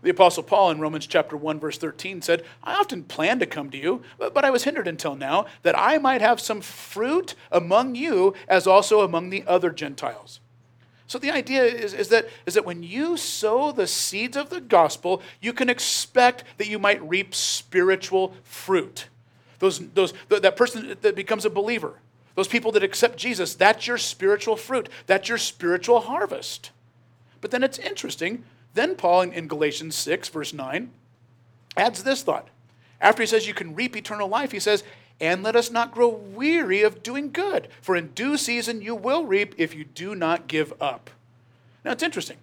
The 0.00 0.10
Apostle 0.10 0.44
Paul 0.44 0.70
in 0.70 0.80
Romans 0.80 1.08
chapter 1.08 1.36
1, 1.36 1.58
verse 1.58 1.76
13 1.76 2.22
said, 2.22 2.44
I 2.62 2.74
often 2.74 3.02
planned 3.02 3.40
to 3.40 3.46
come 3.46 3.68
to 3.70 3.76
you, 3.76 4.02
but 4.18 4.44
I 4.44 4.50
was 4.50 4.62
hindered 4.62 4.86
until 4.86 5.16
now, 5.16 5.46
that 5.64 5.76
I 5.76 5.98
might 5.98 6.20
have 6.20 6.40
some 6.40 6.60
fruit 6.60 7.34
among 7.50 7.96
you 7.96 8.34
as 8.46 8.68
also 8.68 9.00
among 9.00 9.30
the 9.30 9.44
other 9.46 9.70
Gentiles. 9.70 10.38
So 11.08 11.18
the 11.18 11.30
idea 11.30 11.64
is, 11.64 11.94
is, 11.94 12.08
that, 12.08 12.28
is 12.44 12.52
that 12.54 12.66
when 12.66 12.82
you 12.82 13.16
sow 13.16 13.72
the 13.72 13.86
seeds 13.86 14.36
of 14.36 14.50
the 14.50 14.60
gospel, 14.60 15.22
you 15.40 15.54
can 15.54 15.70
expect 15.70 16.44
that 16.58 16.68
you 16.68 16.78
might 16.78 17.02
reap 17.02 17.34
spiritual 17.34 18.34
fruit. 18.44 19.08
Those, 19.58 19.80
those, 19.94 20.12
that 20.28 20.54
person 20.54 20.96
that 21.00 21.16
becomes 21.16 21.46
a 21.46 21.50
believer, 21.50 21.94
those 22.34 22.46
people 22.46 22.70
that 22.72 22.82
accept 22.82 23.16
Jesus, 23.16 23.54
that's 23.54 23.86
your 23.86 23.96
spiritual 23.96 24.54
fruit. 24.54 24.90
That's 25.06 25.30
your 25.30 25.38
spiritual 25.38 26.00
harvest. 26.00 26.72
But 27.40 27.52
then 27.52 27.64
it's 27.64 27.78
interesting. 27.78 28.44
Then 28.74 28.94
Paul 28.94 29.22
in, 29.22 29.32
in 29.32 29.48
Galatians 29.48 29.96
6, 29.96 30.28
verse 30.28 30.52
9, 30.52 30.90
adds 31.76 32.04
this 32.04 32.22
thought. 32.22 32.48
After 33.00 33.22
he 33.22 33.26
says 33.26 33.48
you 33.48 33.54
can 33.54 33.74
reap 33.74 33.96
eternal 33.96 34.28
life, 34.28 34.52
he 34.52 34.60
says, 34.60 34.84
and 35.20 35.42
let 35.42 35.56
us 35.56 35.70
not 35.70 35.92
grow 35.92 36.08
weary 36.08 36.82
of 36.82 37.02
doing 37.02 37.30
good, 37.30 37.68
for 37.80 37.96
in 37.96 38.08
due 38.08 38.36
season 38.36 38.80
you 38.82 38.94
will 38.94 39.24
reap 39.24 39.54
if 39.58 39.74
you 39.74 39.84
do 39.84 40.14
not 40.14 40.46
give 40.46 40.72
up. 40.80 41.10
Now 41.84 41.92
it's 41.92 42.02
interesting. 42.02 42.36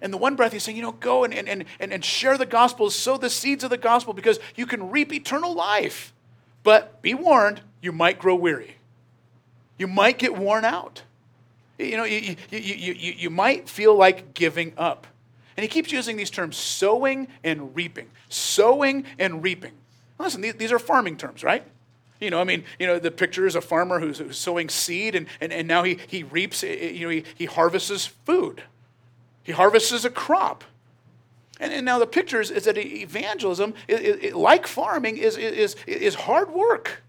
In 0.00 0.10
the 0.10 0.18
one 0.18 0.34
breath, 0.34 0.52
he's 0.52 0.64
saying, 0.64 0.76
you 0.76 0.82
know, 0.82 0.92
go 0.92 1.22
and, 1.22 1.32
and, 1.32 1.48
and, 1.48 1.64
and 1.92 2.04
share 2.04 2.36
the 2.36 2.46
gospel, 2.46 2.90
sow 2.90 3.16
the 3.16 3.30
seeds 3.30 3.62
of 3.62 3.70
the 3.70 3.76
gospel, 3.76 4.12
because 4.12 4.40
you 4.56 4.66
can 4.66 4.90
reap 4.90 5.12
eternal 5.12 5.54
life. 5.54 6.12
But 6.64 7.00
be 7.02 7.14
warned, 7.14 7.60
you 7.80 7.92
might 7.92 8.18
grow 8.18 8.34
weary. 8.34 8.76
You 9.78 9.86
might 9.86 10.18
get 10.18 10.36
worn 10.36 10.64
out. 10.64 11.02
You 11.78 11.96
know, 11.96 12.04
you, 12.04 12.36
you, 12.50 12.58
you, 12.58 12.92
you, 12.92 13.12
you 13.12 13.30
might 13.30 13.68
feel 13.68 13.94
like 13.94 14.34
giving 14.34 14.72
up. 14.76 15.06
And 15.56 15.62
he 15.62 15.68
keeps 15.68 15.92
using 15.92 16.16
these 16.16 16.30
terms 16.30 16.56
sowing 16.56 17.28
and 17.44 17.74
reaping. 17.74 18.10
Sowing 18.28 19.04
and 19.18 19.42
reaping. 19.42 19.72
Listen, 20.18 20.40
these 20.40 20.72
are 20.72 20.78
farming 20.78 21.16
terms, 21.16 21.42
right? 21.44 21.64
You 22.22 22.30
know, 22.30 22.40
I 22.40 22.44
mean, 22.44 22.62
you 22.78 22.86
know, 22.86 23.00
the 23.00 23.10
picture 23.10 23.46
is 23.46 23.56
a 23.56 23.60
farmer 23.60 23.98
who's, 23.98 24.18
who's 24.18 24.38
sowing 24.38 24.68
seed 24.68 25.16
and, 25.16 25.26
and, 25.40 25.52
and 25.52 25.66
now 25.66 25.82
he, 25.82 25.98
he 26.06 26.22
reaps, 26.22 26.62
you 26.62 27.00
know, 27.00 27.08
he, 27.08 27.24
he 27.34 27.46
harvests 27.46 28.06
food. 28.06 28.62
He 29.42 29.50
harvests 29.50 30.04
a 30.04 30.10
crop. 30.10 30.62
And, 31.58 31.72
and 31.72 31.84
now 31.84 31.98
the 31.98 32.06
picture 32.06 32.40
is, 32.40 32.52
is 32.52 32.64
that 32.64 32.78
evangelism, 32.78 33.74
it, 33.88 34.24
it, 34.24 34.36
like 34.36 34.68
farming, 34.68 35.16
is, 35.16 35.36
is, 35.36 35.74
is 35.88 36.14
hard 36.14 36.50
work. 36.52 37.02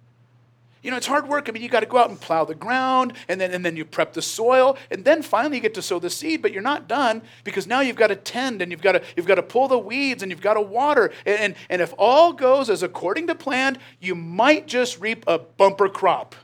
You 0.83 0.91
know, 0.91 0.97
it's 0.97 1.07
hard 1.07 1.29
work. 1.29 1.47
I 1.47 1.53
mean, 1.53 1.63
you 1.63 1.69
got 1.69 1.79
to 1.79 1.85
go 1.85 1.97
out 1.97 2.09
and 2.09 2.19
plow 2.19 2.43
the 2.43 2.53
ground, 2.53 3.13
and 3.29 3.39
then, 3.39 3.51
and 3.51 3.65
then 3.65 3.77
you 3.77 3.85
prep 3.85 4.13
the 4.13 4.21
soil, 4.21 4.77
and 4.91 5.05
then 5.05 5.21
finally 5.21 5.55
you 5.55 5.61
get 5.61 5.73
to 5.75 5.81
sow 5.81 5.97
the 5.97 6.09
seed, 6.09 6.41
but 6.41 6.51
you're 6.51 6.61
not 6.61 6.89
done 6.89 7.21
because 7.45 7.65
now 7.65 7.79
you've 7.79 7.95
got 7.95 8.07
to 8.07 8.17
tend 8.17 8.61
and 8.61 8.69
you've 8.69 8.81
got 8.81 8.91
to, 8.91 9.01
you've 9.15 9.25
got 9.25 9.35
to 9.35 9.43
pull 9.43 9.69
the 9.69 9.79
weeds 9.79 10.21
and 10.21 10.31
you've 10.31 10.41
got 10.41 10.55
to 10.55 10.61
water. 10.61 11.11
And, 11.25 11.39
and, 11.39 11.55
and 11.69 11.81
if 11.81 11.93
all 11.97 12.33
goes 12.33 12.69
as 12.69 12.83
according 12.83 13.27
to 13.27 13.35
plan, 13.35 13.77
you 14.01 14.13
might 14.13 14.67
just 14.67 14.99
reap 14.99 15.23
a 15.25 15.39
bumper 15.39 15.87
crop. 15.87 16.35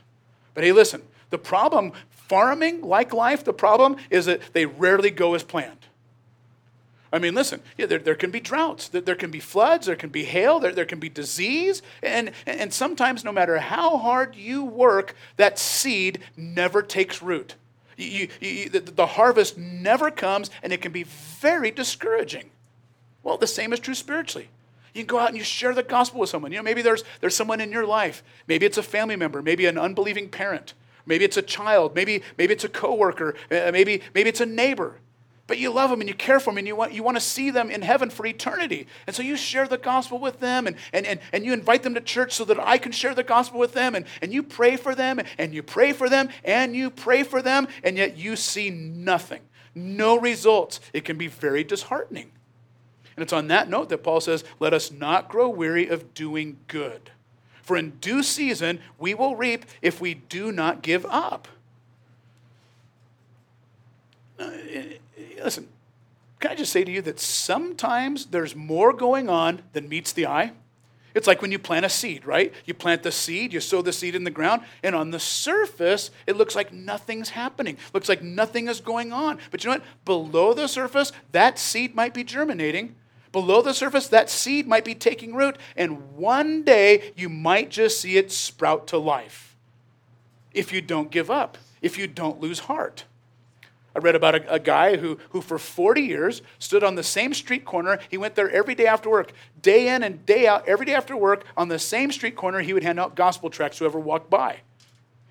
But 0.54 0.64
hey, 0.64 0.72
listen, 0.72 1.02
the 1.28 1.38
problem, 1.38 1.92
farming, 2.08 2.80
like 2.80 3.12
life, 3.12 3.44
the 3.44 3.52
problem 3.52 3.96
is 4.08 4.24
that 4.24 4.40
they 4.54 4.64
rarely 4.64 5.10
go 5.10 5.34
as 5.34 5.42
planned. 5.42 5.79
I 7.12 7.18
mean, 7.18 7.34
listen, 7.34 7.60
yeah, 7.76 7.86
there, 7.86 7.98
there 7.98 8.14
can 8.14 8.30
be 8.30 8.38
droughts, 8.38 8.88
there, 8.88 9.00
there 9.00 9.16
can 9.16 9.32
be 9.32 9.40
floods, 9.40 9.86
there 9.86 9.96
can 9.96 10.10
be 10.10 10.24
hail, 10.24 10.60
there, 10.60 10.72
there 10.72 10.84
can 10.84 11.00
be 11.00 11.08
disease. 11.08 11.82
And, 12.02 12.30
and 12.46 12.72
sometimes, 12.72 13.24
no 13.24 13.32
matter 13.32 13.58
how 13.58 13.98
hard 13.98 14.36
you 14.36 14.64
work, 14.64 15.16
that 15.36 15.58
seed 15.58 16.20
never 16.36 16.82
takes 16.82 17.20
root. 17.20 17.56
You, 17.96 18.28
you, 18.40 18.68
the, 18.68 18.80
the 18.80 19.06
harvest 19.06 19.58
never 19.58 20.10
comes, 20.10 20.50
and 20.62 20.72
it 20.72 20.80
can 20.80 20.92
be 20.92 21.02
very 21.02 21.72
discouraging. 21.72 22.50
Well, 23.24 23.36
the 23.36 23.46
same 23.46 23.72
is 23.72 23.80
true 23.80 23.94
spiritually. 23.94 24.48
You 24.94 25.02
can 25.02 25.08
go 25.08 25.18
out 25.18 25.28
and 25.28 25.36
you 25.36 25.44
share 25.44 25.74
the 25.74 25.82
gospel 25.82 26.20
with 26.20 26.30
someone. 26.30 26.52
You 26.52 26.58
know, 26.58 26.64
maybe 26.64 26.82
there's, 26.82 27.02
there's 27.20 27.34
someone 27.34 27.60
in 27.60 27.72
your 27.72 27.86
life. 27.86 28.22
Maybe 28.46 28.66
it's 28.66 28.78
a 28.78 28.82
family 28.82 29.16
member, 29.16 29.42
maybe 29.42 29.66
an 29.66 29.78
unbelieving 29.78 30.28
parent, 30.28 30.74
maybe 31.06 31.24
it's 31.24 31.36
a 31.36 31.42
child, 31.42 31.94
maybe, 31.96 32.22
maybe 32.38 32.52
it's 32.52 32.64
a 32.64 32.68
coworker, 32.68 33.34
uh, 33.50 33.70
maybe, 33.72 34.00
maybe 34.14 34.28
it's 34.28 34.40
a 34.40 34.46
neighbor 34.46 34.96
but 35.50 35.58
you 35.58 35.68
love 35.72 35.90
them 35.90 36.00
and 36.00 36.08
you 36.08 36.14
care 36.14 36.38
for 36.38 36.52
them 36.52 36.58
and 36.58 36.66
you 36.68 36.76
want, 36.76 36.92
you 36.92 37.02
want 37.02 37.16
to 37.16 37.20
see 37.20 37.50
them 37.50 37.72
in 37.72 37.82
heaven 37.82 38.08
for 38.08 38.24
eternity. 38.24 38.86
And 39.08 39.16
so 39.16 39.20
you 39.20 39.36
share 39.36 39.66
the 39.66 39.78
gospel 39.78 40.20
with 40.20 40.38
them 40.38 40.68
and, 40.68 40.76
and, 40.92 41.04
and, 41.04 41.18
and 41.32 41.44
you 41.44 41.52
invite 41.52 41.82
them 41.82 41.92
to 41.94 42.00
church 42.00 42.34
so 42.34 42.44
that 42.44 42.60
I 42.60 42.78
can 42.78 42.92
share 42.92 43.16
the 43.16 43.24
gospel 43.24 43.58
with 43.58 43.72
them. 43.72 43.96
And, 43.96 44.06
and 44.22 44.32
you 44.32 44.44
pray 44.44 44.76
for 44.76 44.94
them 44.94 45.20
and 45.38 45.52
you 45.52 45.64
pray 45.64 45.92
for 45.92 46.08
them 46.08 46.28
and 46.44 46.76
you 46.76 46.88
pray 46.88 47.24
for 47.24 47.42
them, 47.42 47.66
and 47.82 47.96
yet 47.96 48.16
you 48.16 48.36
see 48.36 48.70
nothing, 48.70 49.40
no 49.74 50.16
results. 50.16 50.78
It 50.92 51.04
can 51.04 51.18
be 51.18 51.26
very 51.26 51.64
disheartening. 51.64 52.30
And 53.16 53.24
it's 53.24 53.32
on 53.32 53.48
that 53.48 53.68
note 53.68 53.88
that 53.88 54.04
Paul 54.04 54.20
says, 54.20 54.44
Let 54.60 54.72
us 54.72 54.92
not 54.92 55.28
grow 55.28 55.48
weary 55.48 55.88
of 55.88 56.14
doing 56.14 56.58
good. 56.68 57.10
For 57.62 57.76
in 57.76 57.90
due 58.00 58.22
season 58.22 58.78
we 59.00 59.14
will 59.14 59.34
reap 59.34 59.64
if 59.82 60.00
we 60.00 60.14
do 60.14 60.52
not 60.52 60.82
give 60.82 61.04
up. 61.06 61.48
Uh, 64.38 64.52
Listen, 65.42 65.68
can 66.38 66.52
I 66.52 66.54
just 66.54 66.72
say 66.72 66.84
to 66.84 66.90
you 66.90 67.02
that 67.02 67.20
sometimes 67.20 68.26
there's 68.26 68.56
more 68.56 68.92
going 68.92 69.28
on 69.28 69.62
than 69.72 69.88
meets 69.88 70.12
the 70.12 70.26
eye? 70.26 70.52
It's 71.14 71.26
like 71.26 71.42
when 71.42 71.50
you 71.50 71.58
plant 71.58 71.84
a 71.84 71.88
seed, 71.88 72.24
right? 72.24 72.54
You 72.64 72.74
plant 72.74 73.02
the 73.02 73.10
seed, 73.10 73.52
you 73.52 73.60
sow 73.60 73.82
the 73.82 73.92
seed 73.92 74.14
in 74.14 74.24
the 74.24 74.30
ground, 74.30 74.62
and 74.82 74.94
on 74.94 75.10
the 75.10 75.18
surface, 75.18 76.10
it 76.26 76.36
looks 76.36 76.54
like 76.54 76.72
nothing's 76.72 77.30
happening. 77.30 77.78
Looks 77.92 78.08
like 78.08 78.22
nothing 78.22 78.68
is 78.68 78.80
going 78.80 79.12
on. 79.12 79.38
But 79.50 79.64
you 79.64 79.70
know 79.70 79.76
what? 79.76 79.84
Below 80.04 80.54
the 80.54 80.68
surface, 80.68 81.12
that 81.32 81.58
seed 81.58 81.96
might 81.96 82.14
be 82.14 82.22
germinating. 82.22 82.94
Below 83.32 83.62
the 83.62 83.74
surface, 83.74 84.08
that 84.08 84.30
seed 84.30 84.66
might 84.66 84.84
be 84.84 84.94
taking 84.94 85.34
root, 85.34 85.56
and 85.76 86.16
one 86.16 86.62
day 86.62 87.12
you 87.16 87.28
might 87.28 87.70
just 87.70 88.00
see 88.00 88.16
it 88.16 88.30
sprout 88.32 88.86
to 88.88 88.98
life. 88.98 89.56
If 90.52 90.72
you 90.72 90.80
don't 90.80 91.10
give 91.10 91.30
up, 91.30 91.58
if 91.80 91.98
you 91.98 92.06
don't 92.06 92.40
lose 92.40 92.60
heart. 92.60 93.04
I 93.94 93.98
read 93.98 94.14
about 94.14 94.36
a, 94.36 94.54
a, 94.54 94.58
guy 94.58 94.96
who, 94.96 95.18
who, 95.30 95.40
for 95.40 95.58
40 95.58 96.02
years, 96.02 96.42
stood 96.58 96.84
on 96.84 96.94
the 96.94 97.02
same 97.02 97.34
street 97.34 97.64
corner. 97.64 97.98
He 98.08 98.16
went 98.16 98.36
there 98.36 98.48
every 98.50 98.74
day 98.74 98.86
after 98.86 99.10
work, 99.10 99.32
day 99.60 99.88
in 99.88 100.02
and 100.02 100.24
day 100.24 100.46
out, 100.46 100.68
every 100.68 100.86
day 100.86 100.94
after 100.94 101.16
work, 101.16 101.44
on 101.56 101.68
the 101.68 101.78
same 101.78 102.12
street 102.12 102.36
corner, 102.36 102.60
he 102.60 102.72
would 102.72 102.84
hand 102.84 103.00
out 103.00 103.16
gospel 103.16 103.50
tracts 103.50 103.78
to 103.78 103.84
whoever 103.84 103.98
walked 103.98 104.30
by. 104.30 104.60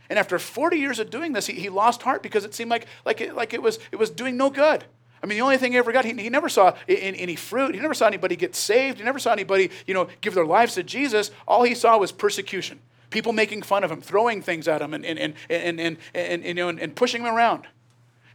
And 0.10 0.18
after 0.20 0.40
40 0.40 0.78
years 0.78 1.00
of 1.00 1.10
doing 1.10 1.34
this, 1.34 1.48
he, 1.48 1.54
he 1.54 1.70
lost 1.70 2.02
heart 2.02 2.24
because 2.24 2.44
it 2.44 2.54
seemed 2.54 2.72
like, 2.72 2.88
like, 3.06 3.22
it, 3.22 3.36
like 3.36 3.54
it, 3.54 3.62
was, 3.62 3.80
it 3.92 3.98
was 3.98 4.10
doing 4.10 4.36
no 4.36 4.50
good. 4.50 4.84
I 5.22 5.26
mean, 5.26 5.38
the 5.38 5.44
only 5.44 5.58
thing 5.58 5.74
he 5.74 5.78
ever 5.78 5.92
got, 5.92 6.06
he, 6.06 6.14
he 6.14 6.30
never 6.30 6.50
saw 6.50 6.74
any 6.88 7.36
fruit. 7.36 7.76
He 7.76 7.82
never 7.82 7.94
saw 7.94 8.08
anybody 8.08 8.36
get 8.36 8.56
saved. 8.56 8.98
He 8.98 9.04
never 9.04 9.20
saw 9.20 9.32
anybody, 9.32 9.70
you 9.86 9.94
know, 9.94 10.08
give 10.22 10.34
their 10.34 10.46
lives 10.46 10.76
to 10.76 10.84
Jesus. 10.84 11.32
All 11.48 11.64
he 11.64 11.76
saw 11.76 11.98
was 11.98 12.12
persecution. 12.12 12.80
People 13.10 13.34
making 13.34 13.64
fun 13.64 13.84
of 13.84 13.92
him, 13.92 14.02
throwing 14.02 14.42
things 14.42 14.68
at 14.68 14.82
him, 14.82 14.94
and, 14.94 15.06
and, 15.06 15.20
and, 15.20 15.34
and, 15.50 15.80
and, 15.80 15.98
and, 16.14 16.44
you 16.46 16.54
know, 16.54 16.70
and, 16.70 16.80
and 16.80 16.96
pushing 16.96 17.22
him 17.22 17.34
around. 17.34 17.68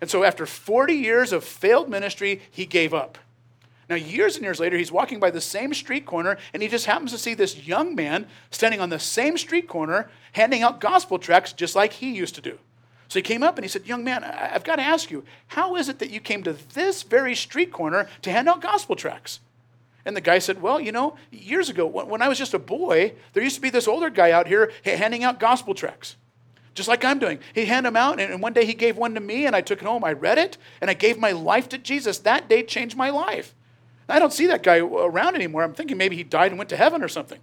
And 0.00 0.10
so, 0.10 0.24
after 0.24 0.46
40 0.46 0.94
years 0.94 1.32
of 1.32 1.44
failed 1.44 1.88
ministry, 1.88 2.42
he 2.50 2.66
gave 2.66 2.92
up. 2.92 3.18
Now, 3.88 3.96
years 3.96 4.36
and 4.36 4.44
years 4.44 4.60
later, 4.60 4.78
he's 4.78 4.92
walking 4.92 5.20
by 5.20 5.30
the 5.30 5.40
same 5.40 5.74
street 5.74 6.06
corner, 6.06 6.38
and 6.52 6.62
he 6.62 6.68
just 6.68 6.86
happens 6.86 7.12
to 7.12 7.18
see 7.18 7.34
this 7.34 7.66
young 7.66 7.94
man 7.94 8.26
standing 8.50 8.80
on 8.80 8.88
the 8.88 8.98
same 8.98 9.36
street 9.36 9.68
corner 9.68 10.10
handing 10.32 10.62
out 10.62 10.80
gospel 10.80 11.18
tracts 11.18 11.52
just 11.52 11.76
like 11.76 11.92
he 11.94 12.14
used 12.14 12.34
to 12.34 12.40
do. 12.40 12.58
So 13.08 13.18
he 13.18 13.22
came 13.22 13.42
up 13.42 13.56
and 13.56 13.64
he 13.64 13.68
said, 13.68 13.86
Young 13.86 14.02
man, 14.02 14.24
I've 14.24 14.64
got 14.64 14.76
to 14.76 14.82
ask 14.82 15.10
you, 15.10 15.24
how 15.48 15.76
is 15.76 15.88
it 15.88 15.98
that 15.98 16.10
you 16.10 16.20
came 16.20 16.42
to 16.44 16.54
this 16.74 17.02
very 17.02 17.34
street 17.34 17.72
corner 17.72 18.08
to 18.22 18.30
hand 18.30 18.48
out 18.48 18.62
gospel 18.62 18.96
tracts? 18.96 19.40
And 20.06 20.16
the 20.16 20.22
guy 20.22 20.38
said, 20.38 20.62
Well, 20.62 20.80
you 20.80 20.92
know, 20.92 21.16
years 21.30 21.68
ago, 21.68 21.86
when 21.86 22.22
I 22.22 22.28
was 22.28 22.38
just 22.38 22.54
a 22.54 22.58
boy, 22.58 23.12
there 23.32 23.42
used 23.42 23.56
to 23.56 23.62
be 23.62 23.70
this 23.70 23.86
older 23.86 24.10
guy 24.10 24.30
out 24.30 24.46
here 24.46 24.72
handing 24.84 25.24
out 25.24 25.38
gospel 25.38 25.74
tracts 25.74 26.16
just 26.74 26.88
like 26.88 27.04
I'm 27.04 27.18
doing. 27.18 27.38
He 27.54 27.64
handed 27.64 27.88
them 27.88 27.96
out, 27.96 28.20
and 28.20 28.42
one 28.42 28.52
day 28.52 28.64
he 28.64 28.74
gave 28.74 28.96
one 28.96 29.14
to 29.14 29.20
me, 29.20 29.46
and 29.46 29.54
I 29.54 29.60
took 29.60 29.80
it 29.80 29.86
home. 29.86 30.04
I 30.04 30.12
read 30.12 30.38
it, 30.38 30.58
and 30.80 30.90
I 30.90 30.94
gave 30.94 31.18
my 31.18 31.32
life 31.32 31.68
to 31.70 31.78
Jesus. 31.78 32.18
That 32.18 32.48
day 32.48 32.62
changed 32.62 32.96
my 32.96 33.10
life. 33.10 33.54
I 34.08 34.18
don't 34.18 34.32
see 34.32 34.46
that 34.46 34.62
guy 34.62 34.78
around 34.78 35.34
anymore. 35.34 35.62
I'm 35.62 35.72
thinking 35.72 35.96
maybe 35.96 36.16
he 36.16 36.24
died 36.24 36.50
and 36.50 36.58
went 36.58 36.70
to 36.70 36.76
heaven 36.76 37.02
or 37.02 37.08
something. 37.08 37.40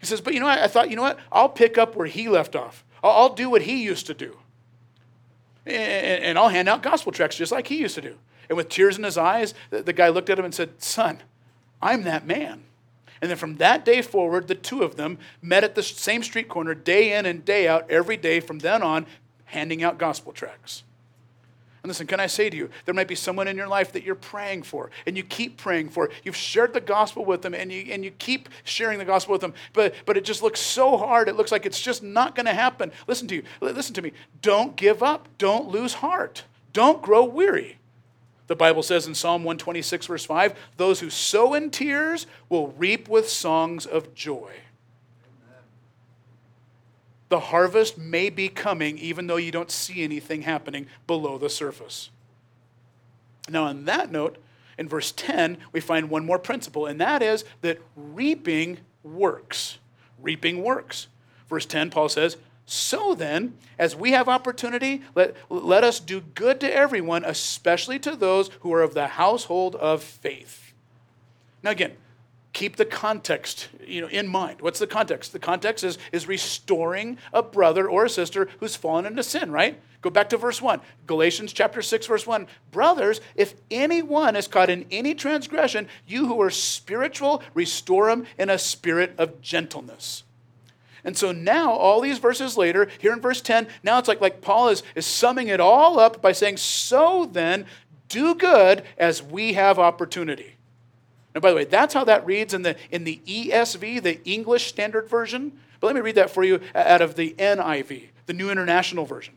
He 0.00 0.06
says, 0.06 0.20
But 0.20 0.34
you 0.34 0.40
know, 0.40 0.46
I, 0.46 0.64
I 0.64 0.66
thought, 0.66 0.90
you 0.90 0.96
know 0.96 1.02
what? 1.02 1.18
I'll 1.32 1.48
pick 1.48 1.78
up 1.78 1.96
where 1.96 2.06
he 2.06 2.28
left 2.28 2.54
off. 2.54 2.84
I'll, 3.02 3.32
do 3.34 3.48
what 3.48 3.62
he 3.62 3.82
used 3.82 4.06
to 4.06 4.14
do. 4.14 4.36
And, 5.64 6.24
and, 6.24 6.38
I'll 6.38 6.48
hand 6.48 6.68
out 6.68 6.82
gospel 6.82 7.12
tracts 7.12 7.36
just 7.36 7.52
like 7.52 7.68
he 7.68 7.76
used 7.76 7.94
to 7.94 8.00
do. 8.00 8.16
And 8.48 8.56
with 8.56 8.68
tears 8.68 8.98
in 8.98 9.04
his 9.04 9.16
eyes, 9.16 9.54
the, 9.70 9.82
the 9.82 9.92
guy 9.92 10.08
looked 10.08 10.30
at 10.30 10.38
him 10.38 10.44
and 10.44 10.54
said, 10.54 10.82
Son, 10.82 11.22
I'm 11.80 12.02
that 12.02 12.26
man. 12.26 12.64
And 13.20 13.30
then 13.30 13.36
from 13.36 13.56
that 13.56 13.84
day 13.84 14.02
forward, 14.02 14.48
the 14.48 14.54
two 14.54 14.82
of 14.82 14.96
them 14.96 15.18
met 15.42 15.64
at 15.64 15.74
the 15.74 15.82
same 15.82 16.22
street 16.22 16.48
corner 16.48 16.74
day 16.74 17.16
in 17.16 17.26
and 17.26 17.44
day 17.44 17.66
out, 17.68 17.90
every 17.90 18.16
day 18.16 18.40
from 18.40 18.60
then 18.60 18.82
on, 18.82 19.06
handing 19.46 19.82
out 19.82 19.98
gospel 19.98 20.32
tracts. 20.32 20.84
And 21.82 21.90
listen, 21.90 22.06
can 22.08 22.18
I 22.18 22.26
say 22.26 22.50
to 22.50 22.56
you, 22.56 22.70
there 22.84 22.94
might 22.94 23.06
be 23.06 23.14
someone 23.14 23.46
in 23.46 23.56
your 23.56 23.68
life 23.68 23.92
that 23.92 24.02
you're 24.02 24.16
praying 24.16 24.64
for, 24.64 24.90
and 25.06 25.16
you 25.16 25.22
keep 25.22 25.56
praying 25.56 25.90
for. 25.90 26.10
You've 26.24 26.36
shared 26.36 26.74
the 26.74 26.80
gospel 26.80 27.24
with 27.24 27.42
them, 27.42 27.54
and 27.54 27.72
you, 27.72 27.92
and 27.92 28.04
you 28.04 28.10
keep 28.10 28.48
sharing 28.64 28.98
the 28.98 29.04
gospel 29.04 29.32
with 29.32 29.40
them, 29.40 29.54
but, 29.72 29.94
but 30.04 30.16
it 30.16 30.24
just 30.24 30.42
looks 30.42 30.60
so 30.60 30.96
hard. 30.96 31.28
It 31.28 31.36
looks 31.36 31.52
like 31.52 31.66
it's 31.66 31.80
just 31.80 32.02
not 32.02 32.34
going 32.34 32.46
to 32.46 32.52
happen. 32.52 32.90
Listen 33.06 33.28
to 33.28 33.36
you. 33.36 33.42
Listen 33.60 33.94
to 33.94 34.02
me. 34.02 34.12
Don't 34.42 34.76
give 34.76 35.02
up. 35.02 35.28
Don't 35.38 35.68
lose 35.68 35.94
heart. 35.94 36.44
Don't 36.72 37.00
grow 37.00 37.24
weary. 37.24 37.77
The 38.48 38.56
Bible 38.56 38.82
says 38.82 39.06
in 39.06 39.14
Psalm 39.14 39.44
126, 39.44 40.06
verse 40.06 40.24
5, 40.24 40.54
those 40.78 41.00
who 41.00 41.10
sow 41.10 41.54
in 41.54 41.70
tears 41.70 42.26
will 42.48 42.68
reap 42.68 43.08
with 43.08 43.28
songs 43.28 43.86
of 43.86 44.14
joy. 44.14 44.52
The 47.28 47.40
harvest 47.40 47.98
may 47.98 48.30
be 48.30 48.48
coming 48.48 48.96
even 48.98 49.26
though 49.26 49.36
you 49.36 49.52
don't 49.52 49.70
see 49.70 50.02
anything 50.02 50.42
happening 50.42 50.86
below 51.06 51.36
the 51.36 51.50
surface. 51.50 52.08
Now, 53.50 53.64
on 53.64 53.84
that 53.84 54.10
note, 54.10 54.38
in 54.78 54.88
verse 54.88 55.12
10, 55.12 55.58
we 55.72 55.80
find 55.80 56.08
one 56.08 56.24
more 56.24 56.38
principle, 56.38 56.86
and 56.86 57.00
that 57.00 57.22
is 57.22 57.44
that 57.60 57.80
reaping 57.96 58.78
works. 59.02 59.78
Reaping 60.20 60.62
works. 60.62 61.08
Verse 61.48 61.66
10, 61.66 61.90
Paul 61.90 62.08
says, 62.08 62.36
So 62.70 63.14
then, 63.14 63.54
as 63.78 63.96
we 63.96 64.12
have 64.12 64.28
opportunity, 64.28 65.00
let, 65.14 65.34
let 65.48 65.84
us 65.84 66.00
do 66.00 66.20
good 66.20 66.60
to 66.60 66.70
everyone, 66.70 67.24
especially 67.24 67.98
to 68.00 68.14
those 68.14 68.50
who 68.60 68.74
are 68.74 68.82
of 68.82 68.92
the 68.92 69.06
household 69.06 69.74
of 69.76 70.02
faith. 70.02 70.74
Now, 71.62 71.70
again, 71.70 71.92
keep 72.52 72.76
the 72.76 72.84
context 72.84 73.70
you 73.86 74.02
know, 74.02 74.08
in 74.08 74.28
mind. 74.28 74.60
What's 74.60 74.80
the 74.80 74.86
context? 74.86 75.32
The 75.32 75.38
context 75.38 75.82
is, 75.82 75.96
is 76.12 76.28
restoring 76.28 77.16
a 77.32 77.42
brother 77.42 77.88
or 77.88 78.04
a 78.04 78.10
sister 78.10 78.50
who's 78.60 78.76
fallen 78.76 79.06
into 79.06 79.22
sin, 79.22 79.50
right? 79.50 79.80
Go 80.02 80.10
back 80.10 80.28
to 80.28 80.36
verse 80.36 80.60
1. 80.60 80.82
Galatians 81.06 81.54
chapter 81.54 81.80
6, 81.80 82.04
verse 82.04 82.26
1. 82.26 82.46
Brothers, 82.70 83.22
if 83.34 83.54
anyone 83.70 84.36
is 84.36 84.46
caught 84.46 84.68
in 84.68 84.84
any 84.90 85.14
transgression, 85.14 85.88
you 86.06 86.26
who 86.26 86.38
are 86.42 86.50
spiritual, 86.50 87.42
restore 87.54 88.10
him 88.10 88.26
in 88.36 88.50
a 88.50 88.58
spirit 88.58 89.14
of 89.16 89.40
gentleness. 89.40 90.24
And 91.04 91.16
so 91.16 91.32
now, 91.32 91.72
all 91.72 92.00
these 92.00 92.18
verses 92.18 92.56
later, 92.56 92.88
here 92.98 93.12
in 93.12 93.20
verse 93.20 93.40
10, 93.40 93.68
now 93.82 93.98
it's 93.98 94.08
like, 94.08 94.20
like 94.20 94.40
Paul 94.40 94.68
is, 94.68 94.82
is 94.94 95.06
summing 95.06 95.48
it 95.48 95.60
all 95.60 95.98
up 95.98 96.20
by 96.20 96.32
saying, 96.32 96.56
So 96.56 97.28
then, 97.30 97.66
do 98.08 98.34
good 98.34 98.82
as 98.96 99.22
we 99.22 99.52
have 99.52 99.78
opportunity. 99.78 100.54
And 101.34 101.42
by 101.42 101.50
the 101.50 101.56
way, 101.56 101.64
that's 101.64 101.94
how 101.94 102.04
that 102.04 102.26
reads 102.26 102.54
in 102.54 102.62
the, 102.62 102.76
in 102.90 103.04
the 103.04 103.20
ESV, 103.26 104.02
the 104.02 104.22
English 104.24 104.66
Standard 104.66 105.08
Version. 105.08 105.52
But 105.80 105.88
let 105.88 105.94
me 105.94 106.00
read 106.00 106.16
that 106.16 106.30
for 106.30 106.42
you 106.42 106.60
out 106.74 107.00
of 107.00 107.14
the 107.14 107.34
NIV, 107.38 108.08
the 108.26 108.32
New 108.32 108.50
International 108.50 109.04
Version, 109.04 109.34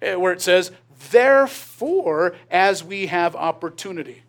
eh, 0.00 0.14
where 0.14 0.32
it 0.32 0.40
says, 0.40 0.70
Therefore, 1.10 2.36
as 2.50 2.84
we 2.84 3.06
have 3.06 3.34
opportunity. 3.34 4.22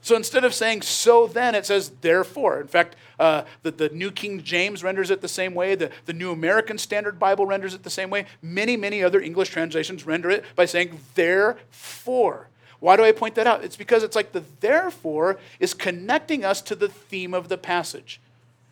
So 0.00 0.16
instead 0.16 0.44
of 0.44 0.54
saying 0.54 0.82
so 0.82 1.26
then, 1.26 1.54
it 1.54 1.66
says 1.66 1.90
therefore. 2.00 2.60
In 2.60 2.68
fact, 2.68 2.96
uh, 3.18 3.42
the, 3.62 3.70
the 3.70 3.88
New 3.90 4.10
King 4.10 4.42
James 4.42 4.82
renders 4.82 5.10
it 5.10 5.20
the 5.20 5.28
same 5.28 5.54
way. 5.54 5.74
The, 5.74 5.90
the 6.06 6.12
New 6.12 6.30
American 6.30 6.78
Standard 6.78 7.18
Bible 7.18 7.46
renders 7.46 7.74
it 7.74 7.82
the 7.82 7.90
same 7.90 8.10
way. 8.10 8.26
Many, 8.40 8.76
many 8.76 9.02
other 9.02 9.20
English 9.20 9.50
translations 9.50 10.06
render 10.06 10.30
it 10.30 10.44
by 10.54 10.66
saying 10.66 11.00
therefore. 11.14 12.48
Why 12.80 12.96
do 12.96 13.04
I 13.04 13.12
point 13.12 13.34
that 13.34 13.46
out? 13.46 13.64
It's 13.64 13.76
because 13.76 14.04
it's 14.04 14.14
like 14.14 14.32
the 14.32 14.44
therefore 14.60 15.40
is 15.58 15.74
connecting 15.74 16.44
us 16.44 16.62
to 16.62 16.76
the 16.76 16.88
theme 16.88 17.34
of 17.34 17.48
the 17.48 17.58
passage. 17.58 18.20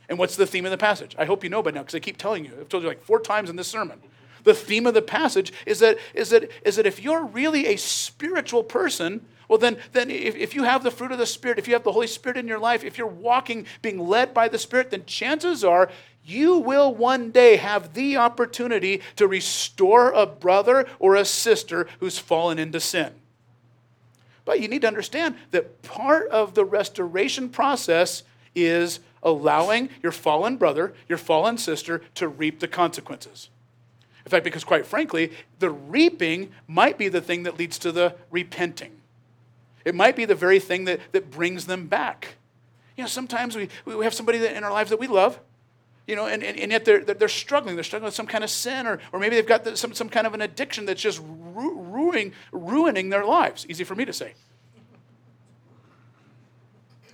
And 0.08 0.18
what's 0.18 0.36
the 0.36 0.46
theme 0.46 0.64
of 0.64 0.70
the 0.70 0.78
passage? 0.78 1.16
I 1.18 1.24
hope 1.24 1.42
you 1.42 1.50
know 1.50 1.62
by 1.62 1.72
now 1.72 1.80
because 1.80 1.96
I 1.96 2.00
keep 2.00 2.16
telling 2.16 2.44
you. 2.44 2.52
I've 2.60 2.68
told 2.68 2.84
you 2.84 2.88
like 2.88 3.02
four 3.02 3.20
times 3.20 3.50
in 3.50 3.56
this 3.56 3.66
sermon. 3.66 4.00
The 4.44 4.54
theme 4.54 4.86
of 4.86 4.94
the 4.94 5.02
passage 5.02 5.52
is 5.66 5.80
that, 5.80 5.98
is 6.14 6.30
that, 6.30 6.48
is 6.64 6.76
that 6.76 6.86
if 6.86 7.02
you're 7.02 7.24
really 7.24 7.66
a 7.66 7.76
spiritual 7.76 8.62
person, 8.62 9.26
well, 9.48 9.58
then, 9.58 9.78
then 9.92 10.10
if, 10.10 10.34
if 10.34 10.54
you 10.54 10.64
have 10.64 10.82
the 10.82 10.90
fruit 10.90 11.12
of 11.12 11.18
the 11.18 11.26
Spirit, 11.26 11.58
if 11.58 11.68
you 11.68 11.74
have 11.74 11.84
the 11.84 11.92
Holy 11.92 12.06
Spirit 12.06 12.36
in 12.36 12.48
your 12.48 12.58
life, 12.58 12.82
if 12.82 12.98
you're 12.98 13.06
walking, 13.06 13.66
being 13.80 13.98
led 13.98 14.34
by 14.34 14.48
the 14.48 14.58
Spirit, 14.58 14.90
then 14.90 15.04
chances 15.06 15.62
are 15.62 15.90
you 16.24 16.58
will 16.58 16.92
one 16.92 17.30
day 17.30 17.56
have 17.56 17.94
the 17.94 18.16
opportunity 18.16 19.00
to 19.14 19.28
restore 19.28 20.10
a 20.10 20.26
brother 20.26 20.86
or 20.98 21.14
a 21.14 21.24
sister 21.24 21.86
who's 22.00 22.18
fallen 22.18 22.58
into 22.58 22.80
sin. 22.80 23.12
But 24.44 24.60
you 24.60 24.68
need 24.68 24.82
to 24.82 24.88
understand 24.88 25.36
that 25.52 25.82
part 25.82 26.28
of 26.30 26.54
the 26.54 26.64
restoration 26.64 27.48
process 27.48 28.24
is 28.54 29.00
allowing 29.22 29.90
your 30.02 30.12
fallen 30.12 30.56
brother, 30.56 30.94
your 31.08 31.18
fallen 31.18 31.58
sister 31.58 32.02
to 32.14 32.26
reap 32.26 32.60
the 32.60 32.68
consequences. 32.68 33.50
In 34.24 34.30
fact, 34.30 34.44
because 34.44 34.64
quite 34.64 34.86
frankly, 34.86 35.32
the 35.60 35.70
reaping 35.70 36.52
might 36.66 36.98
be 36.98 37.08
the 37.08 37.20
thing 37.20 37.44
that 37.44 37.58
leads 37.58 37.78
to 37.80 37.92
the 37.92 38.16
repenting. 38.30 38.95
It 39.86 39.94
might 39.94 40.16
be 40.16 40.24
the 40.24 40.34
very 40.34 40.58
thing 40.58 40.84
that, 40.86 40.98
that 41.12 41.30
brings 41.30 41.66
them 41.66 41.86
back. 41.86 42.34
You 42.96 43.04
know, 43.04 43.08
sometimes 43.08 43.54
we, 43.54 43.68
we 43.84 44.02
have 44.04 44.12
somebody 44.12 44.38
that 44.38 44.56
in 44.56 44.64
our 44.64 44.72
lives 44.72 44.90
that 44.90 44.98
we 44.98 45.06
love, 45.06 45.38
you 46.08 46.16
know, 46.16 46.26
and, 46.26 46.42
and, 46.42 46.58
and 46.58 46.72
yet 46.72 46.84
they're, 46.84 47.04
they're 47.04 47.28
struggling. 47.28 47.76
They're 47.76 47.84
struggling 47.84 48.06
with 48.06 48.14
some 48.14 48.26
kind 48.26 48.42
of 48.42 48.50
sin, 48.50 48.88
or, 48.88 48.98
or 49.12 49.20
maybe 49.20 49.36
they've 49.36 49.46
got 49.46 49.62
the, 49.62 49.76
some, 49.76 49.94
some 49.94 50.08
kind 50.08 50.26
of 50.26 50.34
an 50.34 50.42
addiction 50.42 50.86
that's 50.86 51.00
just 51.00 51.20
ru- 51.20 51.78
ruining, 51.78 52.32
ruining 52.50 53.10
their 53.10 53.24
lives. 53.24 53.64
Easy 53.68 53.84
for 53.84 53.94
me 53.94 54.04
to 54.04 54.12
say. 54.12 54.34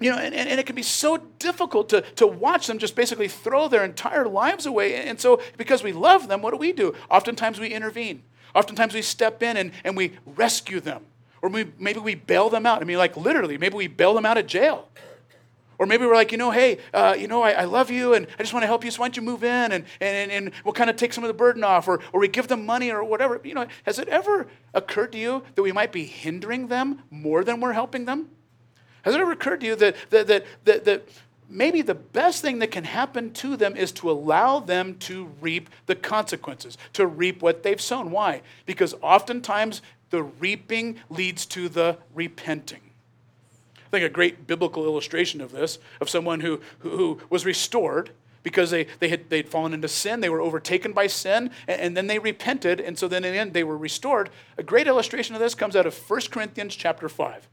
You 0.01 0.11
know, 0.11 0.17
and, 0.17 0.35
and 0.35 0.59
it 0.59 0.65
can 0.65 0.75
be 0.75 0.83
so 0.83 1.19
difficult 1.39 1.91
to, 1.91 2.01
to 2.01 2.27
watch 2.27 2.69
them 2.69 2.79
just 2.79 2.97
basically 2.97 3.29
throw 3.29 3.69
their 3.69 3.85
entire 3.85 4.27
lives 4.27 4.65
away. 4.65 4.95
And 4.95 5.21
so, 5.21 5.43
because 5.59 5.83
we 5.83 5.93
love 5.93 6.27
them, 6.27 6.41
what 6.41 6.53
do 6.53 6.57
we 6.57 6.73
do? 6.73 6.95
Oftentimes 7.11 7.61
we 7.61 7.69
intervene. 7.69 8.23
Oftentimes 8.55 8.95
we 8.95 9.03
step 9.03 9.43
in 9.43 9.59
and, 9.59 9.73
and 9.85 9.95
we 9.95 10.13
rescue 10.25 10.81
them. 10.81 11.05
Or 11.43 11.51
maybe 11.51 11.99
we 11.99 12.15
bail 12.15 12.49
them 12.49 12.65
out. 12.65 12.81
I 12.81 12.85
mean, 12.85 12.99
like 12.99 13.17
literally, 13.17 13.59
maybe 13.59 13.77
we 13.77 13.89
bail 13.89 14.15
them 14.15 14.25
out 14.25 14.39
of 14.39 14.47
jail. 14.47 14.89
Or 15.79 15.87
maybe 15.87 16.07
we're 16.07 16.15
like, 16.15 16.31
you 16.31 16.39
know, 16.39 16.53
hey, 16.53 16.79
uh, 16.95 17.17
you 17.19 17.27
know, 17.27 17.43
I, 17.43 17.51
I, 17.51 17.65
love 17.65 17.91
you 17.91 18.15
and 18.15 18.29
I 18.39 18.43
just 18.43 18.53
want 18.53 18.63
to 18.63 18.69
help 18.69 18.85
you, 18.85 18.93
so 18.93 19.01
why 19.01 19.09
don't 19.09 19.17
you 19.17 19.23
move 19.23 19.43
in 19.43 19.73
and, 19.73 19.85
and, 20.01 20.31
and 20.31 20.53
we'll 20.65 20.75
kind 20.75 20.89
of 20.89 20.95
take 20.95 21.13
some 21.13 21.25
of 21.25 21.29
the 21.29 21.35
burden 21.35 21.65
off 21.65 21.89
or, 21.89 22.01
or 22.13 22.21
we 22.21 22.29
give 22.29 22.47
them 22.47 22.65
money 22.65 22.93
or 22.93 23.03
whatever. 23.03 23.41
You 23.43 23.55
know, 23.55 23.67
has 23.83 23.99
it 23.99 24.07
ever 24.07 24.47
occurred 24.75 25.11
to 25.13 25.19
you 25.19 25.43
that 25.57 25.63
we 25.63 25.73
might 25.73 25.91
be 25.91 26.05
hindering 26.05 26.69
them 26.69 27.03
more 27.11 27.43
than 27.43 27.61
we're 27.61 27.73
helping 27.73 28.05
them? 28.05 28.31
Has 29.03 29.17
it 29.17 29.21
ever 29.21 29.33
occurred 29.33 29.61
to 29.63 29.67
you 29.67 29.75
that, 29.75 29.97
that, 30.11 30.29
that, 30.29 30.47
that, 30.67 30.85
that 30.85 31.09
maybe 31.49 31.83
the 31.83 31.97
best 31.97 32.43
thing 32.43 32.61
that 32.61 32.71
can 32.71 32.85
happen 32.85 33.33
to 33.33 33.57
them 33.57 33.77
is 33.77 33.91
to 33.93 34.09
allow 34.09 34.61
them 34.61 34.97
to 34.99 35.33
reap 35.41 35.69
the 35.87 35.97
consequences, 35.97 36.79
to 36.93 37.09
reap 37.09 37.43
what 37.43 37.65
they've 37.65 37.81
sown? 37.81 38.13
Why? 38.13 38.43
Because 38.67 38.95
oftentimes 39.03 39.83
the 40.13 40.23
reaping 40.23 41.01
leads 41.11 41.45
to 41.47 41.69
the 41.69 41.97
repenting. 42.15 42.83
I 43.75 43.91
think 43.91 44.05
a 44.05 44.09
great 44.09 44.47
biblical 44.47 44.85
illustration 44.85 45.41
of 45.41 45.53
this, 45.53 45.79
of 46.01 46.09
someone 46.09 46.41
who, 46.41 46.61
who 46.81 47.21
was 47.29 47.45
restored 47.45 48.11
because 48.43 48.71
they, 48.71 48.87
they 48.99 49.09
had 49.09 49.31
they'd 49.31 49.49
fallen 49.49 49.73
into 49.73 49.89
sin, 49.89 50.21
they 50.21 50.29
were 50.29 50.41
overtaken 50.41 50.93
by 50.93 51.07
sin, 51.07 51.51
and, 51.67 51.81
and, 51.81 51.97
then 51.97 52.09
they 52.09 52.19
repented, 52.19 52.81
and 52.81 52.99
so 52.99 53.07
then 53.09 53.25
in 53.25 53.33
the 53.33 53.39
end 53.39 53.53
they 53.53 53.65
were 53.65 53.77
restored. 53.77 54.31
A 54.59 54.63
great 54.63 54.87
illustration 54.87 55.35
of 55.35 55.41
this 55.41 55.55
comes 55.55 55.77
out 55.77 55.87
of 55.87 55.97
1 55.97 56.21
Corinthians 56.31 56.75
chapter 56.75 57.09
5. 57.09 57.49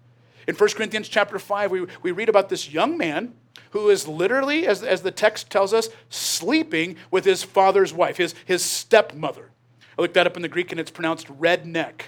In 0.47 0.55
1 0.55 0.69
Corinthians 0.71 1.07
chapter 1.07 1.37
5, 1.37 1.71
we, 1.71 1.85
we 2.01 2.11
read 2.11 2.27
about 2.27 2.49
this 2.49 2.73
young 2.73 2.97
man 2.97 3.33
who 3.69 3.89
is 3.89 4.07
literally, 4.07 4.65
as, 4.65 4.83
as 4.83 5.03
the 5.03 5.11
text 5.11 5.49
tells 5.49 5.73
us, 5.73 5.89
sleeping 6.09 6.95
with 7.11 7.23
his 7.23 7.43
father's 7.43 7.93
wife, 7.93 8.17
his, 8.17 8.33
his 8.45 8.65
stepmother. 8.65 9.51
I 9.97 10.01
looked 10.01 10.15
that 10.15 10.25
up 10.25 10.35
in 10.35 10.41
the 10.41 10.47
Greek 10.47 10.71
and 10.71 10.79
it's 10.79 10.91
pronounced 10.91 11.27
redneck. 11.27 12.05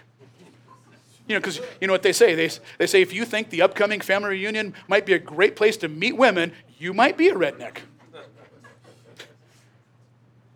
You 1.32 1.38
know, 1.38 1.40
because 1.40 1.62
you 1.80 1.88
know 1.88 1.94
what 1.94 2.04
they 2.04 2.12
say? 2.12 2.36
They, 2.36 2.50
they 2.78 2.88
say 2.88 3.02
if 3.02 3.14
you 3.14 3.24
think 3.24 3.52
the 3.52 3.62
upcoming 3.62 4.02
family 4.02 4.32
reunion 4.32 4.74
might 4.90 5.06
be 5.06 5.14
a 5.14 5.20
great 5.20 5.56
place 5.56 5.78
to 5.78 5.88
meet 5.88 6.18
women, 6.18 6.52
you 6.78 6.94
might 6.94 7.16
be 7.16 7.30
a 7.30 7.34
redneck. 7.34 7.78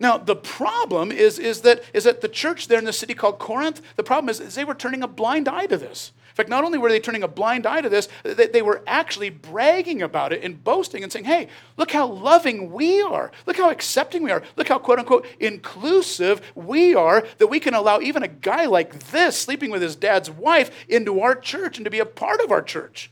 Now, 0.01 0.17
the 0.17 0.35
problem 0.35 1.13
is, 1.13 1.39
is, 1.39 1.61
that, 1.61 1.81
is 1.93 2.03
that 2.03 2.19
the 2.19 2.27
church 2.27 2.67
there 2.67 2.77
in 2.77 2.83
the 2.83 2.91
city 2.91 3.13
called 3.13 3.39
Corinth, 3.39 3.81
the 3.95 4.03
problem 4.03 4.27
is, 4.27 4.41
is 4.41 4.55
they 4.55 4.65
were 4.65 4.75
turning 4.75 5.01
a 5.01 5.07
blind 5.07 5.47
eye 5.47 5.65
to 5.67 5.77
this. 5.77 6.11
In 6.36 6.38
fact, 6.38 6.50
not 6.50 6.65
only 6.65 6.78
were 6.78 6.89
they 6.89 7.00
turning 7.00 7.24
a 7.24 7.30
blind 7.30 7.65
eye 7.65 7.80
to 7.80 7.88
this, 7.88 8.10
they, 8.24 8.62
were 8.62 8.84
actually 8.86 9.30
bragging 9.30 10.02
about 10.02 10.34
it 10.34 10.43
and 10.43 10.62
boasting 10.62 11.02
and 11.02 11.10
saying, 11.10 11.24
hey, 11.24 11.48
look 11.78 11.93
how 11.93 12.08
loving 12.08 12.74
we 12.74 13.02
are. 13.02 13.32
Look 13.45 13.56
how 13.56 13.69
accepting 13.69 14.21
we 14.21 14.32
are. 14.32 14.43
Look 14.58 14.67
how, 14.67 14.78
quote 14.78 15.00
unquote, 15.00 15.26
inclusive 15.39 16.41
we 16.54 16.93
are 16.93 17.26
that 17.38 17.48
we 17.48 17.62
can 17.62 17.74
allow 17.74 18.02
even 18.02 18.21
a 18.21 18.28
guy 18.28 18.65
like 18.65 19.12
this 19.12 19.39
sleeping 19.39 19.71
with 19.71 19.82
his 19.82 19.95
dad's 19.95 20.30
wife 20.30 20.71
into 20.89 21.21
our 21.21 21.36
church 21.36 21.78
and 21.78 21.86
to 21.86 21.89
be 21.89 22.00
a 22.00 22.06
part 22.06 22.41
of 22.41 22.52
our 22.52 22.62
church. 22.62 23.10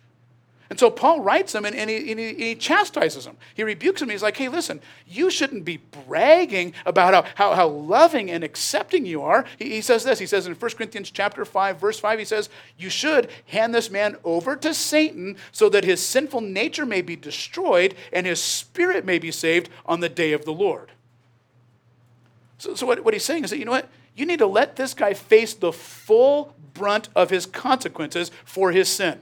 And 0.73 0.79
so 0.79 0.89
Paul 0.89 1.19
writes 1.19 1.53
them 1.53 1.65
and, 1.65 1.75
and, 1.75 1.87
he, 1.87 2.09
and, 2.09 2.19
he, 2.19 2.33
he, 2.33 2.55
chastises 2.55 3.25
them. 3.25 3.37
He 3.53 3.61
rebukes 3.61 3.99
them. 3.99 4.09
He's 4.09 4.23
like, 4.23 4.35
hey, 4.35 4.47
listen, 4.47 4.81
you 5.07 5.29
shouldn't 5.29 5.65
be 5.65 5.77
bragging 6.07 6.73
about 6.87 7.13
how, 7.13 7.31
how, 7.35 7.55
how 7.55 7.67
loving 7.67 8.31
and 8.31 8.43
accepting 8.43 9.05
you 9.05 9.21
are. 9.21 9.45
He, 9.59 9.69
he 9.69 9.81
says 9.81 10.03
this. 10.03 10.17
He 10.17 10.25
says 10.25 10.47
in 10.47 10.55
1 10.55 10.71
Corinthians 10.71 11.11
chapter 11.11 11.45
5, 11.45 11.79
verse 11.79 11.99
5, 11.99 12.17
he 12.17 12.25
says, 12.25 12.49
you 12.75 12.89
should 12.89 13.29
hand 13.45 13.75
this 13.75 13.91
man 13.91 14.17
over 14.23 14.55
to 14.55 14.73
Satan 14.73 15.37
so 15.51 15.69
that 15.69 15.83
his 15.83 16.03
sinful 16.03 16.41
nature 16.41 16.87
may 16.87 17.03
be 17.03 17.15
destroyed 17.15 17.93
and 18.11 18.25
his 18.25 18.41
spirit 18.41 19.05
may 19.05 19.19
be 19.19 19.29
saved 19.29 19.69
on 19.85 19.99
the 19.99 20.09
day 20.09 20.33
of 20.33 20.43
the 20.43 20.53
Lord. 20.53 20.91
So, 22.57 22.73
so 22.73 22.87
what, 22.87 23.05
what 23.05 23.13
he's 23.13 23.23
saying 23.23 23.43
is 23.43 23.51
that, 23.51 23.59
you 23.59 23.65
know 23.65 23.71
what? 23.73 23.89
You 24.15 24.25
need 24.25 24.39
to 24.39 24.47
let 24.47 24.75
this 24.75 24.95
guy 24.95 25.13
face 25.13 25.53
the 25.53 25.71
full 25.71 26.55
brunt 26.73 27.09
of 27.15 27.29
his 27.29 27.45
consequences 27.45 28.31
for 28.43 28.71
his 28.71 28.89
sin 28.89 29.21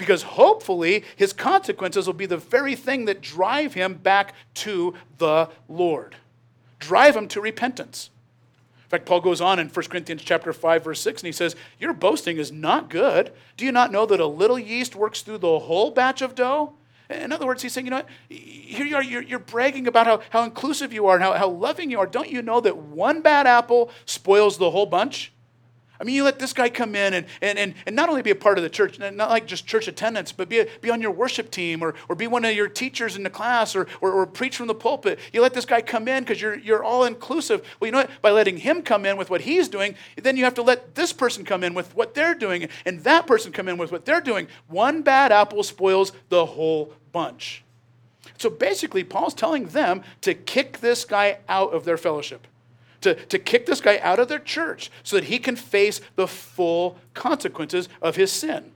because 0.00 0.22
hopefully 0.22 1.04
his 1.14 1.34
consequences 1.34 2.06
will 2.06 2.14
be 2.14 2.24
the 2.24 2.38
very 2.38 2.74
thing 2.74 3.04
that 3.04 3.20
drive 3.20 3.74
him 3.74 3.94
back 3.94 4.34
to 4.54 4.94
the 5.18 5.50
Lord, 5.68 6.16
drive 6.78 7.14
him 7.14 7.28
to 7.28 7.40
repentance. 7.40 8.08
In 8.82 8.88
fact, 8.88 9.04
Paul 9.04 9.20
goes 9.20 9.42
on 9.42 9.58
in 9.58 9.68
1 9.68 9.86
Corinthians 9.86 10.22
chapter 10.22 10.54
5, 10.54 10.82
verse 10.82 11.00
6, 11.02 11.22
and 11.22 11.26
he 11.26 11.32
says, 11.32 11.54
Your 11.78 11.92
boasting 11.92 12.38
is 12.38 12.50
not 12.50 12.88
good. 12.88 13.30
Do 13.58 13.66
you 13.66 13.72
not 13.72 13.92
know 13.92 14.06
that 14.06 14.18
a 14.18 14.26
little 14.26 14.58
yeast 14.58 14.96
works 14.96 15.20
through 15.20 15.38
the 15.38 15.58
whole 15.60 15.90
batch 15.90 16.22
of 16.22 16.34
dough? 16.34 16.72
In 17.10 17.30
other 17.30 17.46
words, 17.46 17.62
he's 17.62 17.72
saying, 17.72 17.86
you 17.86 17.90
know 17.90 17.98
what? 17.98 18.08
Here 18.28 18.86
you 18.86 18.96
are, 18.96 19.02
you're, 19.02 19.22
you're 19.22 19.38
bragging 19.38 19.86
about 19.86 20.06
how, 20.06 20.22
how 20.30 20.44
inclusive 20.44 20.92
you 20.92 21.08
are 21.08 21.16
and 21.16 21.22
how, 21.22 21.34
how 21.34 21.48
loving 21.48 21.90
you 21.90 21.98
are. 21.98 22.06
Don't 22.06 22.30
you 22.30 22.40
know 22.40 22.60
that 22.60 22.76
one 22.76 23.20
bad 23.20 23.46
apple 23.46 23.90
spoils 24.06 24.58
the 24.58 24.70
whole 24.70 24.86
bunch? 24.86 25.32
I 26.00 26.04
mean, 26.04 26.14
you 26.14 26.24
let 26.24 26.38
this 26.38 26.54
guy 26.54 26.70
come 26.70 26.96
in 26.96 27.12
and, 27.12 27.26
and, 27.42 27.58
and, 27.58 27.74
and 27.84 27.94
not 27.94 28.08
only 28.08 28.22
be 28.22 28.30
a 28.30 28.34
part 28.34 28.56
of 28.56 28.64
the 28.64 28.70
church, 28.70 28.98
not 28.98 29.16
like 29.16 29.46
just 29.46 29.66
church 29.66 29.86
attendance, 29.86 30.32
but 30.32 30.48
be, 30.48 30.60
a, 30.60 30.68
be 30.80 30.88
on 30.88 31.02
your 31.02 31.10
worship 31.10 31.50
team 31.50 31.82
or, 31.82 31.94
or 32.08 32.16
be 32.16 32.26
one 32.26 32.44
of 32.46 32.54
your 32.54 32.68
teachers 32.68 33.16
in 33.16 33.22
the 33.22 33.30
class 33.30 33.76
or, 33.76 33.86
or, 34.00 34.10
or 34.10 34.26
preach 34.26 34.56
from 34.56 34.66
the 34.66 34.74
pulpit. 34.74 35.18
You 35.32 35.42
let 35.42 35.52
this 35.52 35.66
guy 35.66 35.82
come 35.82 36.08
in 36.08 36.22
because 36.22 36.40
you're, 36.40 36.58
you're 36.58 36.82
all 36.82 37.04
inclusive. 37.04 37.60
Well, 37.78 37.86
you 37.86 37.92
know 37.92 37.98
what? 37.98 38.10
By 38.22 38.30
letting 38.30 38.56
him 38.56 38.80
come 38.80 39.04
in 39.04 39.18
with 39.18 39.28
what 39.28 39.42
he's 39.42 39.68
doing, 39.68 39.94
then 40.16 40.38
you 40.38 40.44
have 40.44 40.54
to 40.54 40.62
let 40.62 40.94
this 40.94 41.12
person 41.12 41.44
come 41.44 41.62
in 41.62 41.74
with 41.74 41.94
what 41.94 42.14
they're 42.14 42.34
doing 42.34 42.68
and 42.86 43.04
that 43.04 43.26
person 43.26 43.52
come 43.52 43.68
in 43.68 43.76
with 43.76 43.92
what 43.92 44.06
they're 44.06 44.22
doing. 44.22 44.48
One 44.68 45.02
bad 45.02 45.32
apple 45.32 45.62
spoils 45.62 46.12
the 46.30 46.46
whole 46.46 46.94
bunch. 47.12 47.62
So 48.38 48.48
basically, 48.48 49.04
Paul's 49.04 49.34
telling 49.34 49.66
them 49.66 50.02
to 50.22 50.32
kick 50.32 50.78
this 50.80 51.04
guy 51.04 51.40
out 51.46 51.74
of 51.74 51.84
their 51.84 51.98
fellowship 51.98 52.46
to, 53.00 53.14
to 53.14 53.38
kick 53.38 53.66
this 53.66 53.80
guy 53.80 53.98
out 53.98 54.18
of 54.18 54.28
their 54.28 54.38
church 54.38 54.90
so 55.02 55.16
that 55.16 55.26
he 55.26 55.38
can 55.38 55.56
face 55.56 56.00
the 56.16 56.26
full 56.26 56.98
consequences 57.14 57.88
of 58.02 58.16
his 58.16 58.30
sin. 58.30 58.72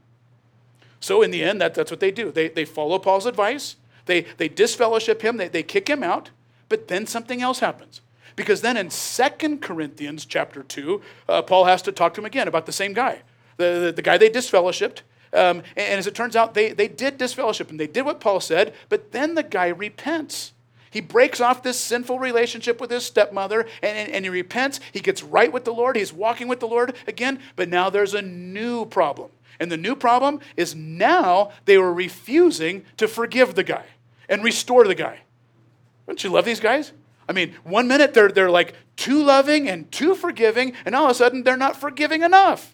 So, 0.99 1.21
in 1.21 1.31
the 1.31 1.43
end, 1.43 1.61
that, 1.61 1.75
that's 1.75 1.91
what 1.91 1.99
they 1.99 2.11
do. 2.11 2.31
They, 2.31 2.47
they 2.49 2.65
follow 2.65 2.97
Paul's 2.97 3.25
advice, 3.25 3.75
they, 4.05 4.21
they 4.37 4.49
disfellowship 4.49 5.21
him, 5.21 5.37
they, 5.37 5.47
they 5.47 5.63
kick 5.63 5.87
him 5.87 6.03
out, 6.03 6.31
but 6.69 6.87
then 6.87 7.05
something 7.05 7.41
else 7.41 7.59
happens. 7.59 8.01
Because 8.35 8.61
then 8.61 8.75
in 8.75 8.89
2 8.89 9.57
Corinthians 9.59 10.25
chapter 10.25 10.63
2, 10.63 11.01
uh, 11.29 11.41
Paul 11.41 11.65
has 11.65 11.81
to 11.83 11.91
talk 11.91 12.13
to 12.15 12.21
him 12.21 12.25
again 12.25 12.47
about 12.47 12.65
the 12.65 12.71
same 12.71 12.93
guy, 12.93 13.21
the, 13.57 13.79
the, 13.85 13.91
the 13.93 14.01
guy 14.01 14.17
they 14.17 14.29
disfellowshipped. 14.29 15.01
Um, 15.33 15.59
and, 15.75 15.87
and 15.87 15.99
as 15.99 16.07
it 16.07 16.15
turns 16.15 16.35
out, 16.35 16.53
they, 16.53 16.71
they 16.73 16.87
did 16.87 17.17
disfellowship 17.17 17.69
and 17.69 17.79
they 17.79 17.87
did 17.87 18.03
what 18.03 18.19
Paul 18.19 18.39
said, 18.39 18.73
but 18.89 19.11
then 19.11 19.35
the 19.35 19.43
guy 19.43 19.67
repents. 19.67 20.53
He 20.95 21.01
breaks 21.01 21.41
off 21.41 21.61
this 21.61 21.77
sinful 21.77 22.19
relationship 22.19 22.79
with 22.79 22.89
his 22.89 23.05
stepmother 23.05 23.67
and, 23.83 23.97
and, 23.97 24.09
and, 24.11 24.23
he 24.23 24.29
repents. 24.29 24.79
He 24.93 25.01
gets 25.01 25.23
right 25.23 25.51
with 25.51 25.65
the 25.65 25.73
Lord. 25.73 25.97
He's 25.97 26.13
walking 26.13 26.47
with 26.47 26.61
the 26.61 26.69
Lord 26.69 26.95
again. 27.05 27.39
But 27.57 27.67
now 27.67 27.89
there's 27.89 28.13
a 28.13 28.21
new 28.21 28.85
problem. 28.85 29.29
And 29.59 29.69
the 29.69 29.75
new 29.75 29.93
problem 29.93 30.39
is 30.55 30.73
now 30.73 31.51
they 31.65 31.77
were 31.77 31.93
refusing 31.93 32.85
to 32.95 33.09
forgive 33.09 33.55
the 33.55 33.63
guy 33.65 33.83
and 34.29 34.41
restore 34.41 34.87
the 34.87 34.95
guy. 34.95 35.19
Don't 36.07 36.23
you 36.23 36.29
love 36.29 36.45
these 36.45 36.61
guys? 36.61 36.93
I 37.27 37.33
mean, 37.33 37.55
one 37.65 37.89
minute 37.89 38.13
they're, 38.13 38.29
they're 38.29 38.49
like 38.49 38.75
too 38.95 39.21
loving 39.21 39.67
and 39.67 39.91
too 39.91 40.15
forgiving, 40.15 40.75
and 40.85 40.95
all 40.95 41.05
of 41.05 41.11
a 41.11 41.15
sudden 41.15 41.43
they're 41.43 41.57
not 41.57 41.75
forgiving 41.75 42.21
enough. 42.23 42.73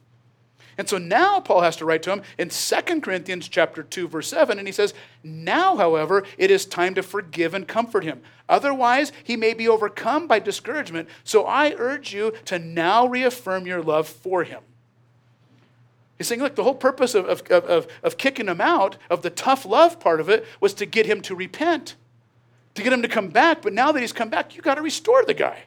And 0.78 0.88
so 0.88 0.98
now 0.98 1.40
Paul 1.40 1.62
has 1.62 1.76
to 1.78 1.86
write 1.86 2.04
to 2.04 2.12
him 2.12 2.22
in 2.38 2.50
2 2.50 3.02
Corinthians 3.02 3.48
chapter 3.48 3.84
2 3.84 4.08
verse 4.08 4.28
7 4.30 4.58
and 4.58 4.68
he 4.68 4.72
says, 4.72 4.94
"Now, 5.24 5.76
however, 5.76 6.24
it 6.38 6.52
is 6.52 6.66
time 6.66 6.96
to 6.96 7.04
forgive 7.04 7.54
and 7.54 7.68
comfort 7.68 8.04
him. 8.04 8.22
Otherwise, 8.48 9.12
he 9.24 9.36
may 9.36 9.54
be 9.54 9.68
overcome 9.68 10.28
by 10.28 10.40
discouragement. 10.40 11.10
So 11.24 11.46
I 11.46 11.74
urge 11.78 12.14
you 12.14 12.34
to 12.46 12.60
now 12.60 13.08
reaffirm 13.08 13.68
your 13.68 13.82
love 13.82 14.08
for 14.08 14.44
him." 14.44 14.62
He's 16.22 16.28
saying, 16.28 16.42
look, 16.42 16.54
the 16.54 16.64
whole 16.64 16.76
purpose 16.76 17.16
of, 17.16 17.26
of, 17.26 17.42
of, 17.50 17.88
of 18.04 18.16
kicking 18.16 18.46
him 18.46 18.62
out, 18.62 18.96
of 19.10 19.24
the 19.24 19.32
tough 19.32 19.66
love 19.66 20.00
part 20.00 20.20
of 20.20 20.30
it, 20.30 20.46
was 20.60 20.76
to 20.76 20.86
get 20.86 21.08
him 21.08 21.20
to 21.24 21.34
repent, 21.34 21.96
to 22.76 22.84
get 22.84 22.94
him 22.94 23.02
to 23.02 23.08
come 23.08 23.30
back. 23.30 23.64
But 23.64 23.74
now 23.74 23.92
that 23.92 24.02
he's 24.02 24.14
come 24.14 24.30
back, 24.30 24.56
you 24.56 24.62
got 24.62 24.76
to 24.76 24.84
restore 24.84 25.26
the 25.26 25.34
guy. 25.34 25.64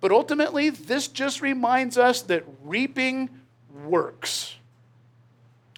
But 0.00 0.12
ultimately, 0.12 0.70
this 0.70 1.08
just 1.08 1.42
reminds 1.42 1.98
us 1.98 2.22
that 2.22 2.44
reaping 2.62 3.28
works. 3.84 4.56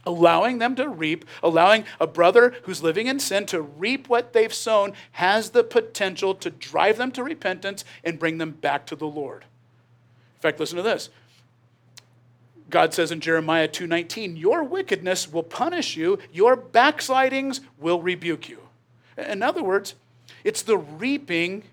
Allowing 0.06 0.58
them 0.58 0.76
to 0.76 0.88
reap, 0.88 1.24
allowing 1.42 1.84
a 1.98 2.06
brother 2.06 2.54
who's 2.64 2.82
living 2.82 3.06
in 3.06 3.18
sin 3.18 3.46
to 3.46 3.62
reap 3.62 4.08
what 4.08 4.32
they've 4.32 4.52
sown 4.52 4.92
has 5.12 5.50
the 5.50 5.64
potential 5.64 6.34
to 6.34 6.50
drive 6.50 6.98
them 6.98 7.10
to 7.12 7.22
repentance 7.22 7.84
and 8.02 8.18
bring 8.18 8.36
them 8.38 8.50
back 8.50 8.86
to 8.86 8.96
the 8.96 9.06
Lord. 9.06 9.42
In 10.36 10.40
fact, 10.40 10.60
listen 10.60 10.76
to 10.76 10.82
this. 10.82 11.08
God 12.68 12.92
says 12.92 13.10
in 13.10 13.20
Jeremiah 13.20 13.68
2:19, 13.68 14.36
"Your 14.36 14.62
wickedness 14.62 15.32
will 15.32 15.42
punish 15.42 15.96
you, 15.96 16.18
your 16.32 16.56
backslidings 16.56 17.60
will 17.78 18.02
rebuke 18.02 18.48
you." 18.48 18.68
In 19.16 19.42
other 19.42 19.62
words, 19.62 19.94
it's 20.42 20.62
the 20.62 20.76
reaping 20.76 21.64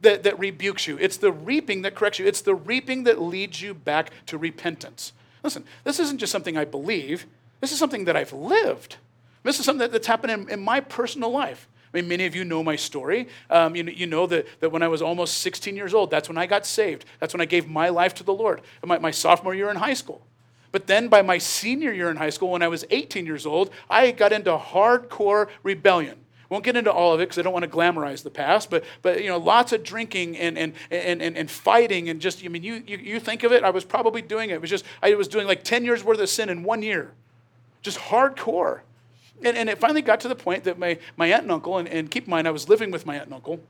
that, 0.00 0.22
that 0.22 0.38
rebukes 0.38 0.86
you. 0.86 0.96
It's 1.00 1.16
the 1.16 1.32
reaping 1.32 1.82
that 1.82 1.94
corrects 1.94 2.18
you. 2.18 2.26
It's 2.26 2.40
the 2.40 2.54
reaping 2.54 3.04
that 3.04 3.20
leads 3.20 3.60
you 3.60 3.74
back 3.74 4.10
to 4.26 4.38
repentance. 4.38 5.12
Listen, 5.44 5.64
this 5.84 6.00
isn't 6.00 6.18
just 6.18 6.32
something 6.32 6.56
I 6.56 6.64
believe, 6.64 7.26
this 7.60 7.70
is 7.70 7.78
something 7.78 8.06
that 8.06 8.16
I've 8.16 8.32
lived. 8.32 8.96
This 9.44 9.58
is 9.58 9.66
something 9.66 9.90
that's 9.90 10.06
happened 10.06 10.32
in, 10.32 10.48
in 10.50 10.60
my 10.60 10.80
personal 10.80 11.30
life. 11.30 11.68
I 11.92 11.98
mean, 11.98 12.08
many 12.08 12.24
of 12.24 12.34
you 12.34 12.44
know 12.44 12.64
my 12.64 12.76
story. 12.76 13.28
Um, 13.50 13.76
you, 13.76 13.84
you, 13.84 14.06
know 14.06 14.26
that, 14.26 14.46
that 14.60 14.72
when 14.72 14.82
I 14.82 14.88
was 14.88 15.02
almost 15.02 15.38
16 15.38 15.76
years 15.76 15.94
old, 15.94 16.10
that's 16.10 16.28
when 16.28 16.38
I 16.38 16.46
got 16.46 16.66
saved. 16.66 17.04
That's 17.20 17.34
when 17.34 17.42
I 17.42 17.44
gave 17.44 17.68
my 17.68 17.90
life 17.90 18.14
to 18.14 18.24
the 18.24 18.32
Lord, 18.32 18.62
my, 18.84 18.98
my 18.98 19.10
sophomore 19.10 19.54
year 19.54 19.70
in 19.70 19.76
high 19.76 19.94
school. 19.94 20.26
But 20.72 20.86
then 20.86 21.08
by 21.08 21.22
my 21.22 21.38
senior 21.38 21.92
year 21.92 22.10
in 22.10 22.16
high 22.16 22.30
school, 22.30 22.50
when 22.50 22.62
I 22.62 22.68
was 22.68 22.84
18 22.90 23.26
years 23.26 23.46
old, 23.46 23.70
I 23.88 24.10
got 24.10 24.32
into 24.32 24.56
hardcore 24.56 25.48
rebellion. 25.62 26.23
Won't 26.48 26.64
get 26.64 26.76
into 26.76 26.92
all 26.92 27.14
of 27.14 27.20
it 27.20 27.24
because 27.24 27.38
I 27.38 27.42
don't 27.42 27.52
want 27.52 27.64
to 27.64 27.70
glamorize 27.70 28.22
the 28.22 28.30
past, 28.30 28.70
but, 28.70 28.84
but 29.02 29.22
you 29.22 29.28
know, 29.28 29.38
lots 29.38 29.72
of 29.72 29.82
drinking 29.82 30.36
and, 30.36 30.58
and, 30.58 30.74
and, 30.90 31.22
and, 31.22 31.36
and 31.36 31.50
fighting 31.50 32.08
and 32.08 32.20
just, 32.20 32.44
I 32.44 32.48
mean, 32.48 32.62
you, 32.62 32.82
you, 32.86 32.98
you 32.98 33.20
think 33.20 33.42
of 33.42 33.52
it, 33.52 33.64
I 33.64 33.70
was 33.70 33.84
probably 33.84 34.22
doing 34.22 34.50
it. 34.50 34.54
It 34.54 34.60
was 34.60 34.70
just, 34.70 34.84
I 35.02 35.14
was 35.14 35.28
doing 35.28 35.46
like 35.46 35.64
10 35.64 35.84
years 35.84 36.04
worth 36.04 36.20
of 36.20 36.28
sin 36.28 36.48
in 36.48 36.62
one 36.62 36.82
year. 36.82 37.12
Just 37.82 37.98
hardcore. 37.98 38.80
And, 39.42 39.56
and 39.56 39.68
it 39.68 39.78
finally 39.78 40.02
got 40.02 40.20
to 40.20 40.28
the 40.28 40.34
point 40.34 40.64
that 40.64 40.78
my, 40.78 40.98
my 41.16 41.26
aunt 41.32 41.42
and 41.42 41.52
uncle, 41.52 41.78
and, 41.78 41.88
and 41.88 42.10
keep 42.10 42.24
in 42.24 42.30
mind, 42.30 42.46
I 42.46 42.50
was 42.50 42.68
living 42.68 42.90
with 42.90 43.06
my 43.06 43.14
aunt 43.16 43.26
and 43.26 43.34
uncle, 43.34 43.60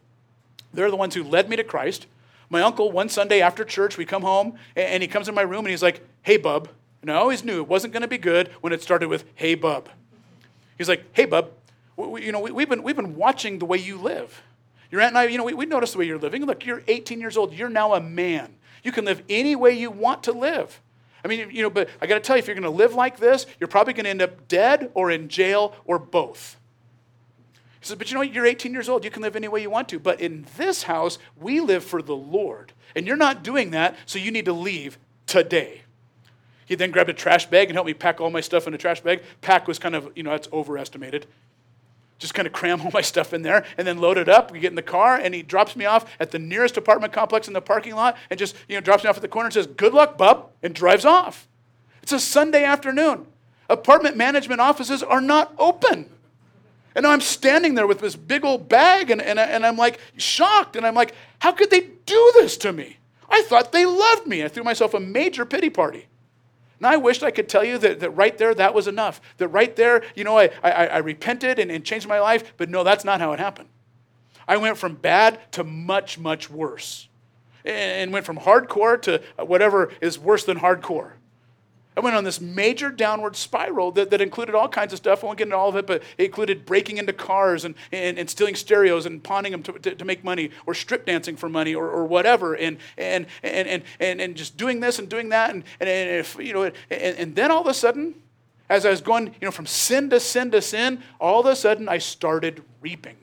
they're 0.72 0.90
the 0.90 0.96
ones 0.96 1.14
who 1.14 1.22
led 1.22 1.48
me 1.48 1.56
to 1.56 1.64
Christ. 1.64 2.06
My 2.50 2.62
uncle, 2.62 2.92
one 2.92 3.08
Sunday 3.08 3.40
after 3.40 3.64
church, 3.64 3.96
we 3.96 4.04
come 4.04 4.22
home, 4.22 4.58
and, 4.76 4.86
and 4.86 5.02
he 5.02 5.08
comes 5.08 5.28
in 5.28 5.34
my 5.34 5.42
room 5.42 5.60
and 5.60 5.68
he's 5.68 5.82
like, 5.82 6.00
hey, 6.22 6.36
bub. 6.36 6.68
And 7.02 7.10
I 7.10 7.14
always 7.14 7.44
knew 7.44 7.60
it 7.60 7.68
wasn't 7.68 7.92
going 7.92 8.02
to 8.02 8.08
be 8.08 8.18
good 8.18 8.48
when 8.60 8.72
it 8.72 8.82
started 8.82 9.08
with, 9.08 9.24
hey, 9.34 9.54
bub. 9.54 9.88
He's 10.78 10.88
like, 10.88 11.04
hey, 11.12 11.26
bub, 11.26 11.50
we, 11.96 12.24
you 12.24 12.32
know, 12.32 12.40
we, 12.40 12.62
have 12.62 12.68
been, 12.68 12.82
we've 12.82 12.96
been 12.96 13.16
watching 13.16 13.58
the 13.58 13.64
way 13.64 13.78
you 13.78 13.96
live. 13.98 14.42
Your 14.90 15.00
aunt 15.00 15.10
and 15.10 15.18
I, 15.18 15.24
you 15.24 15.38
know, 15.38 15.44
we, 15.44 15.54
we 15.54 15.66
noticed 15.66 15.92
the 15.94 15.98
way 15.98 16.06
you're 16.06 16.18
living. 16.18 16.44
Look, 16.44 16.66
you're 16.66 16.82
18 16.86 17.20
years 17.20 17.36
old. 17.36 17.52
You're 17.52 17.68
now 17.68 17.94
a 17.94 18.00
man. 18.00 18.54
You 18.82 18.92
can 18.92 19.04
live 19.04 19.22
any 19.28 19.56
way 19.56 19.72
you 19.72 19.90
want 19.90 20.24
to 20.24 20.32
live. 20.32 20.80
I 21.24 21.28
mean, 21.28 21.50
you 21.50 21.62
know, 21.62 21.70
but 21.70 21.88
I 22.02 22.06
got 22.06 22.14
to 22.14 22.20
tell 22.20 22.36
you, 22.36 22.40
if 22.40 22.46
you're 22.46 22.54
going 22.54 22.64
to 22.64 22.70
live 22.70 22.94
like 22.94 23.18
this, 23.18 23.46
you're 23.58 23.68
probably 23.68 23.94
going 23.94 24.04
to 24.04 24.10
end 24.10 24.22
up 24.22 24.46
dead 24.46 24.90
or 24.94 25.10
in 25.10 25.28
jail 25.28 25.74
or 25.86 25.98
both. 25.98 26.58
He 27.80 27.86
says, 27.86 27.96
but 27.96 28.10
you 28.10 28.14
know, 28.14 28.20
what? 28.20 28.32
you're 28.32 28.46
18 28.46 28.72
years 28.72 28.88
old. 28.88 29.04
You 29.04 29.10
can 29.10 29.22
live 29.22 29.34
any 29.34 29.48
way 29.48 29.62
you 29.62 29.70
want 29.70 29.88
to. 29.88 29.98
But 29.98 30.20
in 30.20 30.46
this 30.58 30.84
house, 30.84 31.18
we 31.36 31.60
live 31.60 31.82
for 31.82 32.02
the 32.02 32.14
Lord. 32.14 32.72
And 32.94 33.06
you're 33.06 33.16
not 33.16 33.42
doing 33.42 33.70
that, 33.70 33.96
so 34.06 34.18
you 34.18 34.30
need 34.30 34.44
to 34.44 34.52
leave 34.52 34.98
today. 35.26 35.82
He 36.66 36.74
then 36.74 36.90
grabbed 36.90 37.10
a 37.10 37.14
trash 37.14 37.46
bag 37.46 37.68
and 37.68 37.76
helped 37.76 37.86
me 37.86 37.94
pack 37.94 38.20
all 38.20 38.30
my 38.30 38.40
stuff 38.40 38.66
in 38.66 38.74
a 38.74 38.78
trash 38.78 39.00
bag. 39.00 39.22
Pack 39.40 39.66
was 39.66 39.78
kind 39.78 39.94
of, 39.94 40.10
you 40.14 40.22
know, 40.22 40.30
that's 40.30 40.48
overestimated 40.52 41.26
just 42.18 42.34
kind 42.34 42.46
of 42.46 42.52
cram 42.52 42.80
all 42.82 42.90
my 42.94 43.00
stuff 43.00 43.32
in 43.32 43.42
there 43.42 43.64
and 43.76 43.86
then 43.86 43.98
load 43.98 44.18
it 44.18 44.28
up. 44.28 44.50
We 44.50 44.60
get 44.60 44.72
in 44.72 44.76
the 44.76 44.82
car 44.82 45.16
and 45.16 45.34
he 45.34 45.42
drops 45.42 45.76
me 45.76 45.84
off 45.84 46.10
at 46.20 46.30
the 46.30 46.38
nearest 46.38 46.76
apartment 46.76 47.12
complex 47.12 47.48
in 47.48 47.54
the 47.54 47.60
parking 47.60 47.94
lot 47.94 48.16
and 48.30 48.38
just, 48.38 48.54
you 48.68 48.76
know, 48.76 48.80
drops 48.80 49.04
me 49.04 49.10
off 49.10 49.16
at 49.16 49.22
the 49.22 49.28
corner 49.28 49.46
and 49.46 49.54
says, 49.54 49.66
Good 49.66 49.94
luck, 49.94 50.16
bub, 50.16 50.50
and 50.62 50.74
drives 50.74 51.04
off. 51.04 51.48
It's 52.02 52.12
a 52.12 52.20
Sunday 52.20 52.64
afternoon. 52.64 53.26
Apartment 53.68 54.16
management 54.16 54.60
offices 54.60 55.02
are 55.02 55.20
not 55.20 55.54
open. 55.58 56.10
And 56.94 57.06
I'm 57.06 57.20
standing 57.20 57.74
there 57.74 57.86
with 57.86 58.00
this 58.00 58.14
big 58.14 58.44
old 58.44 58.68
bag 58.68 59.10
and, 59.10 59.20
and, 59.20 59.38
and 59.38 59.66
I'm 59.66 59.76
like 59.76 59.98
shocked. 60.16 60.76
And 60.76 60.86
I'm 60.86 60.94
like, 60.94 61.14
How 61.40 61.52
could 61.52 61.70
they 61.70 61.80
do 62.06 62.32
this 62.36 62.56
to 62.58 62.72
me? 62.72 62.98
I 63.28 63.42
thought 63.42 63.72
they 63.72 63.86
loved 63.86 64.26
me. 64.26 64.44
I 64.44 64.48
threw 64.48 64.62
myself 64.62 64.94
a 64.94 65.00
major 65.00 65.44
pity 65.44 65.70
party. 65.70 66.06
And 66.78 66.86
I 66.86 66.96
wished 66.96 67.22
I 67.22 67.30
could 67.30 67.48
tell 67.48 67.64
you 67.64 67.78
that, 67.78 68.00
that 68.00 68.10
right 68.10 68.36
there, 68.36 68.54
that 68.54 68.74
was 68.74 68.86
enough. 68.88 69.20
That 69.38 69.48
right 69.48 69.74
there, 69.74 70.02
you 70.14 70.24
know, 70.24 70.38
I, 70.38 70.50
I, 70.62 70.86
I 70.86 70.98
repented 70.98 71.58
and, 71.58 71.70
and 71.70 71.84
changed 71.84 72.08
my 72.08 72.20
life, 72.20 72.54
but 72.56 72.68
no, 72.68 72.84
that's 72.84 73.04
not 73.04 73.20
how 73.20 73.32
it 73.32 73.38
happened. 73.38 73.68
I 74.46 74.56
went 74.56 74.76
from 74.76 74.94
bad 74.94 75.40
to 75.52 75.64
much, 75.64 76.18
much 76.18 76.50
worse. 76.50 77.08
And 77.64 78.12
went 78.12 78.26
from 78.26 78.38
hardcore 78.38 79.00
to 79.02 79.22
whatever 79.38 79.90
is 80.02 80.18
worse 80.18 80.44
than 80.44 80.58
hardcore. 80.58 81.12
I 81.96 82.00
went 82.00 82.16
on 82.16 82.24
this 82.24 82.40
major 82.40 82.90
downward 82.90 83.36
spiral 83.36 83.92
that, 83.92 84.10
that 84.10 84.20
included 84.20 84.56
all 84.56 84.68
kinds 84.68 84.92
of 84.92 84.96
stuff. 84.96 85.22
I 85.22 85.26
won't 85.26 85.38
get 85.38 85.46
into 85.46 85.56
all 85.56 85.68
of 85.68 85.76
it, 85.76 85.86
but 85.86 86.02
it 86.18 86.24
included 86.24 86.66
breaking 86.66 86.98
into 86.98 87.12
cars 87.12 87.64
and, 87.64 87.76
and, 87.92 88.18
and 88.18 88.28
stealing 88.28 88.56
stereos 88.56 89.06
and 89.06 89.22
pawning 89.22 89.52
them 89.52 89.62
to, 89.62 89.72
to, 89.74 89.94
to, 89.94 90.04
make 90.04 90.24
money 90.24 90.50
or 90.66 90.74
strip 90.74 91.06
dancing 91.06 91.36
for 91.36 91.48
money 91.48 91.72
or, 91.72 91.88
or 91.88 92.04
whatever 92.04 92.54
and, 92.54 92.78
and, 92.98 93.26
and, 93.44 93.68
and, 93.68 93.82
and, 94.00 94.20
and 94.20 94.34
just 94.34 94.56
doing 94.56 94.80
this 94.80 94.98
and 94.98 95.08
doing 95.08 95.28
that. 95.28 95.50
And, 95.50 95.62
and, 95.78 95.88
and, 95.88 96.10
if, 96.18 96.36
you 96.36 96.52
know, 96.52 96.64
and, 96.64 96.74
and 96.90 97.36
then 97.36 97.52
all 97.52 97.60
of 97.60 97.68
a 97.68 97.74
sudden, 97.74 98.14
as 98.68 98.84
I 98.84 98.90
was 98.90 99.00
going 99.00 99.26
you 99.26 99.46
know, 99.46 99.52
from 99.52 99.66
sin 99.66 100.10
to 100.10 100.18
sin 100.18 100.50
to 100.50 100.60
sin, 100.60 101.00
all 101.20 101.40
of 101.40 101.46
a 101.46 101.54
sudden 101.54 101.88
I 101.88 101.98
started 101.98 102.64
reaping. 102.80 103.16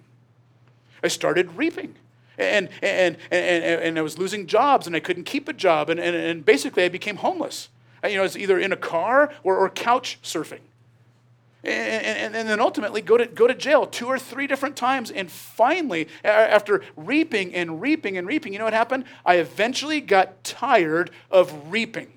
I 1.03 1.09
started 1.09 1.57
reaping. 1.57 1.95
And, 2.37 2.69
and, 2.81 3.17
and, 3.29 3.63
and, 3.63 3.99
I 3.99 4.01
was 4.01 4.17
losing 4.17 4.47
jobs 4.47 4.87
and 4.87 4.95
I 4.95 4.99
couldn't 4.99 5.25
keep 5.25 5.49
a 5.49 5.53
job. 5.53 5.89
And, 5.89 5.99
and, 5.99 6.15
and 6.15 6.45
basically, 6.45 6.83
I 6.83 6.89
became 6.89 7.17
homeless. 7.17 7.69
You 8.03 8.17
know, 8.17 8.23
it's 8.23 8.35
either 8.35 8.59
in 8.59 8.71
a 8.71 8.77
car 8.77 9.31
or, 9.43 9.57
or 9.57 9.69
couch 9.69 10.19
surfing. 10.23 10.61
And, 11.63 12.05
and, 12.05 12.35
and, 12.35 12.49
then 12.49 12.59
ultimately 12.59 13.01
go 13.01 13.17
to, 13.17 13.27
go 13.27 13.45
to 13.45 13.53
jail 13.53 13.85
two 13.85 14.07
or 14.07 14.17
three 14.17 14.47
different 14.47 14.75
times. 14.75 15.11
And 15.11 15.29
finally, 15.29 16.07
after 16.23 16.81
reaping 16.95 17.53
and 17.53 17.79
reaping 17.79 18.17
and 18.17 18.25
reaping, 18.25 18.51
you 18.51 18.57
know 18.57 18.65
what 18.65 18.73
happened? 18.73 19.05
I 19.23 19.35
eventually 19.35 20.01
got 20.01 20.43
tired 20.43 21.11
of 21.29 21.71
reaping. 21.71 22.13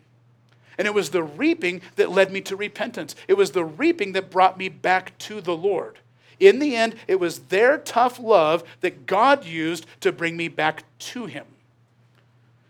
And 0.79 0.88
it 0.88 0.94
was 0.94 1.11
the 1.11 1.23
reaping 1.23 1.83
that 1.97 2.11
led 2.11 2.33
me 2.33 2.40
to 2.42 2.57
repentance. 2.57 3.14
It 3.29 3.35
was 3.35 3.51
the 3.51 3.64
reaping 3.64 4.12
that 4.12 4.31
brought 4.31 4.57
me 4.57 4.70
back 4.70 5.16
to 5.18 5.42
the 5.42 5.57
Lord. 5.57 5.99
In 6.40 6.59
the 6.59 6.75
end, 6.75 6.97
it 7.07 7.20
was 7.20 7.40
their 7.40 7.79
tough 7.79 8.18
love 8.18 8.64
that 8.81 9.07
God 9.07 9.44
used 9.44 9.87
to 10.01 10.11
bring 10.11 10.37
me 10.37 10.49
back 10.49 10.85
to 10.99 11.27
Him. 11.27 11.44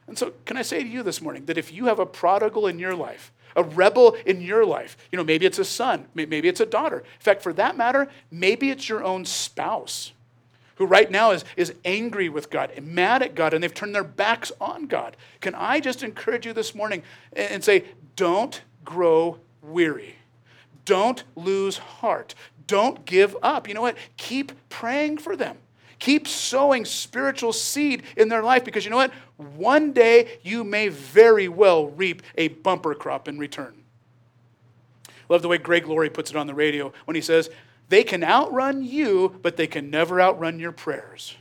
And 0.07 0.19
so, 0.19 0.33
can 0.45 0.57
I 0.57 0.63
say 0.63 0.83
to 0.83 0.89
you 0.89 1.03
this 1.03 1.21
morning 1.23 1.47
that 1.47 1.59
if 1.59 1.73
you 1.73 1.87
have 1.87 1.99
a 1.99 2.07
prodigal 2.07 2.67
in 2.67 2.79
your 2.79 2.95
life, 2.95 3.33
a 3.57 3.63
rebel 3.63 4.17
in 4.27 4.41
your 4.41 4.67
life, 4.67 4.97
you 5.11 5.17
know, 5.17 5.25
maybe 5.25 5.47
it's 5.47 5.59
a 5.59 5.65
son, 5.65 6.07
maybe 6.15 6.49
it's 6.49 6.61
a 6.61 6.67
daughter. 6.67 6.99
In 6.99 7.21
fact, 7.21 7.43
for 7.43 7.53
that 7.55 7.77
matter, 7.77 8.09
maybe 8.31 8.71
it's 8.71 8.89
your 8.89 9.03
own 9.03 9.25
spouse 9.25 10.13
who 10.77 10.87
right 10.87 11.11
now 11.11 11.31
is, 11.31 11.45
is 11.57 11.75
angry 11.85 12.29
with 12.29 12.51
God 12.51 12.71
and 12.77 12.87
mad 12.89 13.23
at 13.23 13.35
God 13.35 13.55
and 13.55 13.63
they've 13.63 13.73
turned 13.73 13.95
their 13.95 14.05
backs 14.05 14.51
on 14.61 14.87
God. 14.87 15.17
Can 15.41 15.55
I 15.55 15.81
just 15.81 16.03
encourage 16.03 16.47
you 16.47 16.53
this 16.53 16.75
morning 16.75 17.03
and 17.33 17.63
say, 17.63 17.85
don't 18.17 18.61
grow 18.85 19.39
weary? 19.63 20.17
Don't 20.85 21.23
lose 21.37 21.79
heart. 21.79 22.35
Don't 22.67 23.05
give 23.05 23.37
up. 23.43 23.69
You 23.69 23.75
know 23.75 23.83
what? 23.83 23.97
Keep 24.17 24.53
praying 24.69 25.19
for 25.19 25.37
them. 25.37 25.59
Keep 26.05 26.29
sowing 26.29 26.85
spiritual 26.85 27.55
seed 27.55 28.03
in 28.15 28.29
their 28.29 28.43
life 28.43 28.63
because 28.63 28.85
you 28.85 28.91
know 28.91 28.99
what? 28.99 29.15
One 29.39 29.95
day 29.95 30.37
you 30.43 30.63
may 30.63 30.89
very 30.89 31.49
well 31.49 31.87
reap 31.87 32.21
a 32.37 32.49
bumper 32.49 32.95
crop 32.95 33.27
in 33.27 33.39
return. 33.39 33.73
Love 35.31 35.41
the 35.41 35.49
way 35.49 35.57
Greg 35.57 35.87
Laurie 35.87 36.11
puts 36.11 36.29
it 36.31 36.37
on 36.37 36.47
the 36.47 36.53
radio 36.53 36.93
when 37.07 37.15
he 37.15 37.23
says, 37.23 37.49
They 37.89 38.05
can 38.05 38.23
outrun 38.23 38.85
you, 38.85 39.41
but 39.41 39.57
they 39.57 39.67
can 39.67 39.89
never 39.89 40.21
outrun 40.21 40.59
your 40.59 40.73
prayers. 40.73 41.37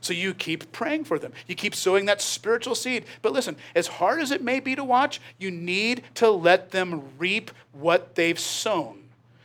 So 0.00 0.12
you 0.12 0.32
keep 0.32 0.70
praying 0.70 1.06
for 1.06 1.18
them. 1.18 1.32
You 1.48 1.56
keep 1.56 1.74
sowing 1.74 2.04
that 2.04 2.22
spiritual 2.22 2.76
seed. 2.76 3.06
But 3.20 3.32
listen, 3.32 3.56
as 3.74 3.88
hard 3.88 4.20
as 4.20 4.30
it 4.30 4.44
may 4.44 4.60
be 4.60 4.76
to 4.76 4.84
watch, 4.84 5.20
you 5.40 5.50
need 5.50 6.04
to 6.14 6.30
let 6.30 6.70
them 6.70 7.02
reap 7.18 7.50
what 7.72 8.14
they've 8.14 8.38
sown. 8.38 9.03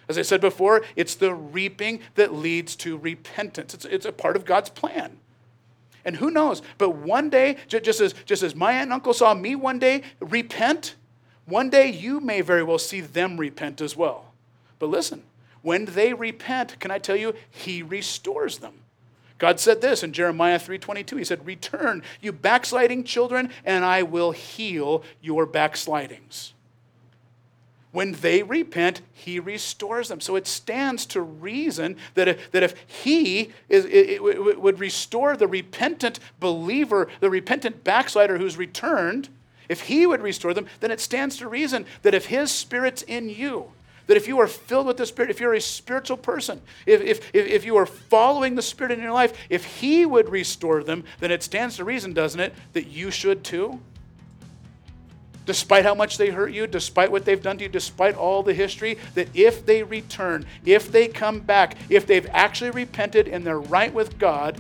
As 0.10 0.18
I 0.18 0.24
said 0.24 0.42
before, 0.42 0.82
it's 0.96 1.14
the 1.14 1.34
reaping 1.34 2.00
that 2.16 2.34
leads 2.34 2.76
to 2.78 2.98
repentance. 2.98 3.76
It's, 3.76 3.86
it's 3.86 4.08
a 4.08 4.12
part 4.12 4.36
of 4.36 4.44
God's 4.44 4.72
plan. 4.72 5.18
And 6.04 6.16
who 6.16 6.32
knows? 6.32 6.64
But 6.80 6.96
one 6.96 7.30
day, 7.30 7.58
just 7.68 8.02
as, 8.02 8.16
just 8.26 8.42
as 8.42 8.56
my 8.56 8.72
aunt 8.72 8.84
and 8.84 8.94
uncle 8.94 9.14
saw 9.14 9.36
me 9.36 9.56
one 9.56 9.78
day 9.78 10.02
repent, 10.20 10.96
one 11.46 11.70
day 11.70 11.92
you 11.92 12.20
may 12.20 12.42
very 12.42 12.64
well 12.64 12.80
see 12.80 13.02
them 13.02 13.38
repent 13.38 13.82
as 13.82 13.96
well. 13.96 14.34
But 14.80 14.90
listen, 14.90 15.22
when 15.62 15.86
they 15.86 16.14
repent, 16.14 16.80
can 16.80 16.90
I 16.90 16.98
tell 16.98 17.16
you, 17.16 17.36
He 17.52 17.84
restores 17.84 18.58
them. 18.58 18.74
God 19.38 19.60
said 19.60 19.82
this 19.82 20.04
in 20.04 20.12
Jeremiah 20.12 20.60
3:22. 20.60 21.18
He 21.18 21.24
said, 21.24 21.46
"Return, 21.46 22.04
you 22.20 22.32
backsliding 22.32 23.04
children, 23.04 23.52
and 23.64 23.86
I 23.86 24.04
will 24.04 24.32
heal 24.32 25.04
your 25.22 25.46
backslidings." 25.46 26.54
When 27.92 28.12
they 28.14 28.44
repent, 28.44 29.02
he 29.14 29.40
restores 29.40 30.10
them. 30.10 30.22
So 30.22 30.36
it 30.36 30.46
stands 30.46 31.06
to 31.08 31.22
reason 31.22 31.98
that 32.14 32.28
if, 32.28 32.52
that 32.52 32.62
if 32.62 32.76
he 32.86 33.52
is, 33.68 33.86
it, 33.86 34.22
it, 34.22 34.62
would 34.62 34.80
restore 34.80 35.36
the 35.36 35.48
repentant 35.48 36.20
believer, 36.40 37.08
the 37.20 37.32
repentant 37.32 37.84
backslider 37.84 38.38
who's 38.38 38.58
returned, 38.58 39.30
if 39.68 39.82
he 39.82 40.06
would 40.06 40.22
restore 40.22 40.54
them, 40.54 40.68
then 40.82 40.92
it 40.92 41.00
stands 41.00 41.38
to 41.38 41.48
reason 41.48 41.86
that 42.04 42.14
if 42.14 42.28
his 42.28 42.52
spirit's 42.52 43.02
in 43.02 43.30
you, 43.30 43.72
that 44.10 44.18
if 44.18 44.28
you 44.28 44.40
are 44.40 44.48
filled 44.48 44.88
with 44.88 44.98
the 44.98 45.06
Spirit, 45.06 45.30
if 45.30 45.40
you're 45.40 45.54
a 45.54 45.62
spiritual 45.62 46.18
person, 46.18 46.62
if, 46.88 47.00
if, 47.00 47.30
if 47.32 47.64
you 47.64 47.78
are 47.78 47.86
following 47.86 48.56
the 48.56 48.62
Spirit 48.64 48.92
in 48.92 49.04
your 49.04 49.12
life, 49.12 49.38
if 49.52 49.64
He 49.64 50.04
would 50.04 50.30
restore 50.30 50.84
them, 50.84 51.04
then 51.20 51.30
it 51.30 51.44
stands 51.44 51.76
to 51.76 51.86
reason, 51.86 52.14
doesn't 52.14 52.40
it, 52.40 52.56
that 52.74 52.88
you 52.88 53.12
should 53.12 53.44
too? 53.44 53.80
Despite 55.50 55.84
how 55.84 55.96
much 55.96 56.20
they 56.20 56.30
hurt 56.30 56.52
you, 56.52 56.68
despite 56.68 57.12
what 57.12 57.26
they've 57.26 57.42
done 57.42 57.58
to 57.58 57.64
you, 57.64 57.70
despite 57.70 58.14
all 58.14 58.44
the 58.44 58.54
history, 58.54 59.00
that 59.16 59.28
if 59.34 59.66
they 59.66 59.82
return, 59.82 60.46
if 60.64 60.92
they 60.92 61.08
come 61.08 61.40
back, 61.40 61.76
if 61.90 62.06
they've 62.06 62.28
actually 62.34 62.70
repented 62.70 63.28
and 63.28 63.44
they're 63.44 63.60
right 63.60 63.92
with 63.92 64.20
God, 64.20 64.60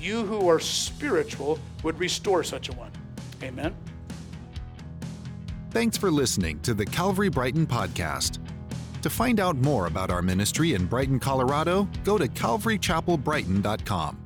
you 0.00 0.24
who 0.24 0.48
are 0.48 0.58
spiritual 0.58 1.58
would 1.82 1.98
restore 1.98 2.42
such 2.42 2.70
a 2.70 2.72
one. 2.72 2.90
Amen. 3.42 3.76
Thanks 5.72 5.98
for 5.98 6.10
listening 6.10 6.58
to 6.60 6.72
the 6.72 6.86
Calvary 6.86 7.28
Brighton 7.28 7.66
podcast. 7.66 8.38
To 9.02 9.10
find 9.10 9.40
out 9.40 9.56
more 9.58 9.88
about 9.88 10.10
our 10.10 10.22
ministry 10.22 10.72
in 10.72 10.86
Brighton, 10.86 11.20
Colorado, 11.20 11.86
go 12.02 12.16
to 12.16 12.26
calvarychapelbrighton.com. 12.26 14.22